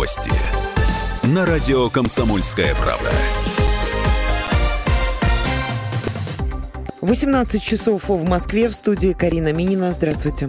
Новости 0.00 0.32
на 1.24 1.44
радио 1.44 1.90
«Комсомольская 1.90 2.74
правда». 2.74 3.12
18 7.02 7.62
часов 7.62 8.08
в 8.08 8.26
Москве 8.26 8.70
в 8.70 8.74
студии 8.74 9.12
Карина 9.12 9.52
Минина. 9.52 9.92
Здравствуйте. 9.92 10.48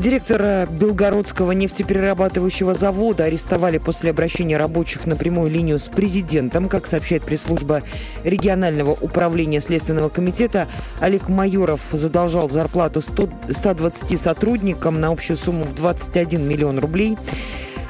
Директора 0.00 0.64
Белгородского 0.64 1.52
нефтеперерабатывающего 1.52 2.72
завода 2.72 3.24
арестовали 3.24 3.76
после 3.76 4.12
обращения 4.12 4.56
рабочих 4.56 5.04
на 5.04 5.14
прямую 5.14 5.50
линию 5.50 5.78
с 5.78 5.88
президентом. 5.88 6.70
Как 6.70 6.86
сообщает 6.86 7.22
пресс-служба 7.22 7.82
регионального 8.24 8.92
управления 8.92 9.60
Следственного 9.60 10.08
комитета, 10.08 10.68
Олег 11.00 11.28
Майоров 11.28 11.82
задолжал 11.92 12.48
зарплату 12.48 13.02
100, 13.02 13.28
120 13.50 14.18
сотрудникам 14.18 15.00
на 15.00 15.08
общую 15.08 15.36
сумму 15.36 15.64
в 15.64 15.74
21 15.74 16.48
миллион 16.48 16.78
рублей. 16.78 17.18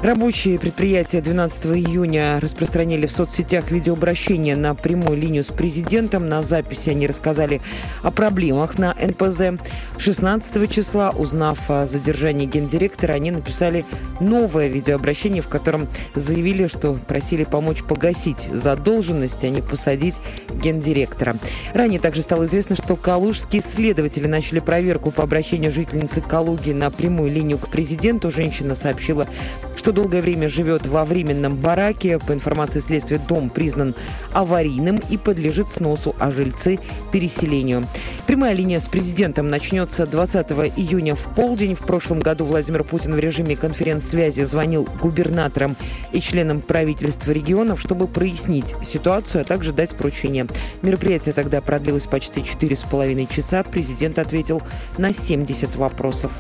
Рабочие 0.02 0.58
предприятия 0.58 1.20
12 1.20 1.66
июня 1.66 2.40
распространили 2.40 3.04
в 3.04 3.12
соцсетях 3.12 3.70
видеообращение 3.70 4.56
на 4.56 4.74
прямую 4.74 5.18
линию 5.18 5.44
с 5.44 5.48
президентом. 5.48 6.26
На 6.26 6.42
записи 6.42 6.88
они 6.88 7.06
рассказали 7.06 7.60
о 8.02 8.10
проблемах 8.10 8.78
на 8.78 8.94
НПЗ. 8.94 9.60
16 9.98 10.72
числа, 10.72 11.10
узнав 11.10 11.70
о 11.70 11.84
задержании 11.84 12.46
гендиректора, 12.46 13.12
они 13.12 13.30
написали 13.30 13.84
новое 14.20 14.68
видеообращение, 14.68 15.42
в 15.42 15.48
котором 15.48 15.86
заявили, 16.14 16.66
что 16.66 16.94
просили 16.94 17.44
помочь 17.44 17.82
погасить 17.82 18.48
задолженность, 18.50 19.44
а 19.44 19.50
не 19.50 19.60
посадить 19.60 20.14
гендиректора. 20.54 21.36
Ранее 21.74 22.00
также 22.00 22.22
стало 22.22 22.46
известно, 22.46 22.74
что 22.74 22.96
калужские 22.96 23.60
следователи 23.60 24.26
начали 24.26 24.60
проверку 24.60 25.10
по 25.10 25.24
обращению 25.24 25.70
жительницы 25.70 26.22
Калуги 26.22 26.72
на 26.72 26.90
прямую 26.90 27.30
линию 27.30 27.58
к 27.58 27.68
президенту. 27.68 28.30
Женщина 28.30 28.74
сообщила, 28.74 29.28
что 29.76 29.89
долгое 29.92 30.22
время 30.22 30.48
живет 30.48 30.86
во 30.86 31.04
временном 31.04 31.56
бараке. 31.56 32.18
По 32.18 32.32
информации 32.32 32.80
следствия, 32.80 33.18
дом 33.18 33.50
признан 33.50 33.94
аварийным 34.32 35.00
и 35.10 35.16
подлежит 35.16 35.68
сносу, 35.68 36.14
а 36.18 36.30
жильцы– 36.30 36.78
переселению. 37.12 37.86
Прямая 38.26 38.54
линия 38.54 38.78
с 38.78 38.86
президентом 38.86 39.48
начнется 39.48 40.06
20 40.06 40.50
июня 40.76 41.14
в 41.14 41.34
полдень. 41.34 41.74
В 41.74 41.80
прошлом 41.80 42.20
году 42.20 42.44
Владимир 42.44 42.84
Путин 42.84 43.14
в 43.14 43.18
режиме 43.18 43.56
конференц-связи 43.56 44.44
звонил 44.44 44.88
губернаторам 45.00 45.76
и 46.12 46.20
членам 46.20 46.60
правительства 46.60 47.32
регионов, 47.32 47.80
чтобы 47.80 48.06
прояснить 48.06 48.74
ситуацию, 48.82 49.42
а 49.42 49.44
также 49.44 49.72
дать 49.72 49.94
поручение. 49.96 50.46
Мероприятие 50.82 51.32
тогда 51.32 51.60
продлилось 51.60 52.06
почти 52.06 52.40
4,5 52.40 53.34
часа. 53.34 53.64
Президент 53.64 54.18
ответил 54.18 54.62
на 54.98 55.12
70 55.12 55.76
вопросов. 55.76 56.30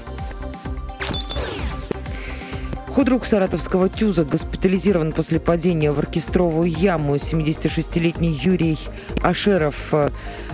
Худрук 3.00 3.24
саратовского 3.24 3.88
ТЮЗа 3.88 4.26
госпитализирован 4.26 5.12
после 5.12 5.40
падения 5.40 5.90
в 5.90 5.98
оркестровую 5.98 6.68
яму. 6.68 7.16
76-летний 7.16 8.38
Юрий 8.42 8.78
Ашеров 9.22 9.94
э, 9.94 10.10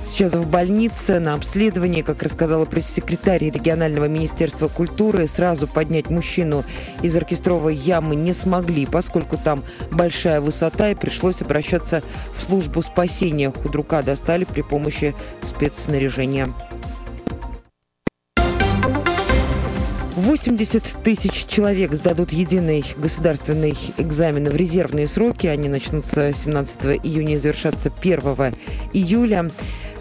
сейчас 0.07 0.35
в 0.35 0.49
больнице 0.49 1.19
на 1.19 1.35
обследовании, 1.35 2.03
как 2.03 2.23
рассказала 2.23 2.65
пресс-секретарь 2.65 3.47
регионального 3.47 4.05
министерства 4.05 4.69
культуры. 4.69 5.27
Сразу 5.27 5.67
поднять 5.67 6.09
мужчину 6.09 6.63
из 7.03 7.17
оркестровой 7.17 7.75
ямы 7.75 8.15
не 8.15 8.33
смогли, 8.33 8.87
поскольку 8.87 9.39
там 9.39 9.65
большая 9.91 10.41
высота 10.41 10.91
и 10.91 10.95
пришлось 10.95 11.43
обращаться 11.43 12.05
в 12.33 12.41
службу 12.41 12.81
спасения. 12.81 13.51
Худрука 13.51 14.05
достали 14.05 14.45
при 14.45 14.63
помощи 14.63 15.17
спецснаряжения. 15.43 16.55
80 20.27 21.05
тысяч 21.05 21.47
человек 21.47 21.93
сдадут 21.95 22.33
единый 22.33 22.85
государственный 22.97 23.77
экзамен 23.97 24.51
в 24.51 24.57
резервные 24.57 25.07
сроки. 25.07 25.47
Они 25.47 25.69
начнутся 25.69 26.33
17 26.33 26.99
июня 27.05 27.37
и 27.37 27.39
завершатся 27.39 27.93
1 28.01 28.21
июля. 28.93 29.53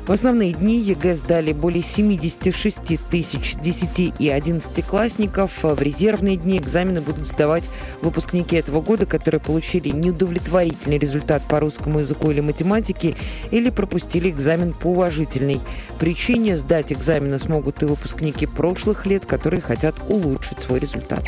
В 0.05 0.11
основные 0.11 0.53
дни 0.53 0.77
ЕГЭ 0.77 1.15
сдали 1.15 1.51
более 1.51 1.81
76 1.81 2.99
тысяч 3.09 3.55
10 3.55 4.13
и 4.19 4.29
11 4.29 4.85
классников. 4.85 5.63
В 5.63 5.81
резервные 5.81 6.37
дни 6.37 6.59
экзамены 6.59 7.01
будут 7.01 7.27
сдавать 7.27 7.63
выпускники 8.03 8.55
этого 8.55 8.81
года, 8.81 9.07
которые 9.07 9.41
получили 9.41 9.89
неудовлетворительный 9.89 10.99
результат 10.99 11.47
по 11.47 11.59
русскому 11.59 11.99
языку 11.99 12.29
или 12.29 12.39
математике 12.39 13.15
или 13.49 13.71
пропустили 13.71 14.29
экзамен 14.29 14.73
по 14.73 14.89
уважительной 14.89 15.59
причине. 15.99 16.55
Сдать 16.55 16.93
экзамены 16.93 17.39
смогут 17.39 17.81
и 17.81 17.85
выпускники 17.85 18.45
прошлых 18.45 19.07
лет, 19.07 19.25
которые 19.25 19.61
хотят 19.61 19.95
улучшить 20.07 20.59
свой 20.59 20.77
результат. 20.77 21.23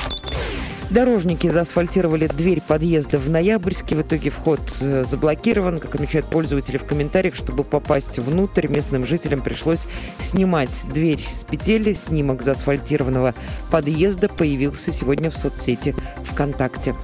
Дорожники 0.89 1.49
заасфальтировали 1.49 2.27
дверь 2.27 2.61
подъезда 2.65 3.17
в 3.17 3.29
Ноябрьске. 3.29 3.95
В 3.95 4.01
итоге 4.01 4.29
вход 4.29 4.61
э, 4.79 5.03
заблокирован. 5.05 5.79
Как 5.79 5.95
отмечают 5.95 6.27
пользователи 6.27 6.77
в 6.77 6.85
комментариях, 6.85 7.35
чтобы 7.35 7.65
попасть 7.65 8.19
внутрь, 8.19 8.67
местным 8.67 9.05
жителям 9.05 9.41
пришлось 9.41 9.81
снимать 10.19 10.71
дверь 10.93 11.25
с 11.29 11.43
петель. 11.43 11.93
Снимок 11.93 12.41
заасфальтированного 12.41 13.35
подъезда 13.69 14.29
появился 14.29 14.93
сегодня 14.93 15.29
в 15.29 15.35
соцсети 15.35 15.93
ВКонтакте. 16.23 16.95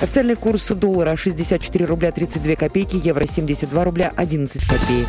Официальный 0.00 0.36
курс 0.36 0.68
доллара 0.68 1.16
64 1.16 1.84
рубля 1.86 2.12
32 2.12 2.54
копейки, 2.54 3.00
евро 3.02 3.26
72 3.26 3.84
рубля 3.84 4.12
11 4.16 4.62
копеек. 4.64 5.08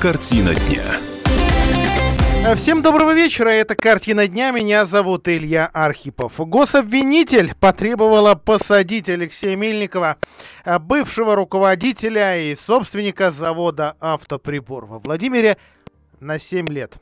Картина 0.00 0.54
дня. 0.54 0.82
Всем 2.54 2.82
доброго 2.82 3.14
вечера, 3.14 3.48
это 3.48 3.74
«Картина 3.74 4.28
дня», 4.28 4.50
меня 4.50 4.84
зовут 4.84 5.26
Илья 5.26 5.70
Архипов. 5.72 6.34
Гособвинитель 6.38 7.54
потребовала 7.58 8.34
посадить 8.34 9.08
Алексея 9.08 9.56
Мельникова, 9.56 10.18
бывшего 10.80 11.34
руководителя 11.34 12.38
и 12.38 12.54
собственника 12.54 13.30
завода 13.30 13.96
«Автоприбор» 13.98 14.84
во 14.84 14.98
Владимире 14.98 15.56
на 16.20 16.38
7 16.38 16.68
лет. 16.68 16.94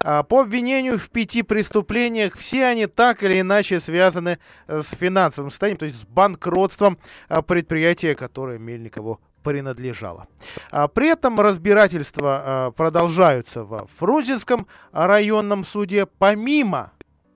По 0.00 0.40
обвинению 0.40 0.98
в 0.98 1.08
пяти 1.10 1.42
преступлениях 1.42 2.36
все 2.36 2.66
они 2.66 2.86
так 2.86 3.22
или 3.22 3.40
иначе 3.40 3.78
связаны 3.78 4.38
с 4.66 4.88
финансовым 4.88 5.50
состоянием, 5.50 5.78
то 5.78 5.86
есть 5.86 6.00
с 6.00 6.04
банкротством 6.04 6.98
предприятия, 7.46 8.16
которое 8.16 8.58
Мельникову 8.58 9.20
принадлежало. 9.42 10.26
А 10.70 10.88
при 10.88 11.08
этом 11.08 11.40
разбирательства 11.40 12.42
а, 12.44 12.70
продолжаются 12.70 13.64
во 13.64 13.86
Фрунзенском 13.98 14.66
районном 14.92 15.64
суде. 15.64 16.06
Помимо, 16.06 16.92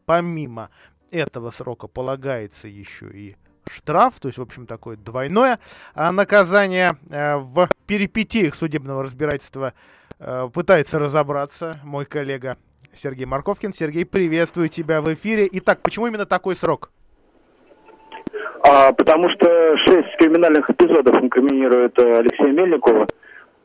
помимо 0.06 0.70
этого 1.10 1.50
срока 1.50 1.86
полагается 1.86 2.68
еще 2.68 3.10
и 3.10 3.36
штраф, 3.66 4.14
то 4.20 4.28
есть, 4.28 4.38
в 4.38 4.42
общем, 4.42 4.66
такое 4.66 4.96
двойное 4.96 5.58
а, 5.94 6.12
наказание. 6.12 6.96
А, 7.10 7.38
в 7.38 7.68
перипетиях 7.86 8.54
судебного 8.54 9.02
разбирательства 9.02 9.74
пытается 10.54 11.00
разобраться 11.00 11.72
мой 11.82 12.06
коллега 12.06 12.56
Сергей 12.94 13.26
Марковкин. 13.26 13.72
Сергей, 13.72 14.06
приветствую 14.06 14.68
тебя 14.68 15.02
в 15.02 15.12
эфире. 15.12 15.48
Итак, 15.52 15.82
почему 15.82 16.06
именно 16.06 16.24
такой 16.24 16.54
срок? 16.54 16.92
А, 18.66 18.92
потому 18.92 19.28
что 19.28 19.76
шесть 19.86 20.16
криминальных 20.18 20.68
эпизодов 20.70 21.22
инкриминирует 21.22 21.98
э, 21.98 22.18
Алексея 22.18 22.50
Мельникова. 22.50 23.06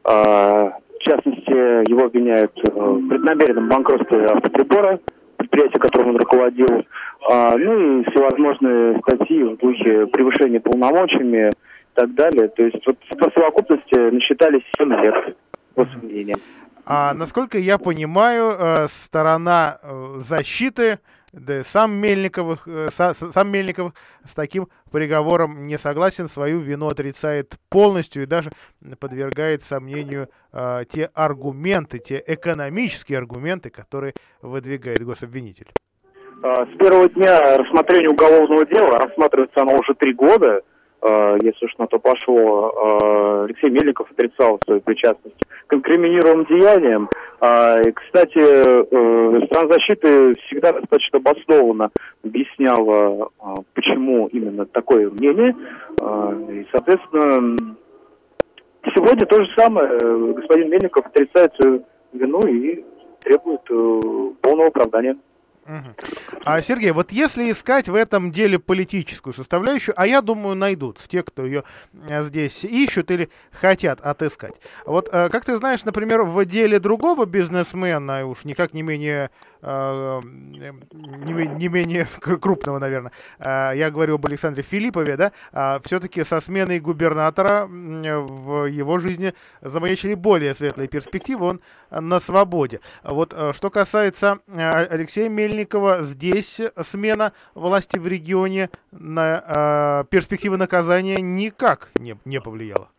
А, 0.04 0.74
в 1.00 1.04
частности, 1.04 1.90
его 1.90 2.06
обвиняют 2.06 2.52
э, 2.58 2.70
в 2.70 3.08
преднамеренном 3.08 3.70
банкротстве 3.70 4.26
автоприбора, 4.26 5.00
предприятия, 5.38 5.80
которым 5.80 6.10
он 6.10 6.18
руководил. 6.18 6.86
А, 7.30 7.56
ну 7.58 8.02
и 8.02 8.10
всевозможные 8.10 9.00
статьи 9.00 9.42
в 9.42 9.58
духе 9.58 10.08
превышения 10.08 10.60
полномочиями 10.60 11.48
и 11.48 11.52
так 11.94 12.14
далее. 12.16 12.50
То 12.50 12.64
есть 12.64 12.86
вот 12.86 12.98
по 13.18 13.32
совокупности 13.32 14.12
насчитались 14.12 14.64
7 14.78 14.94
лет 15.02 15.38
по 15.76 15.86
сомнениям. 15.86 16.40
А 16.86 17.14
насколько 17.14 17.58
я 17.58 17.78
понимаю, 17.78 18.52
э, 18.52 18.88
сторона 18.90 19.78
защиты 20.18 21.00
да, 21.34 21.64
сам 21.64 21.96
Мельников, 21.96 22.68
э, 22.68 22.90
сам 22.92 23.52
Мельников 23.52 23.94
с 24.26 24.34
таким 24.34 24.68
приговором 24.92 25.68
не 25.68 25.78
согласен, 25.78 26.28
свою 26.28 26.60
вину 26.60 26.88
отрицает 26.88 27.58
полностью 27.70 28.24
и 28.24 28.26
даже 28.26 28.52
подвергает 29.00 29.64
сомнению 29.64 30.30
э, 30.52 30.84
те 30.90 31.10
аргументы, 31.14 32.00
те 32.00 32.24
экономические 32.26 33.20
аргументы, 33.20 33.70
которые 33.70 34.14
выдвигает 34.42 35.04
гособвинитель. 35.04 35.68
А, 36.42 36.66
с 36.66 36.78
первого 36.78 37.10
дня 37.10 37.58
рассмотрения 37.58 38.10
уголовного 38.10 38.66
дела, 38.66 38.98
рассматривается 39.00 39.62
оно 39.62 39.76
уже 39.76 39.94
три 39.96 40.14
года, 40.14 40.62
если 41.02 41.66
уж 41.66 41.78
на 41.78 41.88
то 41.88 42.00
пошло, 42.00 42.72
э, 42.72 43.46
Алексей 43.46 43.70
Мельников 43.70 44.12
отрицал 44.12 44.60
свою 44.66 44.82
причастность 44.82 45.36
к 45.68 45.74
инкриминируемым 45.74 46.46
деяниям. 46.46 47.10
А, 47.40 47.80
и, 47.80 47.92
кстати, 47.92 48.38
э, 48.38 49.46
страна 49.46 49.74
защиты 49.74 50.36
всегда 50.46 50.74
достаточно 50.74 51.20
обоснованно 51.20 51.90
объясняла, 52.24 53.30
почему 53.74 54.28
именно 54.28 54.66
такое 54.66 55.10
мнение. 55.10 55.56
А, 56.02 56.34
и, 56.50 56.66
соответственно, 56.72 57.76
сегодня 58.94 59.26
то 59.26 59.44
же 59.44 59.50
самое. 59.58 59.90
Господин 60.34 60.70
Мельников 60.70 61.06
отрицает 61.06 61.54
свою 61.56 61.84
вину 62.14 62.42
и 62.42 62.84
требует 63.22 63.64
полного 64.42 64.68
оправдания. 64.68 65.16
А, 66.46 66.62
Сергей, 66.62 66.92
вот 66.92 67.12
если 67.12 67.52
искать 67.52 67.90
в 67.90 67.96
этом 67.96 68.32
деле 68.32 68.60
политическую 68.60 69.34
составляющую, 69.34 69.94
а 69.98 70.08
я 70.08 70.22
думаю, 70.22 70.56
найдутся 70.56 71.08
те, 71.08 71.22
кто 71.22 71.46
ее 71.46 71.64
э, 72.08 72.24
здесь 72.24 72.64
ищут 72.64 73.12
или 73.12 73.30
хотят 73.52 74.02
отыскать. 74.02 74.56
Вот, 74.86 75.10
э, 75.12 75.30
как 75.30 75.46
ты 75.46 75.58
знаешь, 75.58 75.84
например, 75.84 76.24
в 76.24 76.46
деле 76.46 76.80
другого 76.80 77.26
бизнесмена, 77.26 78.26
уж 78.26 78.46
никак 78.46 78.74
не 78.74 78.82
менее 78.82 79.30
не, 79.62 81.48
не 81.48 81.68
менее 81.68 82.06
крупного, 82.42 82.80
наверное, 82.80 83.12
э, 83.40 83.72
я 83.76 83.92
говорю 83.92 84.16
об 84.16 84.26
Александре 84.26 84.64
Филиппове, 84.64 85.18
да, 85.18 85.32
а 85.52 85.80
все-таки 85.84 86.24
со 86.24 86.40
сменой 86.40 86.80
губернатора 86.80 87.66
в 87.68 88.66
его 88.66 88.98
жизни 88.98 89.34
замаячили 89.62 90.14
более 90.14 90.54
светлые 90.54 90.88
перспективы, 90.88 91.46
он 91.46 91.62
на 91.92 92.20
свободе. 92.20 92.80
Вот 93.04 93.34
э, 93.36 93.52
что 93.54 93.70
касается 93.70 94.40
Алексея 94.56 95.30
Мельникова, 95.30 96.04
здесь 96.04 96.62
смена 96.82 97.34
власти 97.56 97.98
в 97.98 98.08
регионе 98.08 98.70
на 98.92 100.06
перспективы 100.10 100.58
наказания 100.58 101.22
никак 101.22 101.90
не, 101.96 102.16
не 102.26 102.40
повлияла. 102.40 102.90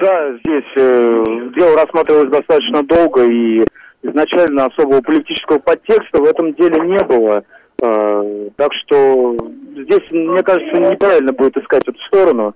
Да, 0.00 0.36
здесь 0.38 0.64
э, 0.76 1.24
дело 1.56 1.76
рассматривалось 1.76 2.30
достаточно 2.30 2.82
долго, 2.82 3.24
и 3.24 3.64
изначально 4.02 4.66
особого 4.66 5.00
политического 5.00 5.58
подтекста 5.58 6.20
в 6.20 6.24
этом 6.24 6.54
деле 6.54 6.80
не 6.80 7.02
было. 7.04 7.44
Э, 7.82 8.50
так 8.56 8.72
что 8.74 9.36
здесь, 9.76 10.10
мне 10.10 10.42
кажется, 10.42 10.76
неправильно 10.76 11.32
будет 11.32 11.56
искать 11.56 11.86
эту 11.86 11.98
сторону. 12.06 12.54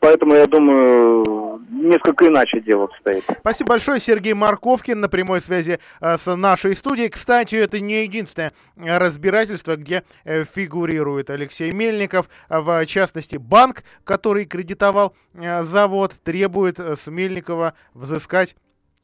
Поэтому, 0.00 0.34
я 0.34 0.46
думаю, 0.46 1.60
несколько 1.70 2.28
иначе 2.28 2.60
дело 2.60 2.84
обстоит. 2.84 3.24
Спасибо 3.40 3.70
большое, 3.70 4.00
Сергей 4.00 4.34
Марковкин 4.34 5.00
на 5.00 5.08
прямой 5.08 5.40
связи 5.40 5.78
э, 6.00 6.16
с 6.16 6.34
нашей 6.34 6.74
студией. 6.74 7.08
Кстати, 7.08 7.56
это 7.56 7.80
не 7.80 8.02
единственное 8.02 8.52
разбирательство, 8.76 9.76
где 9.76 10.04
э, 10.24 10.44
фигурирует 10.44 11.30
Алексей 11.30 11.72
Мельников. 11.72 12.28
В 12.48 12.84
частности, 12.86 13.36
банк, 13.36 13.82
который 14.04 14.44
кредитовал 14.46 15.14
э, 15.34 15.62
завод, 15.62 16.14
требует 16.22 16.78
с 16.78 17.06
Мельникова 17.06 17.74
взыскать 17.94 18.54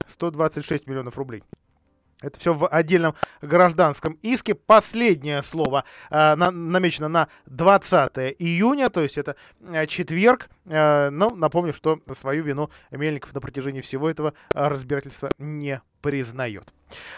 126 0.07 0.87
миллионов 0.87 1.19
рублей. 1.19 1.43
Это 2.23 2.39
все 2.39 2.55
в 2.55 2.67
отдельном 2.69 3.15
гражданском 3.43 4.19
иске. 4.23 4.55
Последнее 4.55 5.43
слово 5.43 5.85
э, 6.11 6.35
на, 6.35 6.51
намечено 6.51 7.09
на 7.09 7.29
20 7.47 8.37
июня, 8.39 8.89
то 8.89 9.03
есть 9.03 9.19
это 9.19 9.37
э, 9.61 9.87
четверг. 9.87 10.49
Э, 10.65 11.11
но 11.11 11.31
напомню, 11.31 11.73
что 11.73 12.01
свою 12.13 12.45
вину 12.45 12.71
Мельников 12.91 13.35
на 13.35 13.41
протяжении 13.41 13.81
всего 13.81 14.09
этого 14.09 14.33
разбирательства 14.53 15.31
не 15.39 15.83
признает. 16.01 16.73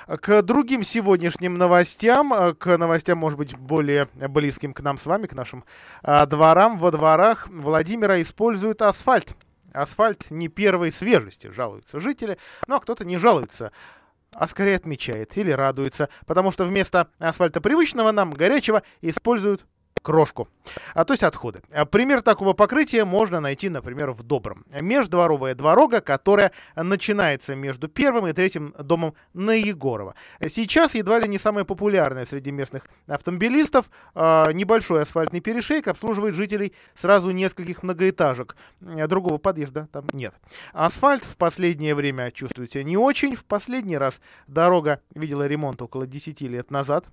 К 0.06 0.42
другим 0.42 0.84
сегодняшним 0.84 1.54
новостям, 1.54 2.32
э, 2.32 2.54
к 2.54 2.76
новостям, 2.76 3.18
может 3.18 3.38
быть, 3.38 3.56
более 3.56 4.08
близким 4.14 4.72
к 4.72 4.80
нам 4.80 4.98
с 4.98 5.06
вами, 5.06 5.26
к 5.26 5.34
нашим 5.34 5.64
э, 6.02 6.26
дворам, 6.26 6.78
во 6.78 6.90
дворах 6.90 7.48
Владимира 7.48 8.20
используют 8.20 8.82
асфальт. 8.82 9.36
Асфальт 9.76 10.30
не 10.30 10.48
первой 10.48 10.90
свежести, 10.90 11.48
жалуются 11.48 12.00
жители, 12.00 12.38
но 12.66 12.80
кто-то 12.80 13.04
не 13.04 13.18
жалуется 13.18 13.72
а 14.34 14.46
скорее 14.46 14.76
отмечает 14.76 15.38
или 15.38 15.50
радуется, 15.50 16.10
потому 16.26 16.50
что 16.50 16.64
вместо 16.64 17.08
асфальта 17.18 17.62
привычного 17.62 18.12
нам 18.12 18.32
горячего 18.32 18.82
используют 19.00 19.64
крошку, 20.02 20.48
а 20.94 21.04
то 21.04 21.14
есть 21.14 21.22
отходы. 21.22 21.62
А 21.72 21.84
пример 21.84 22.22
такого 22.22 22.52
покрытия 22.52 23.04
можно 23.04 23.40
найти, 23.40 23.68
например, 23.68 24.12
в 24.12 24.22
Добром. 24.22 24.64
Междворовая 24.80 25.54
дорога, 25.54 26.00
которая 26.00 26.52
начинается 26.76 27.56
между 27.56 27.88
первым 27.88 28.28
и 28.28 28.32
третьим 28.32 28.74
домом 28.78 29.14
на 29.34 29.52
Егорова. 29.52 30.14
Сейчас 30.48 30.94
едва 30.94 31.18
ли 31.18 31.28
не 31.28 31.38
самая 31.38 31.64
популярная 31.64 32.24
среди 32.24 32.50
местных 32.50 32.84
автомобилистов. 33.06 33.90
А, 34.14 34.50
небольшой 34.52 35.02
асфальтный 35.02 35.40
перешейк 35.40 35.88
обслуживает 35.88 36.34
жителей 36.34 36.72
сразу 36.94 37.30
нескольких 37.30 37.82
многоэтажек. 37.82 38.56
Другого 38.80 39.38
подъезда 39.38 39.88
там 39.92 40.06
нет. 40.12 40.34
Асфальт 40.72 41.24
в 41.24 41.36
последнее 41.36 41.94
время 41.94 42.30
чувствует 42.30 42.72
себя 42.72 42.84
не 42.84 42.96
очень. 42.96 43.34
В 43.34 43.44
последний 43.44 43.98
раз 43.98 44.20
дорога 44.46 45.00
видела 45.14 45.46
ремонт 45.46 45.82
около 45.82 46.06
10 46.06 46.40
лет 46.42 46.70
назад. 46.70 47.06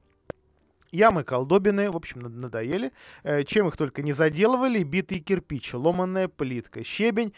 Ямы 0.94 1.24
колдобины, 1.24 1.90
в 1.90 1.96
общем, 1.96 2.20
надоели. 2.22 2.92
Э, 3.24 3.44
чем 3.44 3.68
их 3.68 3.78
только 3.78 4.04
не 4.04 4.14
заделывали. 4.14 4.84
Битый 4.84 5.20
кирпич, 5.20 5.74
ломанная 5.74 6.28
плитка, 6.28 6.84
щебень. 6.84 7.34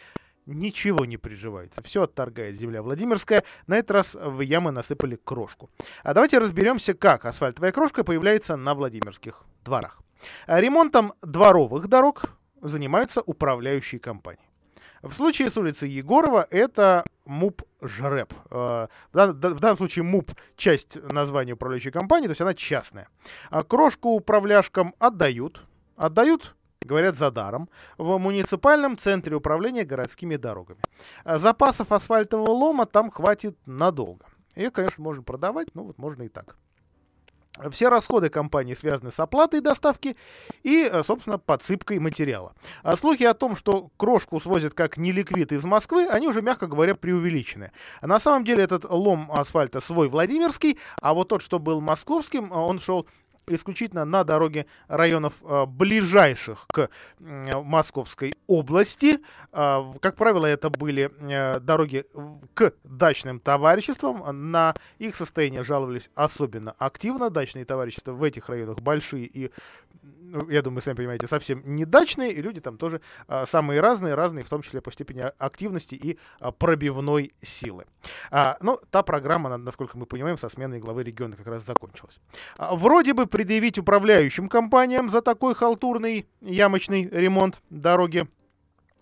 Ничего 0.45 1.05
не 1.05 1.15
приживается. 1.15 1.81
Все 1.81 2.03
отторгает 2.03 2.57
земля 2.57 2.81
Владимирская. 2.81 3.45
На 3.65 3.77
этот 3.77 3.91
раз 3.91 4.13
в 4.13 4.41
ямы 4.41 4.71
насыпали 4.71 5.15
крошку. 5.15 5.69
А 6.03 6.13
давайте 6.13 6.37
разберемся, 6.39 6.93
как 6.93 7.23
асфальтовая 7.23 7.71
крошка 7.71 8.03
появляется 8.03 8.57
на 8.57 8.75
Владимирских 8.75 9.45
дворах. 9.63 10.01
Ремонтом 10.47 11.13
дворовых 11.21 11.87
дорог 11.87 12.37
занимаются 12.61 13.21
управляющие 13.21 14.01
компании. 14.01 14.43
В 15.05 15.13
случае 15.13 15.51
с 15.51 15.57
улицы 15.57 15.85
Егорова 15.85 16.47
это 16.49 17.05
МУП 17.25 17.61
ЖРЭП. 17.79 18.33
В 18.49 18.89
данном 19.13 19.77
случае 19.77 20.01
МУП– 20.01 20.31
часть 20.57 20.97
названия 21.11 21.53
управляющей 21.53 21.91
компании, 21.91 22.25
то 22.25 22.31
есть 22.31 22.41
она 22.41 22.55
частная. 22.55 23.07
А 23.51 23.63
крошку 23.63 24.09
управляшкам 24.09 24.95
отдают. 24.97 25.61
Отдают 25.95 26.55
говорят, 26.81 27.17
за 27.17 27.29
даром, 27.31 27.69
в 27.97 28.17
муниципальном 28.17 28.97
центре 28.97 29.35
управления 29.35 29.85
городскими 29.85 30.37
дорогами. 30.37 30.81
А 31.23 31.37
запасов 31.37 31.91
асфальтового 31.91 32.49
лома 32.49 32.85
там 32.85 33.11
хватит 33.11 33.57
надолго. 33.65 34.25
Ее, 34.55 34.71
конечно, 34.71 35.03
можно 35.03 35.21
продавать, 35.21 35.67
но 35.75 35.83
вот 35.83 35.97
можно 35.97 36.23
и 36.23 36.29
так. 36.29 36.57
Все 37.71 37.89
расходы 37.89 38.29
компании 38.29 38.73
связаны 38.73 39.11
с 39.11 39.19
оплатой 39.19 39.61
доставки 39.61 40.17
и, 40.63 40.89
э, 40.91 41.03
собственно, 41.03 41.37
подсыпкой 41.37 41.99
материала. 41.99 42.53
А 42.83 42.95
слухи 42.95 43.23
о 43.23 43.33
том, 43.33 43.55
что 43.55 43.91
крошку 43.97 44.39
свозят 44.39 44.73
как 44.73 44.97
неликвид 44.97 45.51
из 45.51 45.63
Москвы, 45.63 46.07
они 46.07 46.27
уже, 46.27 46.41
мягко 46.41 46.67
говоря, 46.67 46.95
преувеличены. 46.95 47.71
На 48.01 48.19
самом 48.19 48.43
деле 48.43 48.63
этот 48.63 48.83
лом 48.85 49.31
асфальта 49.31 49.79
свой 49.79 50.09
Владимирский, 50.09 50.77
а 51.01 51.13
вот 51.13 51.29
тот, 51.29 51.41
что 51.41 51.59
был 51.59 51.79
московским, 51.79 52.51
он 52.51 52.79
шел 52.79 53.07
исключительно 53.47 54.05
на 54.05 54.23
дороге 54.23 54.65
районов 54.87 55.33
э, 55.43 55.65
ближайших 55.65 56.67
к 56.67 56.89
Московской 57.19 58.35
области. 58.47 59.19
Э, 59.51 59.93
как 60.01 60.15
правило, 60.15 60.45
это 60.45 60.69
были 60.69 61.11
э, 61.19 61.59
дороги 61.59 62.05
к 62.53 62.73
дачным 62.83 63.39
товариществам. 63.39 64.51
На 64.51 64.73
их 64.97 65.15
состояние 65.15 65.63
жаловались 65.63 66.09
особенно 66.15 66.75
активно. 66.77 67.29
Дачные 67.29 67.65
товарищества 67.65 68.13
в 68.13 68.23
этих 68.23 68.49
районах 68.49 68.79
большие 68.79 69.25
и 69.25 69.51
я 70.49 70.61
думаю, 70.61 70.81
сами 70.81 70.95
понимаете, 70.95 71.27
совсем 71.27 71.61
не 71.65 71.85
дачные, 71.85 72.31
и 72.31 72.41
люди 72.41 72.59
там 72.59 72.77
тоже 72.77 73.01
а, 73.27 73.45
самые 73.45 73.79
разные, 73.79 74.15
разные, 74.15 74.43
в 74.43 74.49
том 74.49 74.61
числе 74.61 74.81
по 74.81 74.91
степени 74.91 75.23
активности 75.37 75.95
и 75.95 76.19
а, 76.39 76.51
пробивной 76.51 77.33
силы. 77.41 77.85
А, 78.31 78.57
но 78.61 78.79
та 78.89 79.03
программа, 79.03 79.55
насколько 79.57 79.97
мы 79.97 80.05
понимаем, 80.05 80.37
со 80.37 80.49
сменой 80.49 80.79
главы 80.79 81.03
региона 81.03 81.35
как 81.35 81.47
раз 81.47 81.65
закончилась. 81.65 82.19
А, 82.57 82.75
вроде 82.75 83.13
бы 83.13 83.25
предъявить 83.35 83.77
управляющим 83.77 84.47
компаниям 84.47 85.09
за 85.09 85.21
такой 85.21 85.55
халтурный 85.55 86.25
ямочный 86.39 87.09
ремонт 87.11 87.61
дороги 87.69 88.29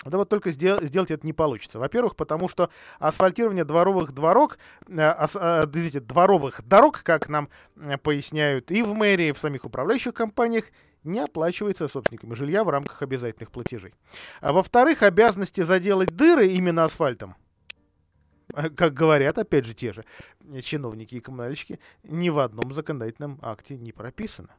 да 0.06 0.18
вот 0.18 0.28
только 0.28 0.50
сдел, 0.50 0.82
сделать 0.82 1.12
это 1.12 1.26
не 1.26 1.34
получится. 1.34 1.78
Во-первых, 1.78 2.16
потому 2.16 2.50
что 2.50 2.72
асфальтирование 2.98 3.64
дворовых 3.64 4.12
дорог, 4.12 4.58
э, 4.90 5.00
ас, 5.00 5.36
э, 5.36 5.68
дворовых 5.68 6.68
дорог, 6.68 7.04
как 7.04 7.30
нам 7.30 7.48
э, 7.78 7.98
поясняют 8.00 8.72
и 8.72 8.82
в 8.82 8.94
мэрии, 8.96 9.28
и 9.28 9.32
в 9.32 9.38
самих 9.38 9.66
управляющих 9.66 10.16
компаниях, 10.16 10.66
не 11.04 11.20
оплачивается 11.20 11.88
собственниками 11.88 12.34
жилья 12.34 12.64
в 12.64 12.70
рамках 12.70 13.04
обязательных 13.04 13.52
платежей. 13.52 13.94
А 14.42 14.52
во-вторых, 14.52 15.04
обязанности 15.04 15.62
заделать 15.62 16.10
дыры 16.10 16.48
именно 16.48 16.86
асфальтом, 16.86 17.36
как 18.76 18.94
говорят, 18.94 19.38
опять 19.38 19.66
же, 19.66 19.74
те 19.74 19.94
же 19.94 20.06
чиновники 20.62 21.16
и 21.16 21.20
коммунальщики, 21.20 21.80
ни 22.04 22.30
в 22.30 22.40
одном 22.40 22.72
законодательном 22.72 23.40
акте 23.42 23.78
не 23.78 23.92
прописано. 23.92 24.50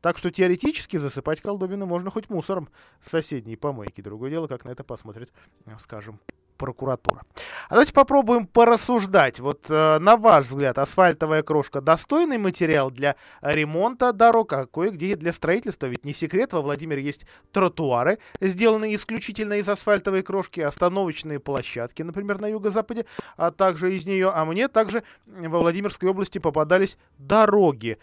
Так 0.00 0.18
что 0.18 0.30
теоретически 0.30 0.98
засыпать 0.98 1.40
колдобину 1.40 1.86
можно 1.86 2.10
хоть 2.10 2.28
мусором 2.28 2.68
с 3.00 3.10
соседней 3.10 3.56
помойки. 3.56 4.00
Другое 4.00 4.30
дело, 4.30 4.46
как 4.46 4.64
на 4.64 4.70
это 4.70 4.84
посмотрит, 4.84 5.32
скажем, 5.80 6.20
прокуратура. 6.64 7.20
А 7.68 7.74
давайте 7.74 7.92
попробуем 7.92 8.46
порассуждать. 8.46 9.38
Вот 9.38 9.66
э, 9.68 9.98
на 9.98 10.16
ваш 10.16 10.46
взгляд, 10.46 10.78
асфальтовая 10.78 11.42
крошка 11.42 11.82
достойный 11.82 12.38
материал 12.38 12.90
для 12.90 13.16
ремонта 13.42 14.14
дорог, 14.14 14.54
а 14.54 14.64
кое-где 14.64 15.14
для 15.14 15.34
строительства? 15.34 15.84
Ведь 15.84 16.06
не 16.06 16.14
секрет, 16.14 16.54
во 16.54 16.62
Владимире 16.62 17.02
есть 17.02 17.26
тротуары, 17.52 18.18
сделанные 18.40 18.94
исключительно 18.94 19.54
из 19.54 19.68
асфальтовой 19.68 20.22
крошки, 20.22 20.60
остановочные 20.60 21.38
площадки, 21.38 22.02
например, 22.02 22.40
на 22.40 22.46
юго-западе, 22.46 23.04
а 23.36 23.50
также 23.50 23.94
из 23.94 24.06
нее. 24.06 24.30
А 24.30 24.46
мне 24.46 24.68
также 24.68 25.02
во 25.26 25.58
Владимирской 25.58 26.08
области 26.08 26.38
попадались 26.38 26.96
дороги, 27.18 27.98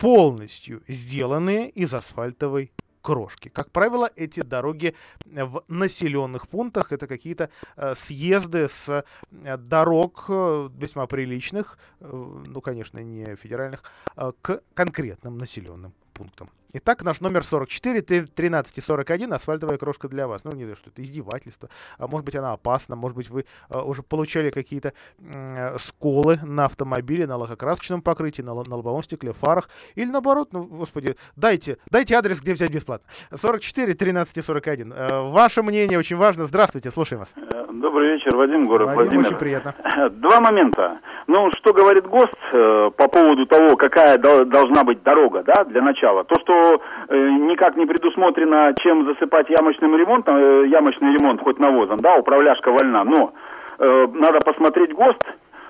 полностью 0.00 0.82
сделанные 0.88 1.70
из 1.70 1.94
асфальтовой 1.94 2.72
крошки. 3.10 3.48
Как 3.48 3.70
правило, 3.72 4.08
эти 4.14 4.42
дороги 4.42 4.94
в 5.24 5.64
населенных 5.68 6.46
пунктах 6.48 6.92
это 6.92 7.08
какие-то 7.08 7.50
э, 7.76 7.94
съезды 7.96 8.68
с 8.68 9.04
э, 9.32 9.56
дорог 9.56 10.26
э, 10.28 10.68
весьма 10.78 11.06
приличных, 11.06 11.76
э, 12.00 12.42
ну, 12.46 12.60
конечно, 12.60 13.00
не 13.00 13.34
федеральных, 13.34 13.82
э, 14.16 14.32
к 14.42 14.62
конкретным 14.74 15.38
населенным 15.38 15.92
пунктам. 16.14 16.50
Итак, 16.72 17.02
наш 17.02 17.20
номер 17.20 17.42
44, 17.42 18.26
13 18.26 18.78
и 18.78 18.80
41, 18.80 19.32
асфальтовая 19.32 19.76
крошка 19.76 20.08
для 20.08 20.28
вас. 20.28 20.44
Ну, 20.44 20.52
не 20.52 20.62
знаю, 20.62 20.76
что 20.76 20.90
это 20.90 21.02
издевательство. 21.02 21.68
А 21.98 22.06
может 22.06 22.24
быть, 22.24 22.36
она 22.36 22.52
опасна. 22.52 22.94
Может 22.94 23.16
быть, 23.16 23.28
вы 23.28 23.44
а, 23.68 23.82
уже 23.82 24.02
получали 24.02 24.50
какие-то 24.50 24.92
э, 25.18 25.76
сколы 25.78 26.38
на 26.44 26.66
автомобиле, 26.66 27.26
на 27.26 27.36
лакокрасочном 27.38 28.02
покрытии, 28.02 28.42
на, 28.42 28.54
на 28.54 28.76
лобовом 28.76 29.02
стекле, 29.02 29.32
фарах. 29.32 29.68
Или 29.96 30.10
наоборот, 30.10 30.50
ну, 30.52 30.62
господи, 30.62 31.16
дайте, 31.34 31.78
дайте 31.90 32.14
адрес, 32.14 32.40
где 32.40 32.52
взять 32.52 32.72
бесплатно. 32.72 33.08
44, 33.34 33.94
13 33.94 34.36
и 34.38 34.42
41. 34.42 34.92
Э, 34.92 35.30
ваше 35.30 35.62
мнение 35.62 35.98
очень 35.98 36.16
важно. 36.16 36.44
Здравствуйте, 36.44 36.90
слушаем 36.92 37.20
вас. 37.20 37.34
Добрый 37.72 38.12
вечер, 38.14 38.36
Вадим, 38.36 38.64
город 38.64 38.88
Вадим, 38.88 39.02
Владимир. 39.02 39.26
очень 39.26 39.38
приятно. 39.38 39.74
Два 40.10 40.40
момента. 40.40 41.00
Ну, 41.26 41.50
что 41.58 41.72
говорит 41.72 42.06
ГОСТ 42.06 42.34
э, 42.52 42.90
по 42.96 43.08
поводу 43.08 43.46
того, 43.46 43.76
какая 43.76 44.18
дол- 44.18 44.44
должна 44.44 44.84
быть 44.84 45.02
дорога, 45.02 45.42
да, 45.44 45.64
для 45.64 45.80
начала. 45.80 46.24
То, 46.24 46.34
что 46.40 46.59
э, 47.08 47.16
никак 47.16 47.76
не 47.76 47.86
предусмотрено, 47.86 48.74
чем 48.82 49.06
засыпать 49.06 49.48
ямочным 49.50 49.96
ремонтом, 49.96 50.36
э, 50.36 50.66
ямочный 50.68 51.14
ремонт 51.14 51.40
хоть 51.42 51.58
навозом, 51.58 51.98
да, 51.98 52.16
управляшка 52.16 52.70
вольна, 52.70 53.04
но 53.04 53.32
э, 53.78 54.06
надо 54.14 54.40
посмотреть 54.40 54.92
ГОСТ, 54.92 55.26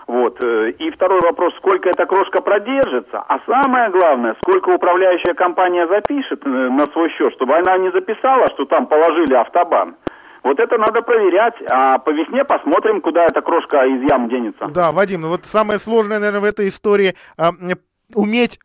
вот. 0.06 0.42
И 0.42 0.90
второй 0.90 1.20
вопрос, 1.20 1.54
сколько 1.58 1.88
эта 1.88 2.04
крошка 2.04 2.40
продержится, 2.40 3.22
а 3.28 3.38
самое 3.46 3.90
главное, 3.90 4.34
сколько 4.42 4.70
управляющая 4.70 5.34
компания 5.34 5.86
запишет 5.86 6.44
на 6.44 6.86
свой 6.86 7.10
счет, 7.10 7.32
чтобы 7.34 7.56
она 7.56 7.78
не 7.78 7.92
записала, 7.92 8.48
что 8.48 8.64
там 8.64 8.86
положили 8.86 9.34
автобан. 9.34 9.94
Вот 10.42 10.58
это 10.58 10.78
надо 10.78 11.02
проверять, 11.02 11.54
а 11.70 11.98
по 11.98 12.10
весне 12.10 12.44
посмотрим, 12.44 13.00
куда 13.00 13.24
эта 13.26 13.42
крошка 13.42 13.82
из 13.82 14.10
ям 14.10 14.28
денется. 14.28 14.68
Да, 14.68 14.90
Вадим, 14.90 15.20
ну 15.20 15.28
вот 15.28 15.44
самое 15.44 15.78
сложное, 15.78 16.18
наверное, 16.18 16.40
в 16.40 16.44
этой 16.44 16.68
истории 16.68 17.14
а, 17.36 17.50
уметь 18.14 18.58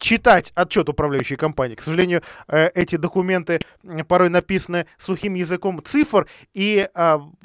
читать 0.00 0.52
отчет 0.54 0.88
управляющей 0.88 1.36
компании. 1.36 1.74
К 1.74 1.82
сожалению, 1.82 2.22
э, 2.48 2.68
эти 2.74 2.96
документы 2.96 3.60
порой 4.08 4.28
написаны 4.28 4.86
сухим 4.98 5.34
языком 5.34 5.82
цифр, 5.84 6.26
и 6.54 6.88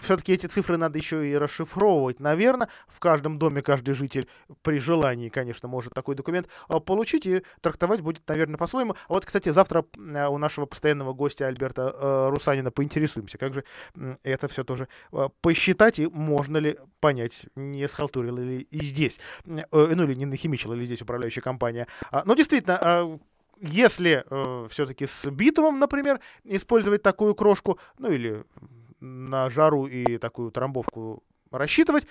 все-таки 0.02 0.34
эти 0.34 0.48
цифры 0.48 0.78
надо 0.78 0.98
еще 0.98 1.28
и 1.30 1.36
расшифровывать. 1.36 2.20
Наверное, 2.20 2.68
в 2.88 3.00
каждом 3.00 3.38
доме 3.38 3.62
каждый 3.62 3.94
житель 3.94 4.28
при 4.62 4.80
желании, 4.80 5.30
конечно, 5.30 5.68
может 5.68 5.94
такой 5.94 6.16
документ 6.16 6.48
а, 6.68 6.80
получить 6.80 7.26
и 7.26 7.44
трактовать 7.62 8.02
будет, 8.02 8.28
наверное, 8.28 8.58
по-своему. 8.58 8.94
А 9.08 9.14
вот, 9.14 9.26
кстати, 9.26 9.50
завтра 9.50 9.86
у 9.96 10.38
нашего 10.38 10.66
постоянного 10.66 11.14
гостя 11.14 11.48
Альберта 11.48 11.96
э, 11.96 12.30
Русанина 12.30 12.72
поинтересуемся, 12.72 13.38
как 13.38 13.54
же 13.54 13.64
это 14.24 14.48
все 14.48 14.64
тоже 14.64 14.88
посчитать 15.42 16.00
и 16.00 16.08
можно 16.08 16.58
ли 16.58 16.78
понять, 17.00 17.46
не 17.56 17.88
схалтурила 17.88 18.40
ли 18.40 18.62
и 18.62 18.84
здесь, 18.84 19.20
э, 19.46 19.64
ну 19.72 20.04
или 20.04 20.14
не 20.14 20.26
нахимичила 20.26 20.74
ли 20.74 20.86
здесь 20.86 21.02
управляющая 21.02 21.44
компания. 21.44 21.88
А, 22.12 22.24
Ну, 22.26 22.36
действительно, 22.42 22.80
а, 22.82 23.20
если 23.60 24.26
все-таки 24.70 25.06
с 25.06 25.30
битумом, 25.30 25.80
например, 25.80 26.20
использовать 26.44 27.04
такую 27.04 27.36
крошку, 27.36 27.80
ну 28.00 28.12
или 28.12 28.44
на 29.00 29.50
жару 29.50 29.88
и 29.88 30.18
такую 30.18 30.52
трамбовку 30.52 31.24
рассчитывать, 31.52 32.08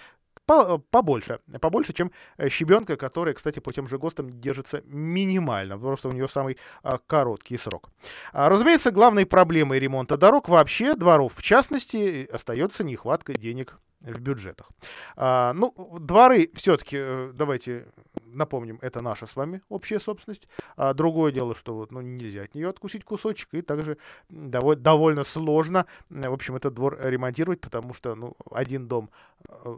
по- 0.46 0.78
побольше, 0.78 1.38
побольше, 1.60 1.92
чем 1.92 2.10
э, 2.36 2.48
щебенка, 2.48 2.96
которая, 2.96 3.34
кстати, 3.34 3.60
по 3.60 3.72
тем 3.72 3.86
же 3.86 3.98
ГОСТам 3.98 4.30
держится 4.40 4.82
минимально, 4.86 5.78
просто 5.78 6.08
у 6.08 6.12
нее 6.12 6.28
самый 6.28 6.58
а, 6.82 6.98
короткий 6.98 7.56
срок. 7.56 7.90
А, 8.32 8.48
разумеется, 8.48 8.90
главной 8.90 9.26
проблемой 9.26 9.78
ремонта 9.78 10.16
дорог 10.16 10.48
вообще, 10.48 10.94
дворов 10.94 11.34
в 11.36 11.42
частности, 11.42 12.28
остается 12.32 12.82
нехватка 12.82 13.34
денег 13.34 13.78
в 14.00 14.20
бюджетах. 14.20 14.68
А, 15.16 15.52
ну, 15.52 15.74
дворы 15.98 16.50
все-таки, 16.54 17.32
давайте 17.34 17.86
напомним, 18.24 18.78
это 18.80 19.00
наша 19.00 19.26
с 19.26 19.36
вами 19.36 19.60
общая 19.68 20.00
собственность. 20.00 20.48
А 20.76 20.94
другое 20.94 21.32
дело, 21.32 21.54
что 21.54 21.74
вот, 21.74 21.92
ну, 21.92 22.00
нельзя 22.00 22.42
от 22.42 22.54
нее 22.54 22.68
откусить 22.68 23.04
кусочек, 23.04 23.48
и 23.54 23.62
также 23.62 23.98
доволь- 24.28 24.76
довольно 24.76 25.24
сложно, 25.24 25.86
э, 26.10 26.28
в 26.28 26.32
общем, 26.32 26.56
этот 26.56 26.74
двор 26.74 26.98
ремонтировать, 27.00 27.60
потому 27.60 27.94
что, 27.94 28.14
ну, 28.14 28.36
один 28.50 28.86
дом 28.88 29.10
э, 29.48 29.76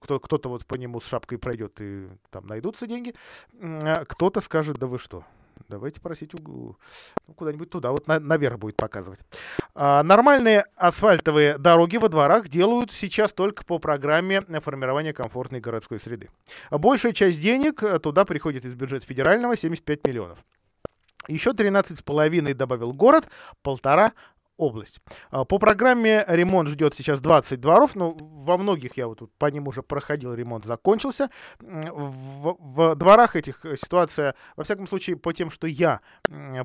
кто, 0.00 0.20
кто-то 0.20 0.48
вот 0.48 0.64
по 0.66 0.76
нему 0.76 1.00
с 1.00 1.06
шапкой 1.06 1.38
пройдет, 1.38 1.80
и 1.80 2.08
там 2.30 2.46
найдутся 2.46 2.86
деньги. 2.86 3.14
А 3.60 4.04
Кто-то 4.04 4.40
скажет, 4.40 4.78
да 4.78 4.86
вы 4.86 4.98
что, 4.98 5.24
давайте 5.68 6.00
просить 6.00 6.34
угу, 6.34 6.76
ну, 7.26 7.34
куда-нибудь 7.34 7.70
туда, 7.70 7.90
вот 7.90 8.06
на- 8.06 8.20
наверх 8.20 8.58
будет 8.58 8.76
показывать. 8.76 9.20
А, 9.74 10.02
нормальные 10.02 10.64
асфальтовые 10.76 11.58
дороги 11.58 11.96
во 11.98 12.08
дворах 12.08 12.48
делают 12.48 12.90
сейчас 12.90 13.32
только 13.32 13.64
по 13.64 13.78
программе 13.78 14.40
формирования 14.60 15.12
комфортной 15.12 15.60
городской 15.60 16.00
среды. 16.00 16.30
Большая 16.70 17.12
часть 17.12 17.40
денег 17.40 17.82
э, 17.82 17.98
туда 17.98 18.24
приходит 18.24 18.64
из 18.64 18.74
бюджета 18.74 19.06
федерального, 19.06 19.56
75 19.56 20.06
миллионов. 20.06 20.38
Еще 21.28 21.50
13,5 21.50 22.54
добавил 22.54 22.92
город, 22.94 23.28
полтора 23.62 24.12
область. 24.58 25.00
А, 25.30 25.44
По 25.44 25.58
программе 25.58 26.24
ремонт 26.28 26.68
ждет 26.68 26.94
сейчас 26.94 27.20
20 27.20 27.60
дворов, 27.60 27.94
но 27.96 28.12
во 28.12 28.58
многих 28.58 28.96
я 28.98 29.06
вот 29.06 29.20
по 29.38 29.46
ним 29.46 29.68
уже 29.68 29.82
проходил, 29.82 30.34
ремонт 30.34 30.64
закончился. 30.66 31.30
В, 31.60 32.56
в 32.58 32.94
дворах 32.96 33.36
этих 33.36 33.64
э, 33.64 33.76
ситуация, 33.76 34.34
во 34.56 34.64
всяком 34.64 34.86
случае, 34.86 35.16
по 35.16 35.32
тем, 35.32 35.50
что 35.50 35.66
я 35.66 36.00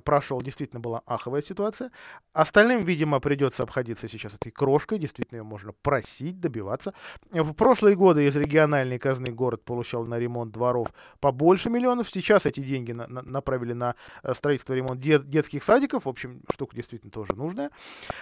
прошел, 0.04 0.42
действительно 0.42 0.80
была 0.80 1.02
аховая 1.06 1.42
ситуация. 1.42 1.92
Остальным, 2.34 2.84
видимо, 2.84 3.20
придется 3.20 3.64
обходиться 3.64 4.08
сейчас 4.08 4.34
этой 4.36 4.52
крошкой, 4.52 5.00
действительно 5.00 5.38
ее 5.40 5.44
можно 5.44 5.72
просить, 5.82 6.40
добиваться. 6.40 6.94
В 7.32 7.54
прошлые 7.54 7.96
годы 7.96 8.26
из 8.28 8.36
региональной 8.36 8.98
казны 9.00 9.32
город 9.32 9.64
получал 9.64 10.06
на 10.06 10.18
ремонт 10.20 10.52
дворов 10.52 10.88
побольше 11.20 11.70
миллионов. 11.70 12.10
Сейчас 12.10 12.46
эти 12.46 12.60
деньги 12.62 12.92
на- 12.92 13.08
на- 13.08 13.22
направили 13.22 13.74
на 13.74 13.96
э, 14.24 14.34
строительство 14.34 14.74
ремонт 14.74 15.00
дет- 15.00 15.26
детских 15.30 15.64
садиков. 15.64 16.06
В 16.06 16.10
общем, 16.10 16.42
штука 16.52 16.76
действительно 16.76 17.12
тоже 17.12 17.36
нужная. 17.36 17.70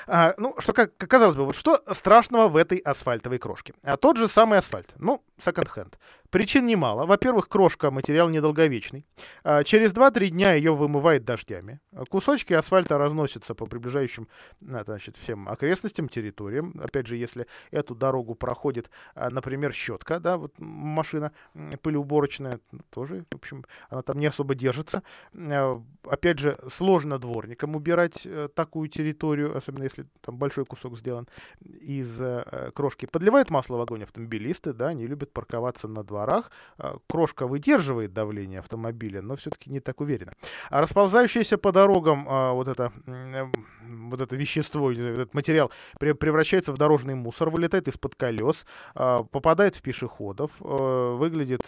А, 0.07 0.33
ну, 0.37 0.55
что, 0.59 0.73
как, 0.73 0.97
казалось 0.97 1.35
бы, 1.35 1.45
вот 1.45 1.55
что 1.55 1.81
страшного 1.91 2.47
в 2.47 2.55
этой 2.55 2.77
асфальтовой 2.79 3.39
крошке? 3.39 3.73
А 3.83 3.97
тот 3.97 4.17
же 4.17 4.27
самый 4.27 4.59
асфальт. 4.59 4.89
Ну, 4.97 5.23
секонд-хенд. 5.39 5.97
Причин 6.29 6.65
немало. 6.65 7.05
Во-первых, 7.05 7.49
крошка 7.49 7.91
материал 7.91 8.29
недолговечный. 8.29 9.05
А, 9.43 9.63
через 9.63 9.93
2-3 9.93 10.29
дня 10.29 10.53
ее 10.53 10.73
вымывает 10.73 11.25
дождями. 11.25 11.81
Кусочки 12.09 12.53
асфальта 12.53 12.97
разносятся 12.97 13.53
по 13.53 13.65
приближающим 13.65 14.27
а, 14.69 14.83
значит, 14.85 15.17
всем 15.17 15.49
окрестностям, 15.49 16.07
территориям. 16.07 16.79
Опять 16.81 17.07
же, 17.07 17.17
если 17.17 17.47
эту 17.71 17.95
дорогу 17.95 18.35
проходит, 18.35 18.89
а, 19.13 19.29
например, 19.29 19.73
щетка, 19.73 20.19
да, 20.19 20.37
вот 20.37 20.53
машина 20.57 21.31
пылеуборочная, 21.81 22.59
ну, 22.71 22.79
тоже, 22.89 23.25
в 23.29 23.35
общем, 23.35 23.65
она 23.89 24.01
там 24.01 24.17
не 24.19 24.27
особо 24.27 24.55
держится. 24.55 25.03
А, 25.33 25.81
Опять 26.03 26.39
же, 26.39 26.57
сложно 26.67 27.19
дворникам 27.19 27.75
убирать 27.75 28.25
э, 28.25 28.49
такую 28.55 28.89
территорию, 28.89 29.50
особенно 29.55 29.83
если 29.83 30.05
там 30.21 30.37
большой 30.37 30.65
кусок 30.65 30.97
сделан 30.97 31.27
из 31.61 32.19
э, 32.19 32.71
крошки. 32.73 33.05
Подливают 33.05 33.49
масло 33.49 33.77
в 33.77 33.81
огонь 33.81 34.03
автомобилисты, 34.03 34.73
да, 34.73 34.87
они 34.87 35.07
любят 35.07 35.31
парковаться 35.31 35.87
на 35.87 36.03
дворах. 36.03 36.51
А, 36.77 36.97
Крошка 37.07 37.47
выдерживает 37.47 38.13
давление 38.13 38.59
автомобиля, 38.59 39.21
но 39.21 39.35
все-таки 39.35 39.69
не 39.69 39.79
так 39.79 40.01
уверенно. 40.01 40.33
А 40.69 40.81
расползающееся 40.81 41.57
по 41.57 41.71
дорогам 41.71 42.25
а, 42.29 42.53
вот 42.53 42.67
это, 42.67 42.91
м, 43.05 43.51
вот 44.09 44.21
это 44.21 44.35
вещество, 44.35 44.91
этот 44.91 45.33
материал 45.33 45.71
пре- 45.99 46.13
превращается 46.15 46.71
в 46.73 46.77
дорожный 46.77 47.15
мусор, 47.15 47.49
вылетает 47.49 47.87
из-под 47.87 48.15
колес, 48.15 48.65
а, 48.95 49.23
попадает 49.23 49.75
в 49.75 49.81
пешеходов, 49.81 50.51
э, 50.61 51.15
выглядит 51.17 51.61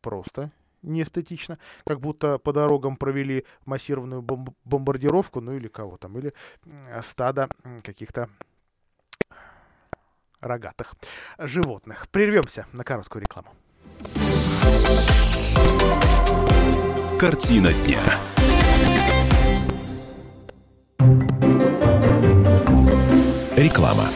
просто 0.00 0.50
неэстетично, 0.82 1.58
как 1.84 2.00
будто 2.00 2.38
по 2.38 2.52
дорогам 2.52 2.96
провели 2.96 3.44
массированную 3.66 4.22
бомб- 4.22 4.54
бомбардировку, 4.64 5.40
ну 5.40 5.52
или 5.52 5.68
кого 5.68 5.96
там, 5.96 6.18
или 6.18 6.32
стадо 7.02 7.48
каких-то 7.82 8.28
рогатых 10.40 10.94
животных. 11.38 12.08
Прервемся 12.10 12.66
на 12.72 12.84
короткую 12.84 13.22
рекламу. 13.22 13.50
Картина 17.18 17.72
дня. 17.72 18.00
Реклама. 23.56 24.06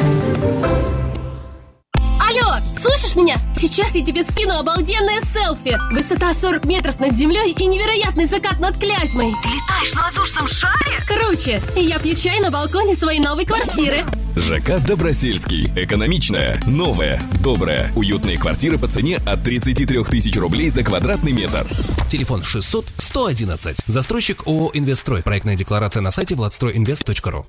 Слышишь 2.83 3.15
меня? 3.15 3.41
Сейчас 3.57 3.95
я 3.95 4.05
тебе 4.05 4.25
скину 4.25 4.59
обалденное 4.59 5.21
селфи. 5.21 5.79
Высота 5.93 6.35
40 6.35 6.65
метров 6.65 6.99
над 6.99 7.17
землей 7.17 7.53
и 7.53 7.67
невероятный 7.67 8.27
закат 8.27 8.59
над 8.59 8.77
Клязьмой. 8.77 9.33
Ты 9.43 9.49
летаешь 9.51 9.95
на 9.95 10.03
воздушном 10.03 10.49
шаре? 10.49 10.97
Круче. 11.07 11.63
Я 11.77 12.01
пью 12.01 12.17
чай 12.17 12.41
на 12.41 12.51
балконе 12.51 12.97
своей 12.97 13.21
новой 13.21 13.45
квартиры. 13.45 14.05
ЖК 14.35 14.85
Добросельский. 14.85 15.71
Экономичная, 15.77 16.61
новая, 16.67 17.23
добрая, 17.41 17.93
уютные 17.95 18.37
квартиры 18.37 18.79
по 18.79 18.89
цене 18.89 19.19
от 19.27 19.45
33 19.45 20.03
тысяч 20.05 20.37
рублей 20.37 20.69
за 20.71 20.83
квадратный 20.83 21.33
метр. 21.33 21.65
Телефон 22.09 22.43
600 22.43 22.87
111. 22.99 23.77
Застройщик 23.87 24.47
ООО 24.47 24.73
«Инвестстрой». 24.75 25.23
Проектная 25.23 25.55
декларация 25.55 26.01
на 26.01 26.11
сайте 26.11 26.35
владстройинвест.ру. 26.35 27.47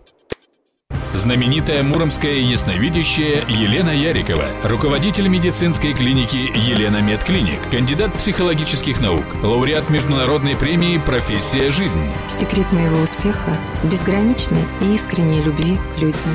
Знаменитая 1.24 1.84
муромская 1.84 2.34
ясновидящая 2.34 3.46
Елена 3.48 3.92
Ярикова, 3.92 4.44
руководитель 4.62 5.30
медицинской 5.30 5.94
клиники 5.94 6.36
Елена 6.36 7.02
Медклиник, 7.02 7.62
кандидат 7.72 8.14
психологических 8.14 9.00
наук, 9.00 9.24
лауреат 9.42 9.90
международной 9.90 10.58
премии 10.58 10.98
«Профессия 10.98 11.72
жизнь». 11.72 12.12
Секрет 12.28 12.70
моего 12.74 13.02
успеха– 13.02 13.58
безграничной 13.90 14.66
и 14.82 14.96
искренней 14.96 15.42
любви 15.42 15.80
к 15.96 16.02
людям. 16.02 16.28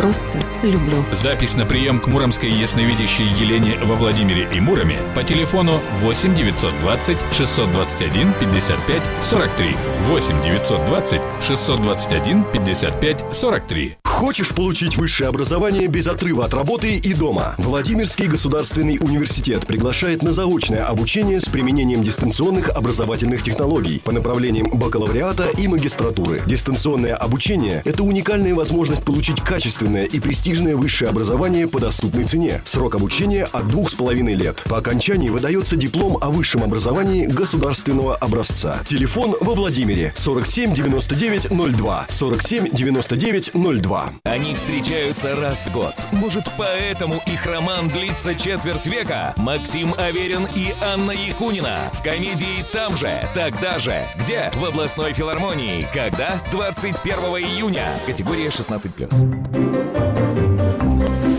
Просто 0.00 0.42
люблю. 0.62 1.04
Запись 1.12 1.52
на 1.52 1.66
прием 1.66 2.00
к 2.00 2.06
муромской 2.06 2.50
ясновидящей 2.50 3.26
Елене 3.38 3.76
во 3.84 3.96
Владимире 3.96 4.48
и 4.50 4.58
Муроме 4.58 4.96
по 5.14 5.22
телефону 5.22 5.78
8 6.00 6.34
920 6.34 7.18
621 7.36 8.32
55 8.40 9.02
43. 9.22 9.76
8 10.06 10.42
920 10.42 11.20
621 11.46 12.44
55 12.50 13.24
43. 13.30 13.96
Хочешь 14.04 14.54
получить 14.54 14.98
высшее 14.98 15.28
образование 15.28 15.86
без 15.86 16.06
отрыва 16.06 16.44
от 16.44 16.52
работы 16.52 16.94
и 16.94 17.14
дома? 17.14 17.54
Владимирский 17.56 18.26
государственный 18.26 18.98
университет 19.00 19.66
приглашает 19.66 20.22
на 20.22 20.34
заочное 20.34 20.84
обучение 20.84 21.40
с 21.40 21.46
применением 21.46 22.02
дистанционных 22.02 22.68
образовательных 22.68 23.42
технологий 23.42 24.02
по 24.04 24.12
направлениям 24.12 24.68
бакалавриата 24.78 25.48
и 25.56 25.66
магистратуры. 25.68 26.42
Дистанционное 26.44 27.14
обучение– 27.14 27.80
это 27.86 28.02
уникальная 28.02 28.54
возможность 28.54 29.04
получить 29.04 29.40
качественное 29.40 29.89
и 29.98 30.20
престижное 30.20 30.76
высшее 30.76 31.10
образование 31.10 31.68
по 31.68 31.80
доступной 31.80 32.24
цене. 32.24 32.62
Срок 32.64 32.94
обучения 32.94 33.44
от 33.44 33.68
двух 33.68 33.90
с 33.90 33.94
половиной 33.94 34.34
лет. 34.34 34.62
По 34.66 34.78
окончании 34.78 35.28
выдается 35.28 35.76
диплом 35.76 36.18
о 36.20 36.30
высшем 36.30 36.62
образовании 36.62 37.26
государственного 37.26 38.16
образца. 38.16 38.80
Телефон 38.84 39.36
во 39.40 39.54
Владимире 39.54 40.12
47 40.16 40.74
99 40.74 41.48
02 41.50 42.06
47 42.08 42.68
99 42.72 43.52
02. 43.54 44.12
Они 44.24 44.54
встречаются 44.54 45.36
раз 45.36 45.62
в 45.62 45.72
год. 45.72 45.94
Может, 46.12 46.44
поэтому 46.56 47.20
их 47.26 47.46
роман 47.46 47.88
длится 47.88 48.34
четверть 48.34 48.86
века? 48.86 49.34
Максим 49.36 49.94
Аверин 49.96 50.46
и 50.54 50.74
Анна 50.80 51.12
Якунина 51.12 51.90
в 51.92 52.02
комедии 52.02 52.64
«Там 52.72 52.96
же, 52.96 53.20
тогда 53.34 53.78
же». 53.78 54.06
Где? 54.22 54.50
В 54.54 54.64
областной 54.64 55.12
филармонии. 55.12 55.86
Когда? 55.92 56.40
21 56.52 57.14
июня. 57.14 57.98
Категория 58.06 58.48
16+. 58.48 59.69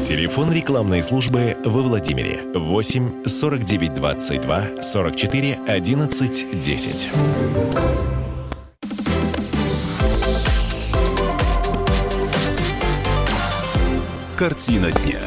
Телефон 0.04 0.52
рекламной 0.52 1.04
службы 1.04 1.56
во 1.64 1.82
Владимире 1.82 2.42
8 2.54 3.24
49 3.26 3.94
22 3.94 4.82
44 4.82 5.60
11 5.68 6.60
10. 6.60 7.10
Картина 14.38 14.92
дня. 14.92 15.20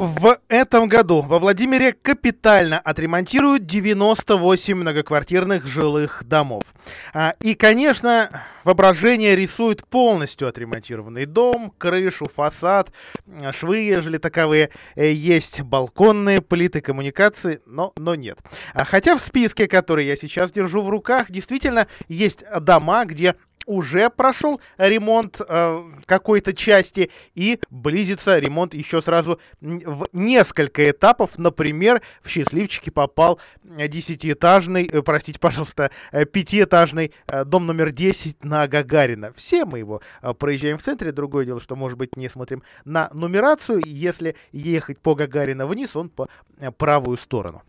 В 0.00 0.38
этом 0.48 0.88
году 0.88 1.20
во 1.20 1.38
Владимире 1.38 1.92
капитально 1.92 2.78
отремонтируют 2.78 3.66
98 3.66 4.74
многоквартирных 4.74 5.66
жилых 5.66 6.24
домов. 6.24 6.62
А, 7.12 7.34
и, 7.42 7.54
конечно, 7.54 8.30
воображение 8.64 9.36
рисует 9.36 9.86
полностью 9.86 10.48
отремонтированный 10.48 11.26
дом, 11.26 11.74
крышу, 11.76 12.30
фасад, 12.34 12.90
швы, 13.52 13.80
ежели 13.80 14.16
таковые, 14.16 14.70
э, 14.94 15.12
есть 15.12 15.60
балконные 15.60 16.40
плиты, 16.40 16.80
коммуникации, 16.80 17.60
но, 17.66 17.92
но 17.98 18.14
нет. 18.14 18.38
А 18.72 18.84
хотя 18.84 19.18
в 19.18 19.20
списке, 19.20 19.68
который 19.68 20.06
я 20.06 20.16
сейчас 20.16 20.50
держу 20.50 20.80
в 20.80 20.88
руках, 20.88 21.30
действительно 21.30 21.86
есть 22.08 22.42
дома, 22.58 23.04
где 23.04 23.34
уже 23.66 24.10
прошел 24.10 24.60
ремонт 24.78 25.40
э, 25.46 25.82
какой-то 26.06 26.52
части 26.52 27.10
и 27.34 27.60
близится 27.70 28.38
ремонт 28.38 28.74
еще 28.74 29.00
сразу 29.00 29.40
в 29.60 30.08
несколько 30.12 30.90
этапов. 30.90 31.38
Например, 31.38 32.02
в 32.22 32.28
счастливчики 32.28 32.90
попал 32.90 33.40
десятиэтажный, 33.62 34.86
э, 34.86 35.02
простите, 35.02 35.38
пожалуйста, 35.38 35.90
э, 36.12 36.24
пятиэтажный 36.24 37.12
э, 37.26 37.44
дом 37.44 37.66
номер 37.66 37.92
10 37.92 38.44
на 38.44 38.66
Гагарина. 38.66 39.32
Все 39.34 39.64
мы 39.64 39.78
его 39.78 40.00
э, 40.22 40.32
проезжаем 40.34 40.78
в 40.78 40.82
центре. 40.82 41.12
Другое 41.12 41.44
дело, 41.44 41.60
что, 41.60 41.76
может 41.76 41.98
быть, 41.98 42.16
не 42.16 42.28
смотрим 42.28 42.62
на 42.84 43.10
нумерацию. 43.12 43.82
Если 43.84 44.36
ехать 44.52 44.98
по 44.98 45.14
Гагарина 45.14 45.66
вниз, 45.66 45.96
он 45.96 46.08
по 46.08 46.28
э, 46.60 46.70
правую 46.70 47.16
сторону. 47.16 47.62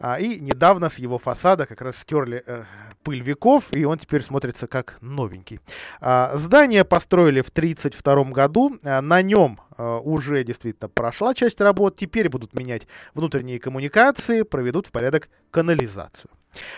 А, 0.00 0.18
и 0.20 0.40
недавно 0.40 0.88
с 0.88 0.98
его 0.98 1.18
фасада 1.18 1.66
как 1.66 1.80
раз 1.80 1.98
стерли 1.98 2.42
э, 2.46 2.64
пыль 3.04 3.22
веков, 3.22 3.72
и 3.72 3.84
он 3.84 3.98
теперь 3.98 4.22
смотрится 4.22 4.66
как 4.66 4.96
новенький. 5.00 5.60
А, 6.00 6.32
здание 6.36 6.84
построили 6.84 7.42
в 7.42 7.50
1932 7.50 8.32
году. 8.32 8.78
А, 8.82 9.00
на 9.00 9.22
нем 9.22 9.60
а, 9.76 9.98
уже 9.98 10.42
действительно 10.42 10.88
прошла 10.88 11.34
часть 11.34 11.60
работ. 11.60 11.96
Теперь 11.96 12.28
будут 12.28 12.54
менять 12.54 12.88
внутренние 13.14 13.60
коммуникации, 13.60 14.42
проведут 14.42 14.88
в 14.88 14.90
порядок 14.90 15.28
канализацию. 15.50 16.30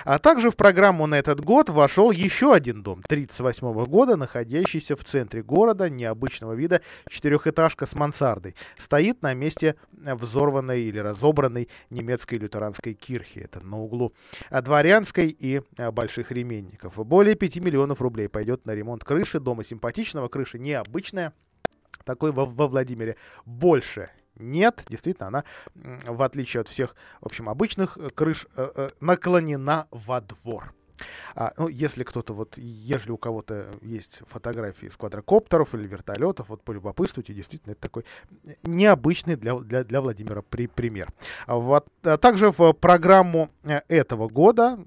А 0.04 0.18
также 0.18 0.50
в 0.50 0.56
программу 0.56 1.06
на 1.06 1.16
этот 1.16 1.40
год 1.40 1.68
вошел 1.70 2.10
еще 2.10 2.54
один 2.54 2.82
дом 2.82 3.00
1938 3.04 3.84
года, 3.84 4.16
находящийся 4.16 4.96
в 4.96 5.04
центре 5.04 5.42
города, 5.42 5.88
необычного 5.88 6.52
вида 6.52 6.80
четырехэтажка 7.08 7.86
с 7.86 7.94
мансардой. 7.94 8.54
Стоит 8.78 9.22
на 9.22 9.34
месте 9.34 9.76
взорванной 9.92 10.82
или 10.82 10.98
разобранной 10.98 11.68
немецкой 11.90 12.36
лютеранской 12.36 12.94
кирхи. 12.94 13.40
Это 13.40 13.60
на 13.60 13.78
углу 13.80 14.12
Дворянской 14.50 15.28
и 15.28 15.62
Больших 15.92 16.30
Ременников. 16.32 16.94
Более 16.96 17.34
5 17.34 17.56
миллионов 17.56 18.00
рублей 18.00 18.28
пойдет 18.28 18.66
на 18.66 18.72
ремонт 18.72 19.04
крыши 19.04 19.40
дома 19.40 19.64
симпатичного. 19.64 20.28
Крыша 20.28 20.58
необычная. 20.58 21.32
Такой 22.04 22.32
во, 22.32 22.46
во 22.46 22.68
Владимире 22.68 23.16
больше 23.44 24.10
нет, 24.36 24.84
действительно, 24.88 25.28
она, 25.28 25.44
в 25.74 26.22
отличие 26.22 26.60
от 26.60 26.68
всех, 26.68 26.94
в 27.20 27.26
общем, 27.26 27.48
обычных 27.48 27.98
крыш, 28.14 28.46
наклонена 29.00 29.86
во 29.90 30.20
двор. 30.20 30.72
А, 31.34 31.52
ну, 31.56 31.68
если 31.68 32.04
кто-то 32.04 32.32
вот, 32.32 32.56
если 32.56 33.10
у 33.10 33.18
кого-то 33.18 33.66
есть 33.82 34.20
фотографии 34.28 34.86
с 34.86 34.96
квадрокоптеров 34.96 35.74
или 35.74 35.86
вертолетов, 35.86 36.48
вот 36.48 36.62
полюбопытствуйте, 36.62 37.34
действительно, 37.34 37.72
это 37.72 37.82
такой 37.82 38.04
необычный 38.62 39.36
для, 39.36 39.58
для, 39.58 39.84
для 39.84 40.00
Владимира 40.00 40.42
при, 40.42 40.66
пример. 40.66 41.12
Вот, 41.46 41.88
а 42.02 42.16
также 42.16 42.50
в 42.50 42.72
программу 42.72 43.50
этого 43.88 44.28
года, 44.28 44.78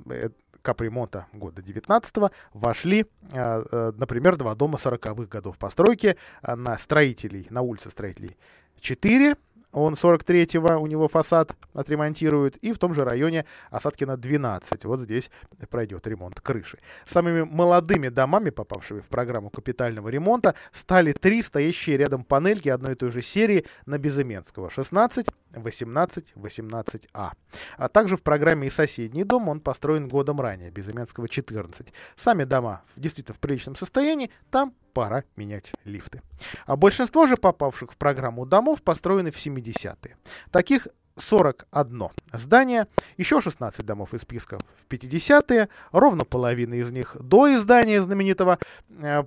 капремонта 0.61 1.27
года 1.33 1.61
19 1.61 2.31
вошли, 2.53 3.05
например, 3.31 4.35
два 4.35 4.55
дома 4.55 4.77
40-х 4.77 5.25
годов 5.25 5.57
постройки 5.57 6.17
на 6.41 6.77
строителей, 6.77 7.47
на 7.49 7.61
улице 7.61 7.89
строителей 7.91 8.37
4, 8.79 9.35
он 9.71 9.93
43-го, 9.93 10.81
у 10.81 10.87
него 10.87 11.07
фасад 11.07 11.55
отремонтируют, 11.73 12.57
и 12.57 12.73
в 12.73 12.79
том 12.79 12.93
же 12.93 13.03
районе 13.03 13.45
Осадкина 13.69 14.17
12, 14.17 14.85
вот 14.85 15.01
здесь 15.01 15.29
пройдет 15.69 16.07
ремонт 16.07 16.41
крыши. 16.41 16.79
Самыми 17.05 17.43
молодыми 17.43 18.09
домами, 18.09 18.49
попавшими 18.49 19.01
в 19.01 19.07
программу 19.07 19.51
капитального 19.51 20.09
ремонта, 20.09 20.55
стали 20.71 21.11
три 21.11 21.43
стоящие 21.43 21.97
рядом 21.97 22.23
панельки 22.23 22.69
одной 22.69 22.93
и 22.93 22.95
той 22.95 23.11
же 23.11 23.21
серии 23.21 23.65
на 23.85 23.99
Безыменского 23.99 24.71
16, 24.71 25.27
18, 25.53 26.33
18А. 26.35 27.31
А 27.77 27.87
также 27.89 28.17
в 28.17 28.21
программе 28.21 28.67
и 28.67 28.69
соседний 28.69 29.23
дом 29.23 29.49
он 29.49 29.59
построен 29.59 30.07
годом 30.07 30.39
ранее, 30.41 30.71
Безыменского 30.71 31.27
14. 31.27 31.87
Сами 32.15 32.43
дома 32.43 32.83
действительно 32.95 33.35
в 33.35 33.39
приличном 33.39 33.75
состоянии, 33.75 34.31
там 34.51 34.73
пора 34.93 35.23
менять 35.35 35.73
лифты. 35.85 36.21
А 36.65 36.75
большинство 36.75 37.25
же 37.25 37.37
попавших 37.37 37.93
в 37.93 37.97
программу 37.97 38.45
домов 38.45 38.81
построены 38.81 39.31
в 39.31 39.37
70-е. 39.37 40.17
Таких 40.51 40.87
41 41.19 42.09
здание, 42.33 42.87
еще 43.17 43.41
16 43.41 43.85
домов 43.85 44.13
из 44.13 44.21
списка 44.21 44.57
в 44.57 44.91
50-е, 44.91 45.69
ровно 45.91 46.25
половина 46.25 46.75
из 46.75 46.91
них 46.91 47.15
до 47.19 47.53
издания 47.55 48.01
знаменитого 48.01 48.59
э, 49.01 49.23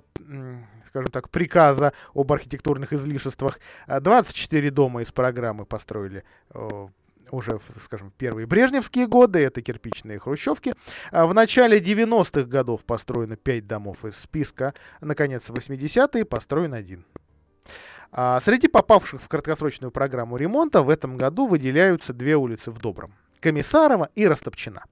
скажем 0.87 1.11
так, 1.11 1.29
приказа 1.29 1.93
об 2.13 2.31
архитектурных 2.31 2.93
излишествах. 2.93 3.59
24 3.87 4.69
дома 4.69 5.01
из 5.01 5.11
программы 5.11 5.65
построили 5.65 6.23
э, 6.51 6.87
уже, 7.31 7.59
скажем, 7.83 8.13
первые 8.15 8.45
брежневские 8.45 9.07
годы, 9.07 9.39
это 9.39 9.61
кирпичные 9.61 10.19
хрущевки. 10.19 10.73
В 11.11 11.33
начале 11.33 11.79
90-х 11.79 12.43
годов 12.43 12.85
построено 12.85 13.35
5 13.35 13.67
домов 13.67 14.05
из 14.05 14.17
списка. 14.17 14.73
Наконец, 15.01 15.49
в 15.49 15.53
80-е 15.53 16.25
построен 16.25 16.73
один. 16.73 17.05
А 18.15 18.39
среди 18.39 18.67
попавших 18.67 19.21
в 19.21 19.27
краткосрочную 19.27 19.89
программу 19.89 20.37
ремонта 20.37 20.83
в 20.83 20.89
этом 20.89 21.17
году 21.17 21.47
выделяются 21.47 22.13
две 22.13 22.35
улицы 22.35 22.69
в 22.69 22.77
Добром. 22.77 23.15
Комиссарова 23.39 24.09
и 24.13 24.27
Растопчина. 24.27 24.83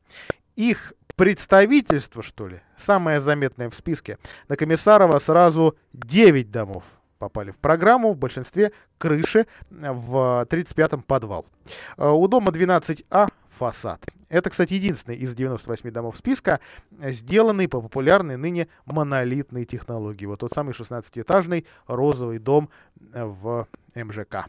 Их 0.55 0.93
представительство, 1.15 2.23
что 2.23 2.47
ли, 2.47 2.61
самое 2.77 3.19
заметное 3.19 3.69
в 3.69 3.75
списке. 3.75 4.17
На 4.47 4.57
Комиссарова 4.57 5.19
сразу 5.19 5.77
9 5.93 6.49
домов 6.49 6.83
попали 7.19 7.51
в 7.51 7.57
программу, 7.57 8.13
в 8.13 8.17
большинстве 8.17 8.71
крыши 8.97 9.45
в 9.69 10.47
35-м 10.49 11.03
подвал. 11.03 11.45
А 11.97 12.11
у 12.13 12.27
дома 12.27 12.51
12А 12.51 13.29
фасад. 13.59 14.03
Это, 14.31 14.49
кстати, 14.49 14.75
единственный 14.75 15.17
из 15.17 15.35
98 15.35 15.91
домов 15.91 16.15
списка, 16.15 16.61
сделанный 16.89 17.67
по 17.67 17.81
популярной 17.81 18.37
ныне 18.37 18.69
монолитной 18.85 19.65
технологии. 19.65 20.25
Вот 20.25 20.39
тот 20.39 20.53
самый 20.53 20.71
16-этажный 20.71 21.65
розовый 21.85 22.39
дом 22.39 22.69
в 22.95 23.67
МЖК. 23.93 24.47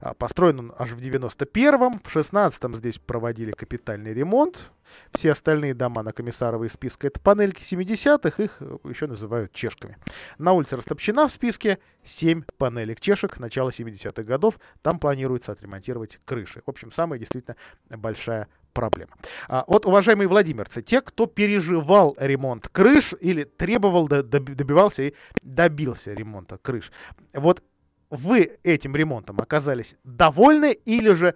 А, 0.00 0.14
построен 0.14 0.58
он 0.58 0.74
аж 0.78 0.90
в 0.90 0.98
91-м, 0.98 2.00
в 2.02 2.16
16-м 2.16 2.74
здесь 2.76 2.98
проводили 2.98 3.52
капитальный 3.52 4.14
ремонт. 4.14 4.70
Все 5.12 5.32
остальные 5.32 5.74
дома 5.74 6.02
на 6.02 6.12
комиссаровой 6.12 6.70
списке 6.70 7.08
это 7.08 7.20
панельки 7.20 7.62
70-х, 7.62 8.42
их 8.42 8.62
еще 8.84 9.06
называют 9.06 9.52
чешками. 9.52 9.98
На 10.38 10.52
улице 10.52 10.76
Растопчина 10.76 11.28
в 11.28 11.32
списке 11.32 11.78
7 12.04 12.42
панелек 12.56 12.98
чешек 12.98 13.38
начала 13.38 13.68
70-х 13.68 14.22
годов. 14.22 14.58
Там 14.80 14.98
планируется 14.98 15.52
отремонтировать 15.52 16.18
крыши. 16.24 16.62
В 16.64 16.70
общем, 16.70 16.90
самая 16.90 17.18
действительно 17.18 17.56
большая 17.90 18.48
проблема. 18.78 19.10
А, 19.48 19.64
вот, 19.66 19.86
уважаемые 19.86 20.28
владимирцы, 20.28 20.82
те, 20.82 21.00
кто 21.00 21.26
переживал 21.26 22.16
ремонт 22.20 22.68
крыш 22.68 23.12
или 23.20 23.42
требовал, 23.42 24.06
добивался 24.06 25.02
и 25.02 25.14
добился 25.42 26.14
ремонта 26.14 26.58
крыш, 26.58 26.92
вот 27.34 27.64
вы 28.08 28.58
этим 28.62 28.94
ремонтом 28.94 29.40
оказались 29.40 29.96
довольны 30.04 30.72
или 30.72 31.12
же, 31.12 31.34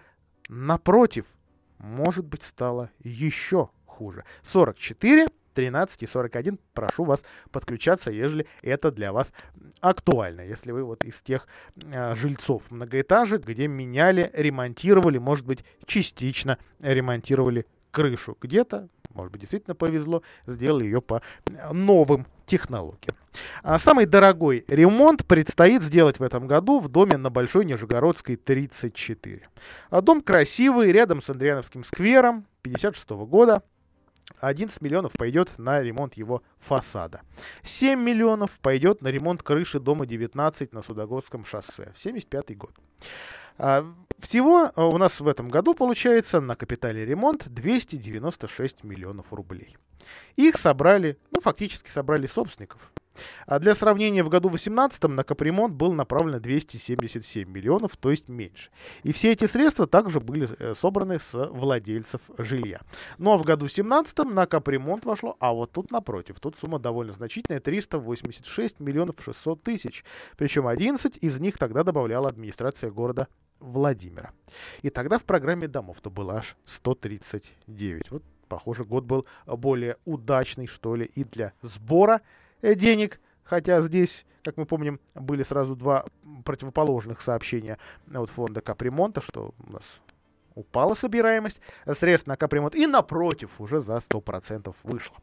напротив, 0.49 1.27
может 1.79 2.25
быть, 2.25 2.45
стало 2.45 2.91
еще 3.01 3.71
хуже? 3.87 4.25
44 4.43 5.27
13 5.53 6.03
и 6.03 6.07
41. 6.07 6.59
Прошу 6.75 7.05
вас 7.05 7.25
подключаться, 7.51 8.11
если 8.11 8.47
это 8.63 8.91
для 8.91 9.13
вас 9.13 9.33
актуально. 9.81 10.43
Если 10.43 10.73
вы 10.73 10.85
вот 10.85 11.05
из 11.05 11.21
тех 11.23 11.47
э, 11.85 12.15
жильцов 12.17 12.71
многоэтажек, 12.71 13.45
где 13.45 13.69
меняли, 13.69 14.31
ремонтировали, 14.35 15.19
может 15.19 15.47
быть, 15.47 15.65
частично 15.87 16.59
ремонтировали 16.81 17.67
крышу. 17.91 18.37
Где-то, 18.41 18.89
может 19.15 19.33
быть, 19.33 19.43
действительно 19.43 19.77
повезло, 19.77 20.23
сделали 20.47 20.85
ее 20.85 21.01
по 21.01 21.23
новым 21.71 22.27
технологиям. 22.47 23.17
А 23.63 23.79
самый 23.79 24.07
дорогой 24.07 24.65
ремонт 24.69 25.25
предстоит 25.27 25.83
сделать 25.83 26.19
в 26.19 26.23
этом 26.23 26.47
году 26.47 26.81
в 26.81 26.89
доме 26.89 27.17
на 27.17 27.31
Большой 27.31 27.65
Нижегородской 27.65 28.37
34. 28.37 29.49
А 29.91 30.01
дом 30.01 30.21
красивый, 30.21 30.93
рядом 30.93 31.23
с 31.23 31.31
Андриановским 31.31 31.85
сквером, 31.85 32.47
56 32.63 33.11
-го 33.11 33.27
года. 33.27 33.63
11 34.41 34.81
миллионов 34.81 35.13
пойдет 35.13 35.59
на 35.59 35.81
ремонт 35.83 36.15
его 36.15 36.43
фасада. 36.59 37.23
7 37.63 38.01
миллионов 38.01 38.59
пойдет 38.61 39.03
на 39.03 39.09
ремонт 39.09 39.43
крыши 39.43 39.81
дома 39.81 40.07
19 40.07 40.73
на 40.73 40.83
Судогодском 40.83 41.45
шоссе. 41.45 41.93
75 41.97 42.57
год. 42.57 42.73
А, 43.59 43.87
всего 44.19 44.71
а, 44.75 44.87
у 44.87 44.99
нас 44.99 45.21
в 45.21 45.29
этом 45.29 45.49
году 45.49 45.75
получается 45.75 46.41
на 46.41 46.57
капитале 46.57 47.05
ремонт 47.05 47.49
296 47.49 48.85
миллионов 48.85 49.33
рублей. 49.33 49.77
Их 50.37 50.57
собрали, 50.57 51.19
ну 51.31 51.41
фактически 51.41 51.89
собрали 51.91 52.27
собственников. 52.27 52.93
А 53.47 53.59
для 53.59 53.75
сравнения, 53.75 54.23
в 54.23 54.29
году 54.29 54.49
2018 54.49 55.05
на 55.05 55.25
капремонт 55.25 55.75
был 55.75 55.93
направлено 55.93 56.41
277 56.41 57.49
миллионов, 57.49 57.97
то 57.97 58.11
есть 58.11 58.29
меньше. 58.29 58.71
И 59.03 59.13
все 59.13 59.33
эти 59.33 59.47
средства 59.47 59.87
также 59.87 60.21
были 60.21 60.49
э, 60.59 60.75
собраны 60.75 61.19
с 61.19 61.33
владельцев 61.33 62.21
жилья. 62.39 62.81
Ну 63.19 63.33
а 63.33 63.39
в 63.39 63.43
году 63.43 63.67
2017 63.67 64.19
на 64.25 64.47
капремонт 64.47 65.05
вошло, 65.05 65.37
а 65.41 65.53
вот 65.53 65.73
тут 65.73 65.91
напротив, 65.91 66.41
тут 66.41 66.57
сумма 66.59 66.79
довольно 66.79 67.13
значительная, 67.13 67.61
386 67.61 68.81
миллионов 68.81 69.17
600 69.23 69.63
тысяч. 69.63 70.05
Причем 70.37 70.67
11 70.67 71.19
из 71.21 71.41
них 71.41 71.59
тогда 71.59 71.83
добавляла 71.85 72.29
администрация 72.29 72.91
города 72.91 73.29
Владимира. 73.63 74.33
И 74.83 74.91
тогда 74.91 75.19
в 75.19 75.25
программе 75.25 75.69
домов-то 75.69 76.11
было 76.11 76.39
аж 76.39 76.57
139. 76.67 78.11
Вот, 78.11 78.23
похоже, 78.49 78.85
год 78.85 79.05
был 79.05 79.27
более 79.47 79.97
удачный, 80.05 80.67
что 80.67 80.97
ли, 80.97 81.05
и 81.05 81.25
для 81.25 81.53
сбора 81.63 82.21
денег, 82.63 83.21
хотя 83.43 83.81
здесь, 83.81 84.25
как 84.43 84.57
мы 84.57 84.67
помним, 84.67 85.01
были 85.15 85.43
сразу 85.43 85.77
два 85.77 86.07
противоположных 86.45 87.21
сообщения 87.23 87.79
от 88.13 88.31
фонда 88.31 88.61
капремонта, 88.61 89.21
что 89.21 89.55
у 89.59 89.73
нас 89.73 89.85
упала 90.55 90.95
собираемость 90.95 91.61
средств 91.93 92.27
на 92.27 92.37
капремонт 92.37 92.75
и 92.75 92.87
напротив 92.87 93.61
уже 93.61 93.81
за 93.81 93.97
100% 93.97 94.75
вышло. 94.83 95.17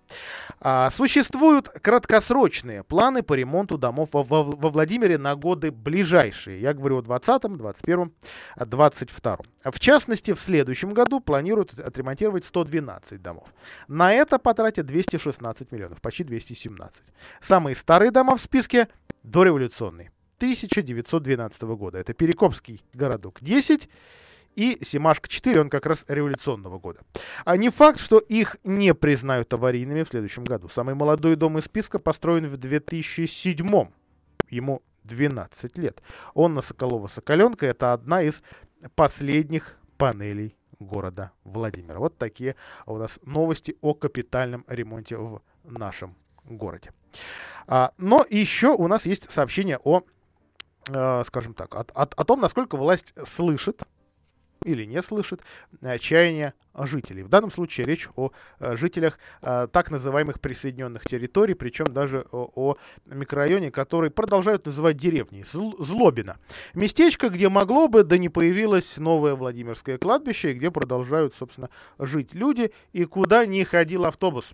А, 0.59 0.89
существуют 0.89 1.69
краткосрочные 1.69 2.83
планы 2.83 3.23
по 3.23 3.33
ремонту 3.33 3.77
домов 3.77 4.09
во, 4.13 4.23
во, 4.23 4.43
во 4.43 4.69
Владимире 4.69 5.17
на 5.17 5.35
годы 5.35 5.71
ближайшие. 5.71 6.61
Я 6.61 6.73
говорю 6.73 6.97
о 6.97 7.01
2020, 7.01 7.57
2021, 7.57 8.13
2022. 8.57 9.37
В 9.71 9.79
частности, 9.79 10.33
в 10.33 10.39
следующем 10.39 10.93
году 10.93 11.19
планируют 11.19 11.79
отремонтировать 11.79 12.45
112 12.45 13.21
домов. 13.21 13.47
На 13.87 14.13
это 14.13 14.39
потратят 14.39 14.85
216 14.85 15.71
миллионов, 15.71 16.01
почти 16.01 16.23
217. 16.23 17.03
Самые 17.41 17.75
старые 17.75 18.11
дома 18.11 18.35
в 18.35 18.41
списке 18.41 18.87
дореволюционные. 19.23 20.11
1912 20.37 21.61
года. 21.63 21.97
Это 21.97 22.13
Перекопский 22.13 22.81
городок 22.93 23.39
10 23.41 23.89
и 24.55 24.83
Симашка-4, 24.83 25.59
он 25.59 25.69
как 25.69 25.85
раз 25.85 26.05
революционного 26.07 26.79
года. 26.79 27.01
А 27.45 27.57
не 27.57 27.69
факт, 27.69 27.99
что 27.99 28.19
их 28.19 28.57
не 28.63 28.93
признают 28.93 29.53
аварийными 29.53 30.03
в 30.03 30.09
следующем 30.09 30.43
году. 30.43 30.67
Самый 30.69 30.95
молодой 30.95 31.35
дом 31.35 31.57
из 31.57 31.65
списка 31.65 31.99
построен 31.99 32.47
в 32.47 32.57
2007 32.57 33.89
Ему 34.49 34.81
12 35.03 35.77
лет. 35.77 36.01
Он 36.33 36.53
на 36.55 36.61
Соколова-Соколенка. 36.61 37.65
Это 37.65 37.93
одна 37.93 38.21
из 38.21 38.41
последних 38.95 39.77
панелей 39.97 40.55
города 40.79 41.31
Владимира. 41.43 41.99
Вот 41.99 42.17
такие 42.17 42.55
у 42.85 42.97
нас 42.97 43.19
новости 43.23 43.77
о 43.81 43.93
капитальном 43.93 44.65
ремонте 44.67 45.17
в 45.17 45.41
нашем 45.63 46.15
городе. 46.45 46.91
А, 47.67 47.91
но 47.97 48.25
еще 48.29 48.69
у 48.69 48.87
нас 48.87 49.05
есть 49.05 49.31
сообщение 49.31 49.79
о, 49.83 50.01
э, 50.89 51.23
скажем 51.25 51.53
так, 51.53 51.75
о, 51.75 51.85
о, 51.93 52.03
о 52.03 52.25
том, 52.25 52.39
насколько 52.39 52.77
власть 52.77 53.13
слышит 53.25 53.83
или 54.69 54.85
не 54.85 55.01
слышит 55.01 55.41
отчаяния 55.81 56.53
жителей. 56.73 57.23
В 57.23 57.29
данном 57.29 57.51
случае 57.51 57.85
речь 57.85 58.07
о 58.15 58.31
э, 58.59 58.75
жителях 58.75 59.19
э, 59.41 59.67
так 59.71 59.91
называемых 59.91 60.39
присоединенных 60.39 61.03
территорий, 61.03 61.53
причем 61.53 61.85
даже 61.85 62.25
о 62.31 62.75
микрорайоне, 63.05 63.71
который 63.71 64.11
продолжают 64.11 64.65
называть 64.65 64.97
деревней, 64.97 65.43
Злобина. 65.51 66.37
Местечко, 66.73 67.29
где 67.29 67.49
могло 67.49 67.87
бы, 67.87 68.03
да 68.03 68.17
не 68.17 68.29
появилось 68.29 68.97
новое 68.97 69.35
Владимирское 69.35 69.97
кладбище, 69.97 70.53
где 70.53 70.71
продолжают, 70.71 71.35
собственно, 71.35 71.69
жить 71.97 72.33
люди, 72.33 72.71
и 72.93 73.05
куда 73.05 73.45
не 73.45 73.63
ходил 73.63 74.05
автобус. 74.05 74.53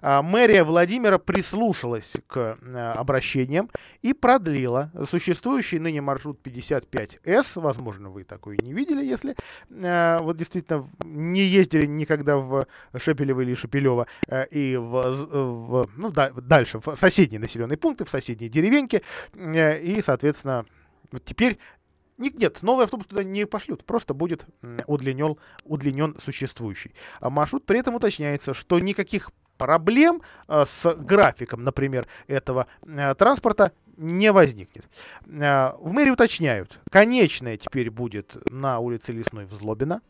А, 0.00 0.22
мэрия 0.22 0.64
Владимира 0.64 1.18
прислушалась 1.18 2.14
к 2.26 2.58
э, 2.60 2.92
обращениям 2.92 3.70
и 4.02 4.12
продлила 4.12 4.90
существующий 5.04 5.78
ныне 5.78 6.00
маршрут 6.00 6.40
55С. 6.42 7.60
Возможно, 7.60 8.10
вы 8.10 8.24
такой 8.24 8.58
не 8.62 8.72
видели, 8.72 9.04
если 9.04 9.36
э, 9.70 10.18
вот 10.20 10.36
действительно 10.36 10.88
не 11.04 11.42
ездили 11.42 11.86
никогда 11.86 12.38
в 12.38 12.66
Шепелево 12.96 13.42
или 13.42 13.54
Шепелево 13.54 14.06
э, 14.28 14.46
и 14.50 14.76
в, 14.76 15.12
в, 15.12 15.90
ну, 15.96 16.10
да, 16.10 16.30
дальше 16.30 16.80
в 16.80 16.94
соседние 16.94 17.40
населенные 17.40 17.76
пункты, 17.76 18.04
в 18.04 18.10
соседние 18.10 18.48
деревеньки. 18.48 19.02
И, 19.34 20.00
соответственно, 20.02 20.64
вот 21.12 21.24
теперь 21.24 21.58
нет, 22.18 22.62
новый 22.62 22.84
автобус 22.84 23.06
туда 23.06 23.22
не 23.22 23.46
пошлют, 23.46 23.84
просто 23.84 24.12
будет 24.12 24.44
удлинен, 24.86 25.36
удлинен 25.64 26.16
существующий. 26.18 26.92
А 27.20 27.30
маршрут 27.30 27.64
при 27.64 27.78
этом 27.78 27.94
уточняется, 27.94 28.54
что 28.54 28.80
никаких 28.80 29.30
проблем 29.58 30.22
э, 30.46 30.64
с 30.64 30.94
графиком, 30.94 31.62
например, 31.62 32.06
этого 32.26 32.66
э, 32.86 33.14
транспорта 33.14 33.72
не 33.96 34.32
возникнет. 34.32 34.86
Э, 35.26 35.72
в 35.78 35.92
мэрии 35.92 36.10
уточняют, 36.10 36.78
конечная 36.90 37.56
теперь 37.58 37.90
будет 37.90 38.36
на 38.50 38.78
улице 38.78 39.12
Лесной 39.12 39.44
в 39.44 39.52
Злобино. 39.52 40.00